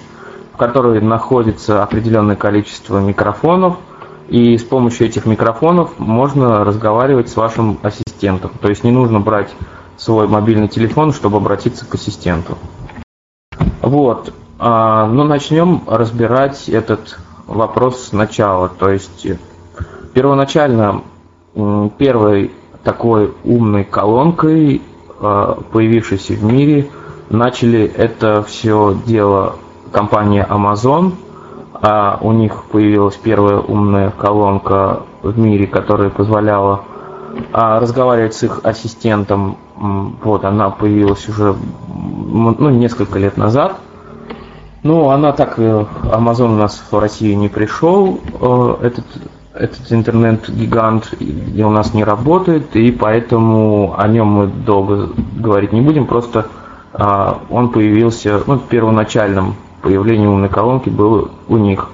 [0.53, 3.77] в которой находится определенное количество микрофонов–
[4.31, 8.51] и с помощью этих микрофонов можно разговаривать с вашим ассистентом.
[8.61, 9.53] То есть не нужно брать
[9.97, 12.57] свой мобильный телефон, чтобы обратиться к ассистенту.
[13.81, 14.33] Вот.
[14.63, 17.17] А, ну, начнем разбирать этот
[17.47, 18.69] вопрос сначала.
[18.69, 19.25] То есть
[20.13, 21.01] первоначально
[21.97, 22.51] первой
[22.83, 24.81] такой умной колонкой,
[25.19, 26.89] а, появившейся в мире,
[27.29, 29.55] начали это все дело
[29.91, 31.13] компания Amazon–
[31.81, 36.81] а у них появилась первая умная колонка в мире, которая позволяла
[37.51, 39.57] разговаривать с их ассистентом.
[39.75, 41.55] Вот, она появилась уже
[41.87, 43.77] ну, несколько лет назад.
[44.83, 49.05] Ну, она так, э, Amazon у нас в России не пришел, э, этот,
[49.53, 56.07] этот интернет-гигант у нас не работает, и поэтому о нем мы долго говорить не будем,
[56.07, 56.47] просто
[56.93, 61.89] а, он появился ну, первоначальным появление умной колонки было у них.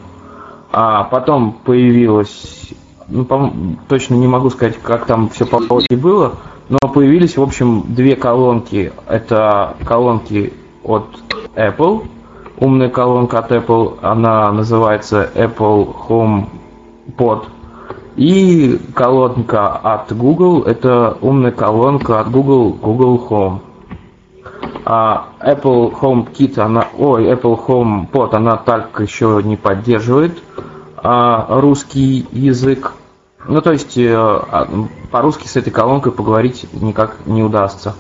[0.72, 2.73] А потом появилась,
[3.07, 3.27] ну,
[3.88, 6.35] точно не могу сказать, как там все по полке было,
[6.69, 8.91] но появились, в общем, две колонки.
[9.07, 10.53] Это колонки
[10.84, 11.07] от
[11.55, 12.07] Apple,
[12.60, 16.46] умная колонка от Apple, она называется Apple Home
[17.18, 17.46] Pod.
[18.16, 23.60] И колонка от Google, это умная колонка от Google, Google Home
[24.90, 30.42] а Apple Home Kit, она, ой, Apple Home Pod, она так еще не поддерживает
[30.96, 32.94] а, русский язык.
[33.50, 34.66] Ну, то есть э, а,
[35.12, 37.96] по-русски с этой колонкой поговорить никак не удастся.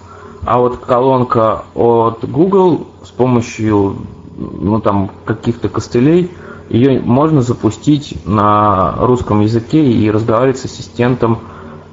[0.45, 3.97] А вот колонка от Google с помощью
[4.37, 6.31] ну, там, каких-то костылей,
[6.69, 11.39] ее можно запустить на русском языке и разговаривать с ассистентом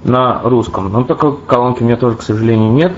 [0.02, 0.92] на русском.
[0.92, 2.92] Но такой колонки у меня тоже, к сожалению, нет.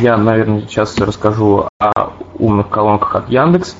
[0.00, 3.76] Я, наверное, сейчас расскажу о умных колонках от Яндекс,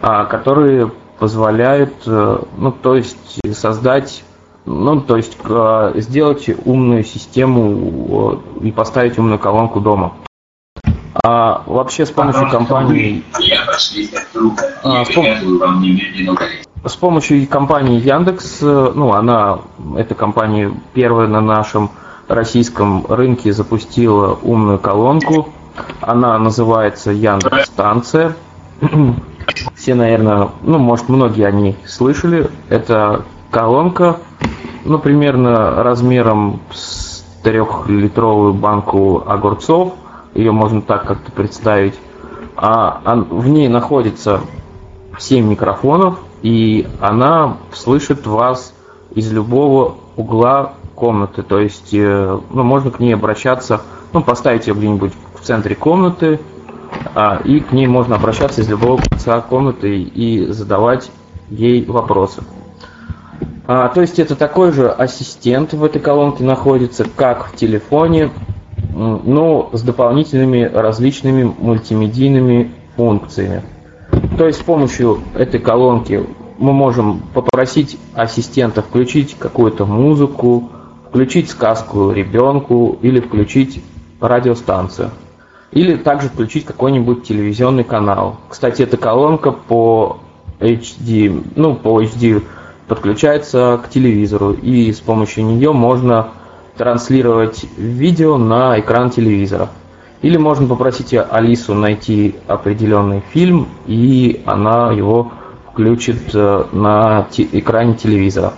[0.00, 4.24] а, которые позволяют, э, ну, то есть создать,
[4.64, 10.14] ну, то есть э, сделать умную систему э, и поставить умную колонку дома.
[11.24, 13.24] А вообще с помощью компании...
[14.82, 15.26] А, с, пом...
[16.84, 19.60] с помощью компании Яндекс, ну, она,
[19.96, 21.90] эта компания первая на нашем
[22.28, 25.48] российском рынке запустила умную колонку.
[26.00, 28.36] Она называется Яндекс Станция.
[29.74, 32.50] Все, наверное, ну, может, многие они слышали.
[32.68, 34.18] Это колонка,
[34.84, 39.94] ну, примерно размером с трехлитровую банку огурцов.
[40.34, 41.94] Ее можно так как-то представить.
[42.56, 44.40] А, а в ней находится
[45.18, 48.74] 7 микрофонов, и она слышит вас
[49.14, 53.82] из любого угла комнаты, то есть э, ну, можно к ней обращаться,
[54.12, 56.40] ну, поставить ее где-нибудь в центре комнаты,
[57.14, 61.10] а, и к ней можно обращаться из любого конца комнаты и задавать
[61.50, 62.42] ей вопросы.
[63.66, 68.30] А, то есть это такой же ассистент в этой колонке находится, как в телефоне,
[68.98, 73.62] но с дополнительными различными мультимедийными функциями.
[74.36, 76.24] То есть с помощью этой колонки
[76.58, 80.70] мы можем попросить ассистента включить какую-то музыку,
[81.08, 83.82] включить сказку ребенку или включить
[84.20, 85.10] радиостанцию.
[85.70, 88.36] Или также включить какой-нибудь телевизионный канал.
[88.48, 90.18] Кстати, эта колонка по
[90.60, 92.42] HD, ну, по HD
[92.88, 96.28] подключается к телевизору, и с помощью нее можно
[96.78, 99.68] транслировать видео на экран телевизора.
[100.22, 105.32] Или можно попросить Алису найти определенный фильм, и она его
[105.70, 108.54] включит э, на экране телевизора.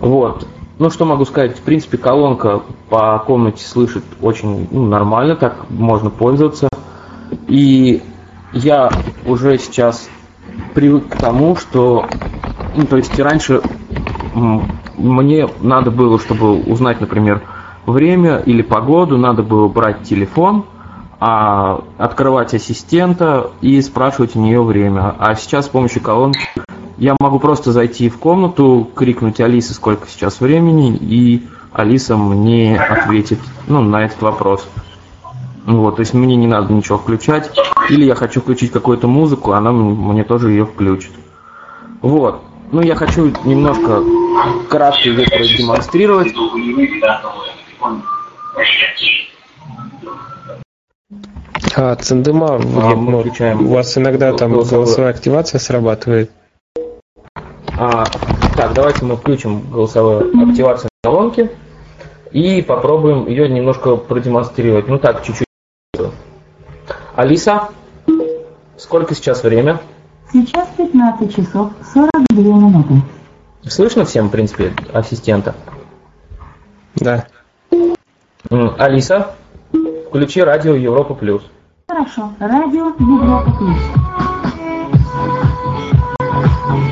[0.00, 0.46] Вот.
[0.78, 6.10] Ну, что могу сказать, в принципе, колонка по комнате слышит очень ну, нормально, так можно
[6.10, 6.68] пользоваться.
[7.46, 8.02] И
[8.52, 8.90] я
[9.26, 10.08] уже сейчас
[10.74, 12.06] привык к тому, что,
[12.76, 13.60] ну, то есть раньше
[14.98, 17.42] мне надо было, чтобы узнать, например,
[17.86, 20.64] время или погоду, надо было брать телефон,
[21.20, 25.14] а, открывать ассистента и спрашивать у нее время.
[25.18, 26.40] А сейчас с помощью колонки
[26.96, 33.38] я могу просто зайти в комнату, крикнуть Алисе, сколько сейчас времени, и Алиса мне ответит
[33.66, 34.68] ну, на этот вопрос.
[35.64, 37.50] Вот, то есть мне не надо ничего включать.
[37.90, 41.12] Или я хочу включить какую-то музыку, она мне тоже ее включит.
[42.00, 42.42] Вот.
[42.72, 44.02] Ну, я хочу немножко
[44.68, 46.34] кратко ее продемонстрировать.
[51.76, 56.30] А, Цендема, А, мы ну, включаем у вас иногда там голосовая активация срабатывает.
[57.78, 58.04] А,
[58.56, 61.50] так, давайте мы включим голосовую активацию колонки
[62.32, 64.88] и попробуем ее немножко продемонстрировать.
[64.88, 65.46] Ну так, чуть-чуть.
[67.14, 67.68] Алиса,
[68.76, 69.80] сколько сейчас время?
[70.32, 73.02] Сейчас 15 часов 42 минуты.
[73.66, 75.54] Слышно всем, в принципе, ассистента?
[76.96, 77.26] Да.
[78.50, 79.34] Алиса,
[80.08, 81.42] включи радио Европа Плюс.
[81.88, 82.32] Хорошо.
[82.38, 83.78] Радио Европа Плюс.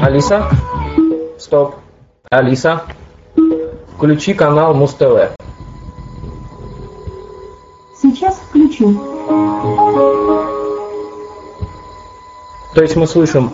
[0.02, 0.50] Алиса,
[1.38, 1.76] стоп.
[2.30, 2.84] Алиса,
[3.96, 5.36] включи канал Муз ТВ.
[8.00, 10.15] Сейчас включу.
[12.76, 13.52] То есть мы слышим,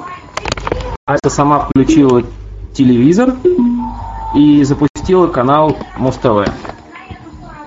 [1.07, 2.25] Ася сама включила
[2.75, 3.37] телевизор
[4.35, 6.45] и запустила канал Муз ТВ.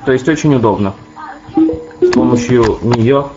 [0.06, 0.94] То есть очень удобно.
[2.02, 3.28] С помощью нее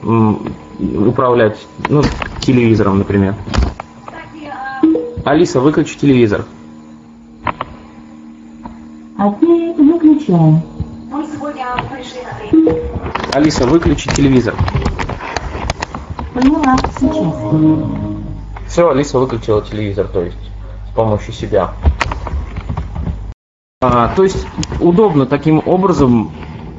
[0.00, 1.58] управлять
[1.90, 2.02] ну,
[2.40, 3.34] телевизором, например.
[5.26, 6.46] Алиса, выключи телевизор.
[9.18, 10.62] Окей, выключаем.
[13.34, 14.54] Алиса, выключи телевизор.
[16.40, 16.76] Поняла.
[16.98, 18.66] Сейчас.
[18.66, 20.38] Все, Алиса выключила телевизор, то есть
[20.90, 21.72] с помощью себя.
[23.82, 24.46] А, то есть
[24.80, 26.32] удобно таким образом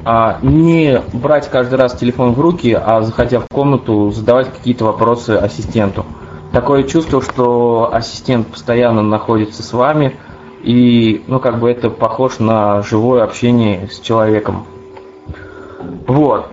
[0.04, 5.30] а, не брать каждый раз телефон в руки, а заходя в комнату, задавать какие-то вопросы
[5.30, 6.06] ассистенту.
[6.52, 10.16] Такое чувство, что ассистент постоянно находится с вами,
[10.62, 14.66] и ну как бы это похож на живое общение с человеком.
[16.06, 16.48] Вот.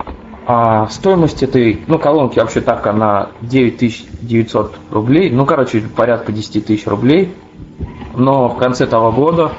[0.52, 6.88] А стоимость этой, ну, колонки вообще так, она 9900 рублей, ну, короче, порядка 10 тысяч
[6.88, 7.32] рублей.
[8.16, 9.52] Но в конце того года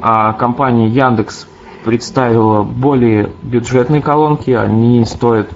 [0.00, 1.46] а, компания Яндекс
[1.84, 5.48] представила более бюджетные колонки, они стоят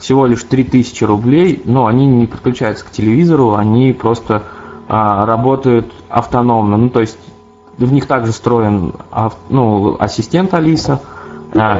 [0.00, 4.42] всего лишь 3000 рублей, но они не подключаются к телевизору, они просто
[4.88, 7.16] а, работают автономно, ну, то есть
[7.78, 8.94] в них также встроен
[9.50, 11.00] ну, ассистент Алиса,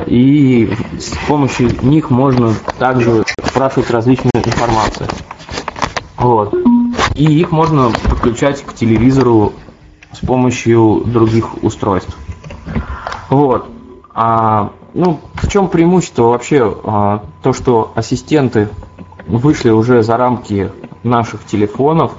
[0.07, 5.09] и с помощью них можно также спрашивать различную информацию.
[6.17, 6.55] Вот.
[7.15, 9.53] И их можно подключать к телевизору
[10.13, 12.17] с помощью других устройств.
[13.31, 13.67] Вот.
[14.15, 16.77] А, ну, в чем преимущество вообще?
[16.85, 18.69] а, то, что ассистенты
[19.27, 20.71] вышли уже за рамки
[21.03, 22.13] наших телефонов,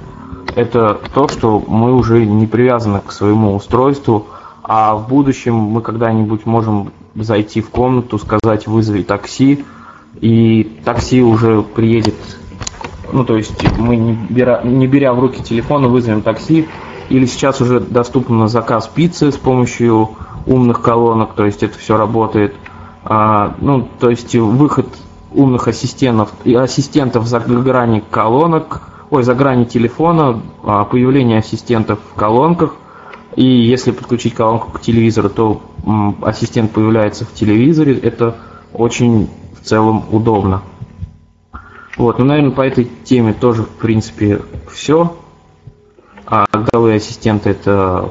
[0.55, 4.27] это то, что мы уже не привязаны к своему устройству,
[4.63, 9.65] а в будущем мы когда-нибудь можем зайти в комнату, сказать вызови такси,
[10.21, 12.15] и такси уже приедет,
[13.11, 16.67] ну то есть мы не беря, не беря в руки телефон вызовем такси,
[17.09, 20.11] или сейчас уже доступен заказ пиццы с помощью
[20.45, 22.55] умных колонок, то есть это все работает.
[23.05, 24.87] А, ну, то есть выход
[25.31, 32.75] умных ассистентов ассистентов за грани колонок, ой, за грани телефона, а, появление ассистентов в колонках,
[33.35, 35.61] и если подключить колонку к телевизору, то
[36.21, 37.97] ассистент появляется в телевизоре.
[37.97, 38.37] Это
[38.73, 39.29] очень
[39.59, 40.61] в целом удобно.
[41.97, 44.41] Вот, ну, наверное, по этой теме тоже, в принципе,
[44.71, 45.15] все.
[46.25, 48.09] А голосовые ассистенты это,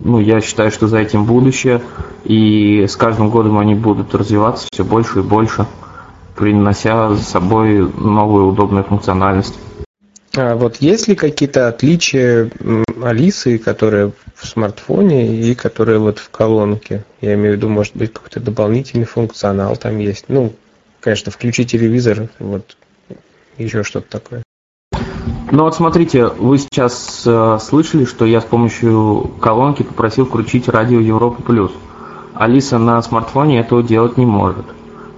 [0.00, 1.82] ну, я считаю, что за этим будущее.
[2.24, 5.66] И с каждым годом они будут развиваться все больше и больше,
[6.36, 9.58] принося с собой новую удобную функциональность.
[10.34, 12.50] А вот есть ли какие-то отличия
[13.02, 17.04] Алисы, которая в смартфоне и которая вот в колонке?
[17.20, 20.24] Я имею в виду, может быть, какой-то дополнительный функционал там есть.
[20.28, 20.54] Ну,
[21.00, 22.76] конечно, включи телевизор, вот
[23.58, 24.42] еще что-то такое.
[25.50, 30.98] Ну вот смотрите, вы сейчас э, слышали, что я с помощью колонки попросил включить радио
[30.98, 31.72] Европа Плюс.
[32.34, 34.64] Алиса на смартфоне этого делать не может.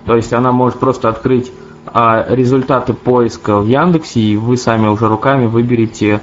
[0.06, 1.52] То есть она может просто открыть
[1.94, 6.20] а, результаты поиска в Яндексе, и вы сами уже руками выберете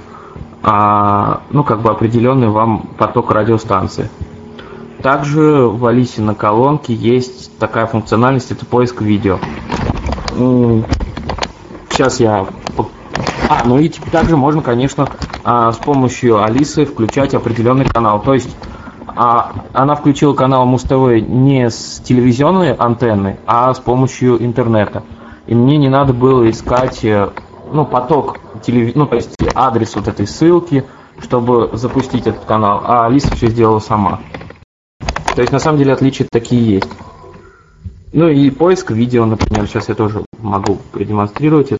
[0.63, 4.09] а, ну, как бы определенный вам поток радиостанции.
[5.01, 9.39] Также в Алисе на колонке есть такая функциональность, это поиск видео.
[11.89, 12.45] Сейчас я...
[13.49, 15.07] А, ну и типа также можно, конечно,
[15.45, 18.21] а, с помощью Алисы включать определенный канал.
[18.21, 18.55] То есть
[19.07, 25.03] а, она включила канал Муз-ТВ не с телевизионной антенны, а с помощью интернета.
[25.51, 27.29] И мне не надо было искать э,
[27.73, 28.93] ну, поток телеви...
[28.95, 30.85] ну, то есть адрес вот этой ссылки,
[31.19, 34.21] чтобы запустить этот канал, а Алиса все сделала сама.
[35.35, 36.89] То есть на самом деле отличия такие есть.
[38.13, 41.73] Ну и поиск видео, например, сейчас я тоже могу продемонстрировать.
[41.73, 41.79] это.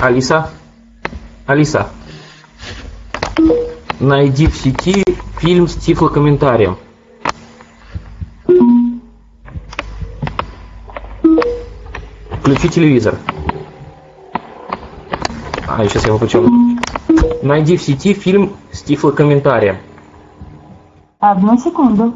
[0.00, 0.50] Алиса?
[1.44, 1.90] Алиса?
[4.00, 5.04] Найди в сети
[5.36, 6.78] фильм с тифлокомментарием.
[12.48, 13.16] Включи телевизор.
[15.66, 16.48] А, сейчас я выключил.
[17.42, 19.76] Найди в сети фильм с тифлокомментарием.
[21.18, 22.14] Одну секунду.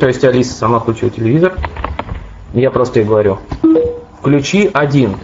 [0.00, 1.56] То есть Алиса сама включила телевизор.
[2.52, 3.38] Я просто ей говорю.
[4.18, 5.14] Включи один.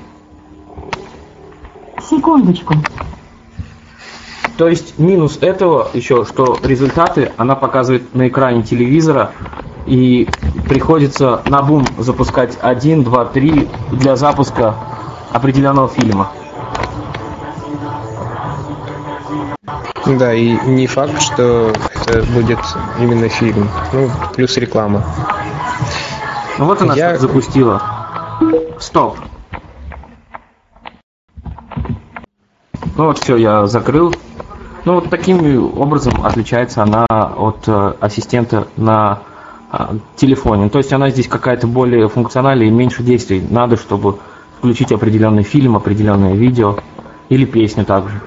[2.08, 2.74] Секундочку.
[4.56, 9.32] То есть минус этого еще, что результаты она показывает на экране телевизора,
[9.86, 10.28] и
[10.68, 14.74] приходится на бум запускать один, два, три для запуска
[15.32, 16.30] определенного фильма.
[20.06, 21.72] Да, и не факт, что
[22.06, 22.58] это будет
[23.00, 23.68] именно фильм.
[23.92, 25.02] Ну, плюс реклама.
[26.58, 27.82] Ну вот она Я- запустила.
[28.78, 29.18] Стоп.
[32.96, 34.14] Ну вот все, я закрыл.
[34.84, 39.20] Ну вот таким образом отличается она от э, ассистента на
[40.16, 40.68] телефоне.
[40.68, 43.42] То есть она здесь какая-то более функциональная и меньше действий.
[43.48, 44.18] Надо, чтобы
[44.58, 46.78] включить определенный фильм, определенное видео
[47.28, 48.20] или песню также.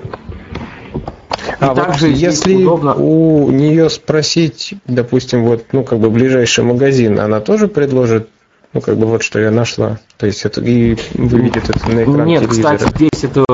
[1.59, 6.63] А вот также здесь если удобно- у нее спросить, допустим, вот, ну, как бы ближайший
[6.63, 8.29] магазин, она тоже предложит,
[8.73, 9.97] ну, как бы вот что я нашла.
[10.17, 12.77] То есть это и выведет это на экран Нет, телевизора.
[12.77, 13.45] кстати, здесь это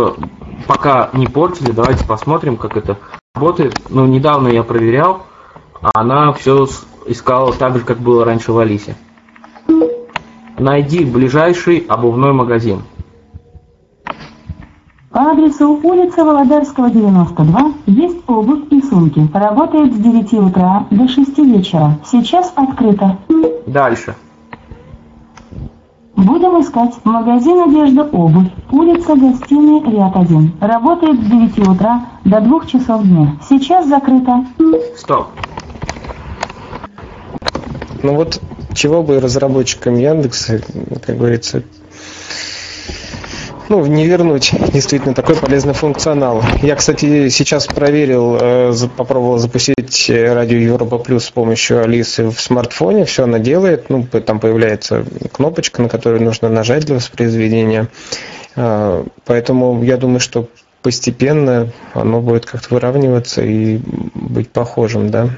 [0.67, 1.71] пока не портили.
[1.71, 2.97] Давайте посмотрим, как это
[3.35, 3.79] работает.
[3.89, 5.23] Ну, недавно я проверял,
[5.81, 6.67] а она все
[7.05, 8.95] искала так же, как было раньше в Алисе.
[10.57, 12.83] Найди ближайший обувной магазин.
[15.11, 19.29] По адресу улица Володарского, 92 есть обувь и сумки.
[19.31, 21.99] Работает с 9 утра до 6 вечера.
[22.03, 23.17] Сейчас открыто.
[23.67, 24.15] Дальше.
[26.15, 28.47] Будем искать магазин одежда обувь.
[28.71, 30.53] Улица Гостиной, ряд 1.
[30.61, 33.35] Работает с 9 утра до 2 часов дня.
[33.47, 34.45] Сейчас закрыто.
[34.95, 35.27] Стоп.
[38.03, 38.41] Ну вот
[38.73, 40.61] чего бы разработчикам Яндекса,
[41.05, 41.63] как говорится,
[43.69, 46.43] ну, не вернуть действительно такой полезный функционал.
[46.61, 52.39] Я, кстати, сейчас проверил, э, попробовал запустить э, радио Европа Плюс с помощью Алисы в
[52.39, 53.05] смартфоне.
[53.05, 53.89] Все она делает.
[53.89, 57.87] Ну, там появляется кнопочка, на которую нужно нажать для воспроизведения.
[58.57, 60.49] Э, Поэтому я думаю, что
[60.81, 63.79] постепенно оно будет как-то выравниваться и
[64.13, 65.29] быть похожим, да.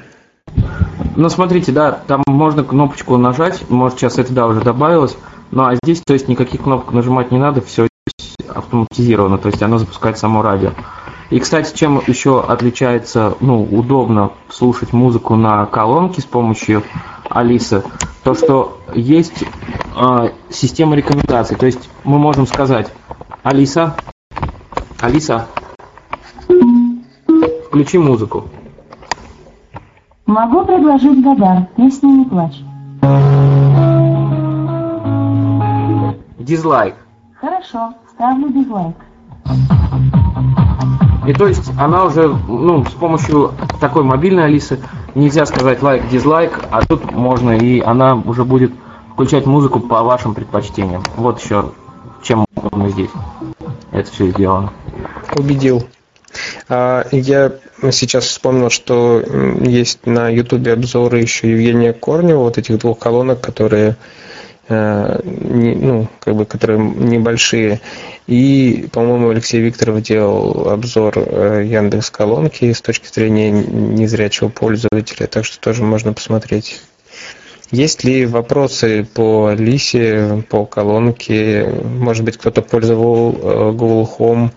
[1.15, 5.17] Ну, смотрите, да, там можно кнопочку нажать, может, сейчас это, да, уже добавилось,
[5.51, 7.87] ну, а здесь, то есть, никаких кнопок нажимать не надо, все
[8.49, 10.71] автоматизировано, то есть, оно запускает само радио.
[11.29, 16.83] И, кстати, чем еще отличается, ну, удобно слушать музыку на колонке с помощью
[17.29, 17.83] Алисы,
[18.23, 19.43] то, что есть
[19.95, 22.91] э, система рекомендаций, то есть, мы можем сказать,
[23.41, 23.95] Алиса,
[24.99, 25.47] Алиса,
[27.67, 28.49] включи музыку.
[30.25, 31.67] Могу предложить Гадар.
[31.77, 32.63] Песня «Не плачь».
[36.39, 36.95] Дизлайк.
[37.39, 38.95] Хорошо, ставлю дизлайк.
[41.27, 44.79] И то есть она уже, ну, с помощью такой мобильной Алисы
[45.13, 48.71] нельзя сказать лайк, дизлайк, а тут можно, и она уже будет
[49.13, 51.03] включать музыку по вашим предпочтениям.
[51.17, 51.71] Вот еще
[52.23, 53.11] чем мы здесь.
[53.91, 54.71] Это все сделано.
[55.37, 55.83] Убедил.
[56.69, 57.51] А, Я
[57.91, 59.23] сейчас вспомнил, что
[59.61, 63.95] есть на Ютубе обзоры еще Евгения Корнева, вот этих двух колонок, которые
[64.67, 67.81] э, ну, как бы, которые небольшие.
[68.27, 75.45] И, по-моему, Алексей Викторов делал обзор э, Яндекс колонки с точки зрения незрячего пользователя, так
[75.45, 76.81] что тоже можно посмотреть.
[77.71, 81.67] Есть ли вопросы по Лисе, по колонке?
[81.83, 84.51] Может быть, кто-то пользовал э, Google Home?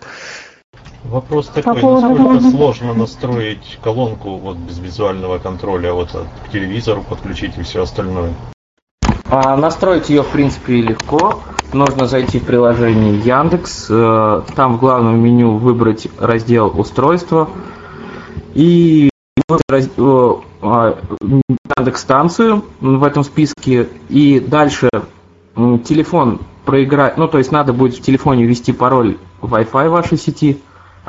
[1.05, 7.03] Вопрос такой, поводу- насколько сложно настроить колонку вот без визуального контроля, вот от- к телевизору
[7.07, 8.33] подключить и все остальное.
[9.31, 11.39] А настроить ее, в принципе, легко.
[11.71, 17.47] Нужно зайти в приложение Яндекс, э, там в главном меню выбрать раздел устройства
[18.55, 19.09] и
[19.47, 20.97] выбрать э, а,
[21.77, 24.89] Яндекс станцию в этом списке и дальше
[25.55, 30.59] телефон проиграть, ну то есть надо будет в телефоне ввести пароль Wi-Fi вашей сети,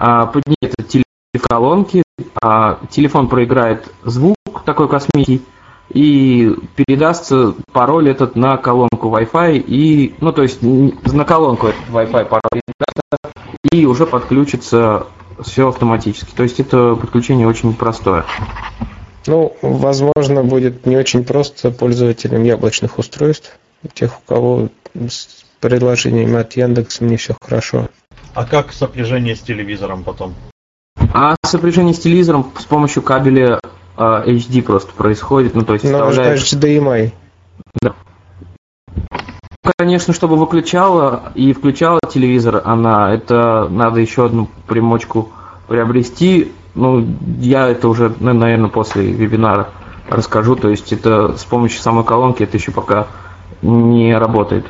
[0.01, 0.33] а,
[0.63, 1.05] этот телефон
[1.49, 2.03] колонки,
[2.41, 5.43] а, телефон проиграет звук такой космический,
[5.91, 12.25] и передастся пароль этот на колонку Wi-Fi и, ну то есть на колонку этот Wi-Fi
[12.25, 15.07] пароль передастся, и уже подключится
[15.43, 16.33] все автоматически.
[16.35, 18.25] То есть это подключение очень простое.
[19.27, 23.59] Ну, возможно, будет не очень просто пользователям яблочных устройств,
[23.93, 27.89] тех, у кого с приложением от Яндекса не все хорошо.
[28.35, 30.35] А как сопряжение с телевизором потом?
[31.13, 33.61] А сопряжение с телевизором с помощью кабеля
[33.97, 35.55] э, HD просто происходит.
[35.55, 36.41] Ну, то есть Но вставляешь...
[36.41, 37.13] HDMI.
[37.83, 37.95] Да.
[39.77, 45.31] Конечно, чтобы выключала и включала телевизор, она, это надо еще одну примочку
[45.69, 46.53] приобрести.
[46.75, 47.07] Ну,
[47.39, 49.71] я это уже, ну, наверное, после вебинара
[50.09, 50.57] расскажу.
[50.57, 53.09] То есть это с помощью самой колонки это еще пока
[53.63, 54.67] не работает.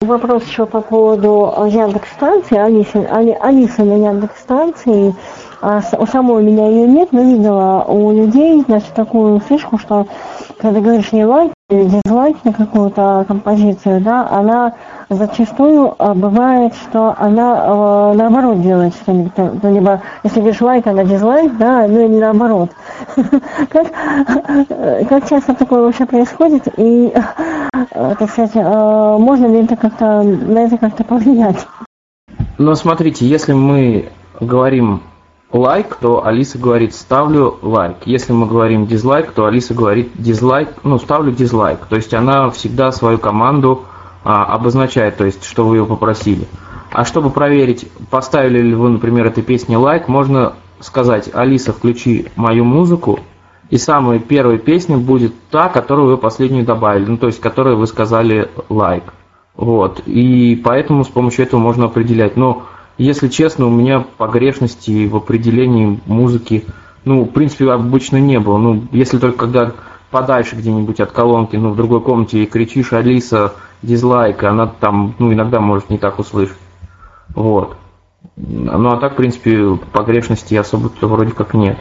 [0.00, 5.12] Вопрос еще по поводу Яндекс станции, Алиса, Али, Алиса на Яндекс станции.
[5.60, 10.06] А у самой меня ее нет, но видела у людей, значит, такую фишку, что
[10.60, 14.74] когда говоришь не лайк или дизлайк на какую-то композицию, да, она
[15.08, 21.04] зачастую а, бывает, что она э, наоборот делает что-нибудь, ну, либо если говоришь лайк, она
[21.04, 22.70] дизлайк, да, ну или наоборот.
[23.70, 27.12] Как, часто такое вообще происходит и,
[27.92, 31.66] так сказать, можно ли это как-то, на это как-то повлиять?
[32.58, 34.08] Но смотрите, если мы
[34.40, 35.02] говорим
[35.52, 37.98] лайк, то Алиса говорит ставлю лайк.
[38.04, 41.86] Если мы говорим дизлайк, то Алиса говорит дизлайк, ну ставлю дизлайк.
[41.86, 43.84] То есть она всегда свою команду
[44.24, 46.46] а, обозначает, то есть что вы ее попросили.
[46.90, 52.64] А чтобы проверить, поставили ли вы, например, этой песне лайк, можно сказать, Алиса, включи мою
[52.64, 53.20] музыку,
[53.70, 57.86] и самая первая песня будет та, которую вы последнюю добавили, ну то есть которой вы
[57.86, 59.12] сказали лайк.
[59.56, 60.02] Вот.
[60.06, 62.36] И поэтому с помощью этого можно определять.
[62.36, 62.62] Но
[62.98, 66.64] если честно, у меня погрешности в определении музыки,
[67.04, 68.58] ну, в принципе, обычно не было.
[68.58, 69.72] Ну, если только когда
[70.10, 75.32] подальше где-нибудь от колонки, ну, в другой комнате и кричишь Алиса, дизлайк, она там, ну,
[75.32, 76.58] иногда может не так услышать.
[77.34, 77.76] Вот.
[78.36, 81.78] Ну, а так, в принципе, погрешности особо-то вроде как нет.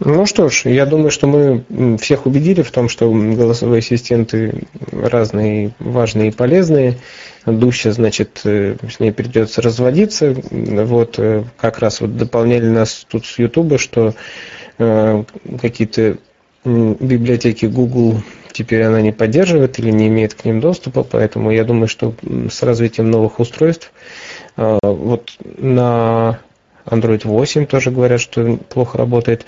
[0.00, 5.72] Ну что ж, я думаю, что мы всех убедили в том, что голосовые ассистенты разные,
[5.78, 6.98] важные и полезные.
[7.46, 10.34] Дуся, значит, э, с ней придется разводиться.
[10.50, 14.14] Вот э, как раз вот дополняли нас тут с Ютуба, что
[14.78, 15.24] э,
[15.60, 16.18] какие-то
[16.64, 18.20] библиотеки Google
[18.52, 22.14] теперь она не поддерживает или не имеет к ним доступа, поэтому я думаю, что
[22.50, 23.92] с развитием новых устройств
[24.56, 26.40] вот на
[26.86, 29.44] Android 8 тоже говорят, что плохо работает.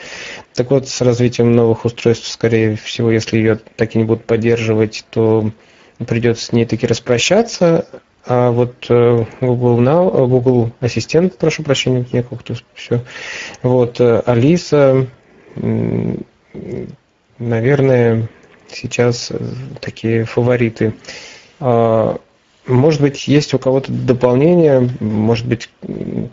[0.55, 5.05] Так вот, с развитием новых устройств, скорее всего, если ее так и не будут поддерживать,
[5.10, 5.51] то
[6.06, 7.86] придется с ней таки распрощаться.
[8.27, 13.02] А вот э, Google Now, э, Google Ассистент, прошу прощения, мне как-то все.
[13.62, 15.06] Вот э, Алиса,
[17.39, 18.28] наверное,
[18.70, 19.32] сейчас
[19.81, 20.94] такие фавориты.
[22.69, 25.70] Может быть, есть у кого-то дополнение, может быть,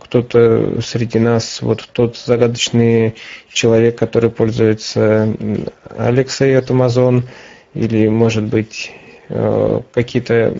[0.02, 3.14] кто-то среди нас, вот тот загадочный
[3.50, 5.34] человек, который пользуется
[5.96, 7.22] Алексой от Amazon,
[7.72, 8.92] или, может быть,
[9.30, 10.58] э, какие-то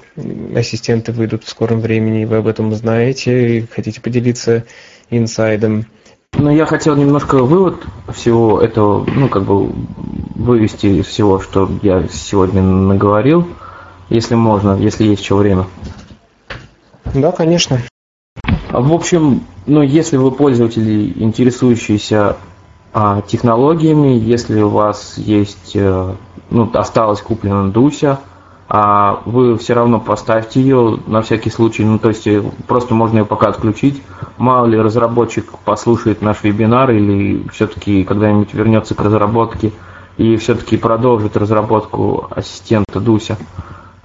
[0.54, 4.64] ассистенты выйдут в скором времени, и вы об этом знаете, и хотите поделиться
[5.10, 5.84] инсайдом.
[6.32, 7.84] Ну, я хотел немножко вывод
[8.14, 9.72] всего этого, ну, как бы
[10.34, 13.46] вывести из всего, что я сегодня наговорил
[14.08, 15.66] если можно, если есть еще время.
[17.14, 17.80] Да, конечно.
[18.70, 22.36] В общем, ну, если вы пользователи, интересующиеся
[22.92, 26.14] а, технологиями, если у вас есть, э,
[26.50, 28.20] ну, осталась куплена Дуся,
[28.68, 33.18] а вы все равно поставьте ее на всякий случай, ну, то есть э, просто можно
[33.18, 34.02] ее пока отключить.
[34.38, 39.72] Мало ли разработчик послушает наш вебинар или все-таки когда-нибудь вернется к разработке
[40.16, 43.36] и все-таки продолжит разработку ассистента Дуся.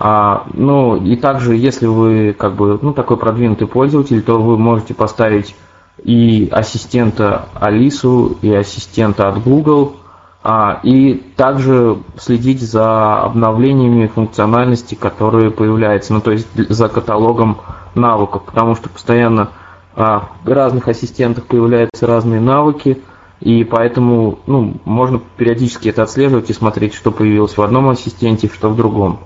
[0.03, 4.95] А, ну и также, если вы как бы ну такой продвинутый пользователь, то вы можете
[4.95, 5.55] поставить
[6.03, 9.97] и ассистента Алису, и ассистента от Google,
[10.41, 17.59] а, и также следить за обновлениями функциональности, которые появляются, ну то есть за каталогом
[17.93, 19.49] навыков, потому что постоянно
[19.95, 23.03] а, в разных ассистентах появляются разные навыки,
[23.39, 28.69] и поэтому ну, можно периодически это отслеживать и смотреть, что появилось в одном ассистенте, что
[28.69, 29.19] в другом.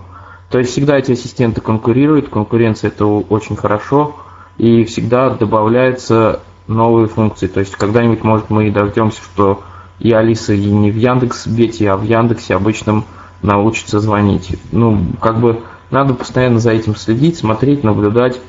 [0.49, 4.15] То есть всегда эти ассистенты конкурируют, конкуренция это очень хорошо,
[4.57, 7.47] и всегда добавляются новые функции.
[7.47, 9.63] То есть когда-нибудь, может, мы и дождемся, что
[9.99, 13.05] и Алиса и не в Яндекс Бете, а в Яндексе обычном
[13.41, 14.57] научится звонить.
[14.71, 15.61] Ну, как бы
[15.91, 18.39] надо постоянно за этим следить, смотреть, наблюдать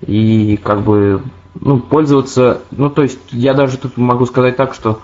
[0.00, 1.22] и как бы
[1.60, 2.62] ну, пользоваться.
[2.70, 5.00] Ну, то есть я даже тут могу сказать так, что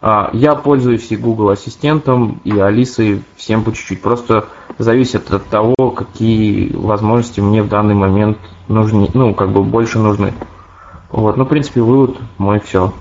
[0.00, 4.02] а, я пользуюсь и Google Ассистентом, и Алисой всем по чуть-чуть.
[4.02, 4.46] Просто
[4.78, 8.38] зависит от того, какие возможности мне в данный момент
[8.68, 10.32] нужны, ну, как бы больше нужны.
[11.10, 12.92] Вот, ну, в принципе, вывод мой все.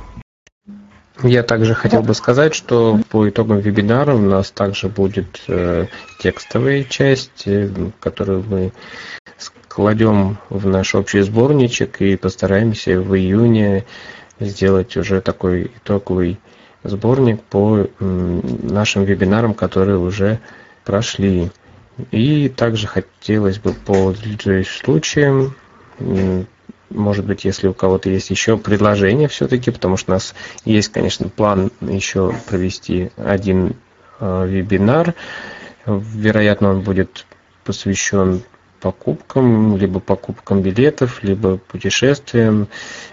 [1.21, 5.87] Я также хотел бы сказать, что по итогам вебинара у нас также будет э,
[6.19, 7.69] текстовая часть, э,
[7.99, 8.71] которую мы
[9.67, 13.85] кладем в наш общий сборничек и постараемся в июне
[14.39, 16.39] сделать уже такой итоговый
[16.83, 20.39] сборник по нашим вебинарам, которые уже
[20.85, 21.51] прошли.
[22.11, 24.13] И также хотелось бы по
[24.65, 25.55] случаям,
[26.89, 31.27] может быть, если у кого-то есть еще предложения все-таки, потому что у нас есть, конечно,
[31.29, 33.75] план еще провести один
[34.19, 35.15] э, вебинар.
[35.85, 37.25] Вероятно, он будет
[37.63, 38.43] посвящен
[38.79, 42.67] покупкам, либо покупкам билетов, либо путешествиям.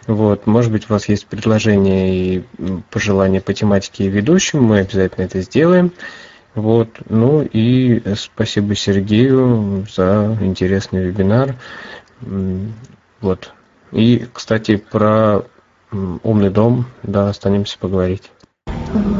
[0.07, 0.47] Вот.
[0.47, 2.45] Может быть, у вас есть предложения и
[2.91, 5.93] пожелания по тематике ведущим, мы обязательно это сделаем.
[6.55, 6.89] Вот.
[7.09, 11.57] Ну и спасибо Сергею за интересный вебинар.
[13.21, 13.53] Вот.
[13.93, 15.43] И, кстати, про
[15.91, 18.31] умный дом, да, останемся поговорить.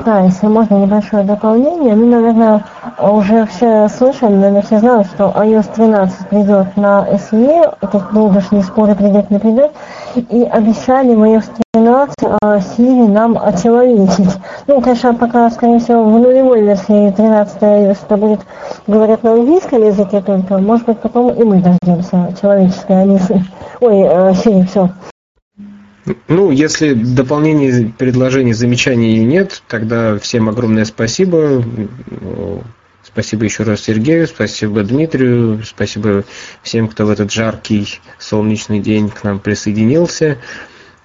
[0.05, 1.95] Да, если можно небольшое дополнение.
[1.95, 2.65] Мы, наверное,
[2.99, 8.63] уже все слышали, наверное, все знают, что iOS 13 придет на SE, тут долго не
[8.63, 9.71] споры, придет, не придет,
[10.17, 14.31] и обещали в iOS 13 Siri нам очеловечить.
[14.67, 18.41] Ну, конечно, пока, скорее всего, в нулевой версии 13 iOS это будет,
[18.89, 23.45] говорят на английском языке только, может быть, потом и мы дождемся человеческой Алисы.
[23.81, 24.91] Ой, Siri, все.
[26.29, 31.65] Ну, если дополнений, предложений, замечаний нет, тогда всем огромное спасибо.
[33.03, 36.25] Спасибо еще раз Сергею, спасибо Дмитрию, спасибо
[36.63, 40.39] всем, кто в этот жаркий солнечный день к нам присоединился.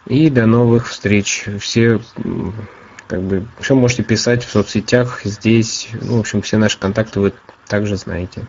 [0.06, 1.46] И до новых встреч.
[1.60, 2.00] Все
[3.08, 7.34] как бы все можете писать в соцсетях, здесь, ну, в общем, все наши контакты вы
[7.68, 8.44] также знаете.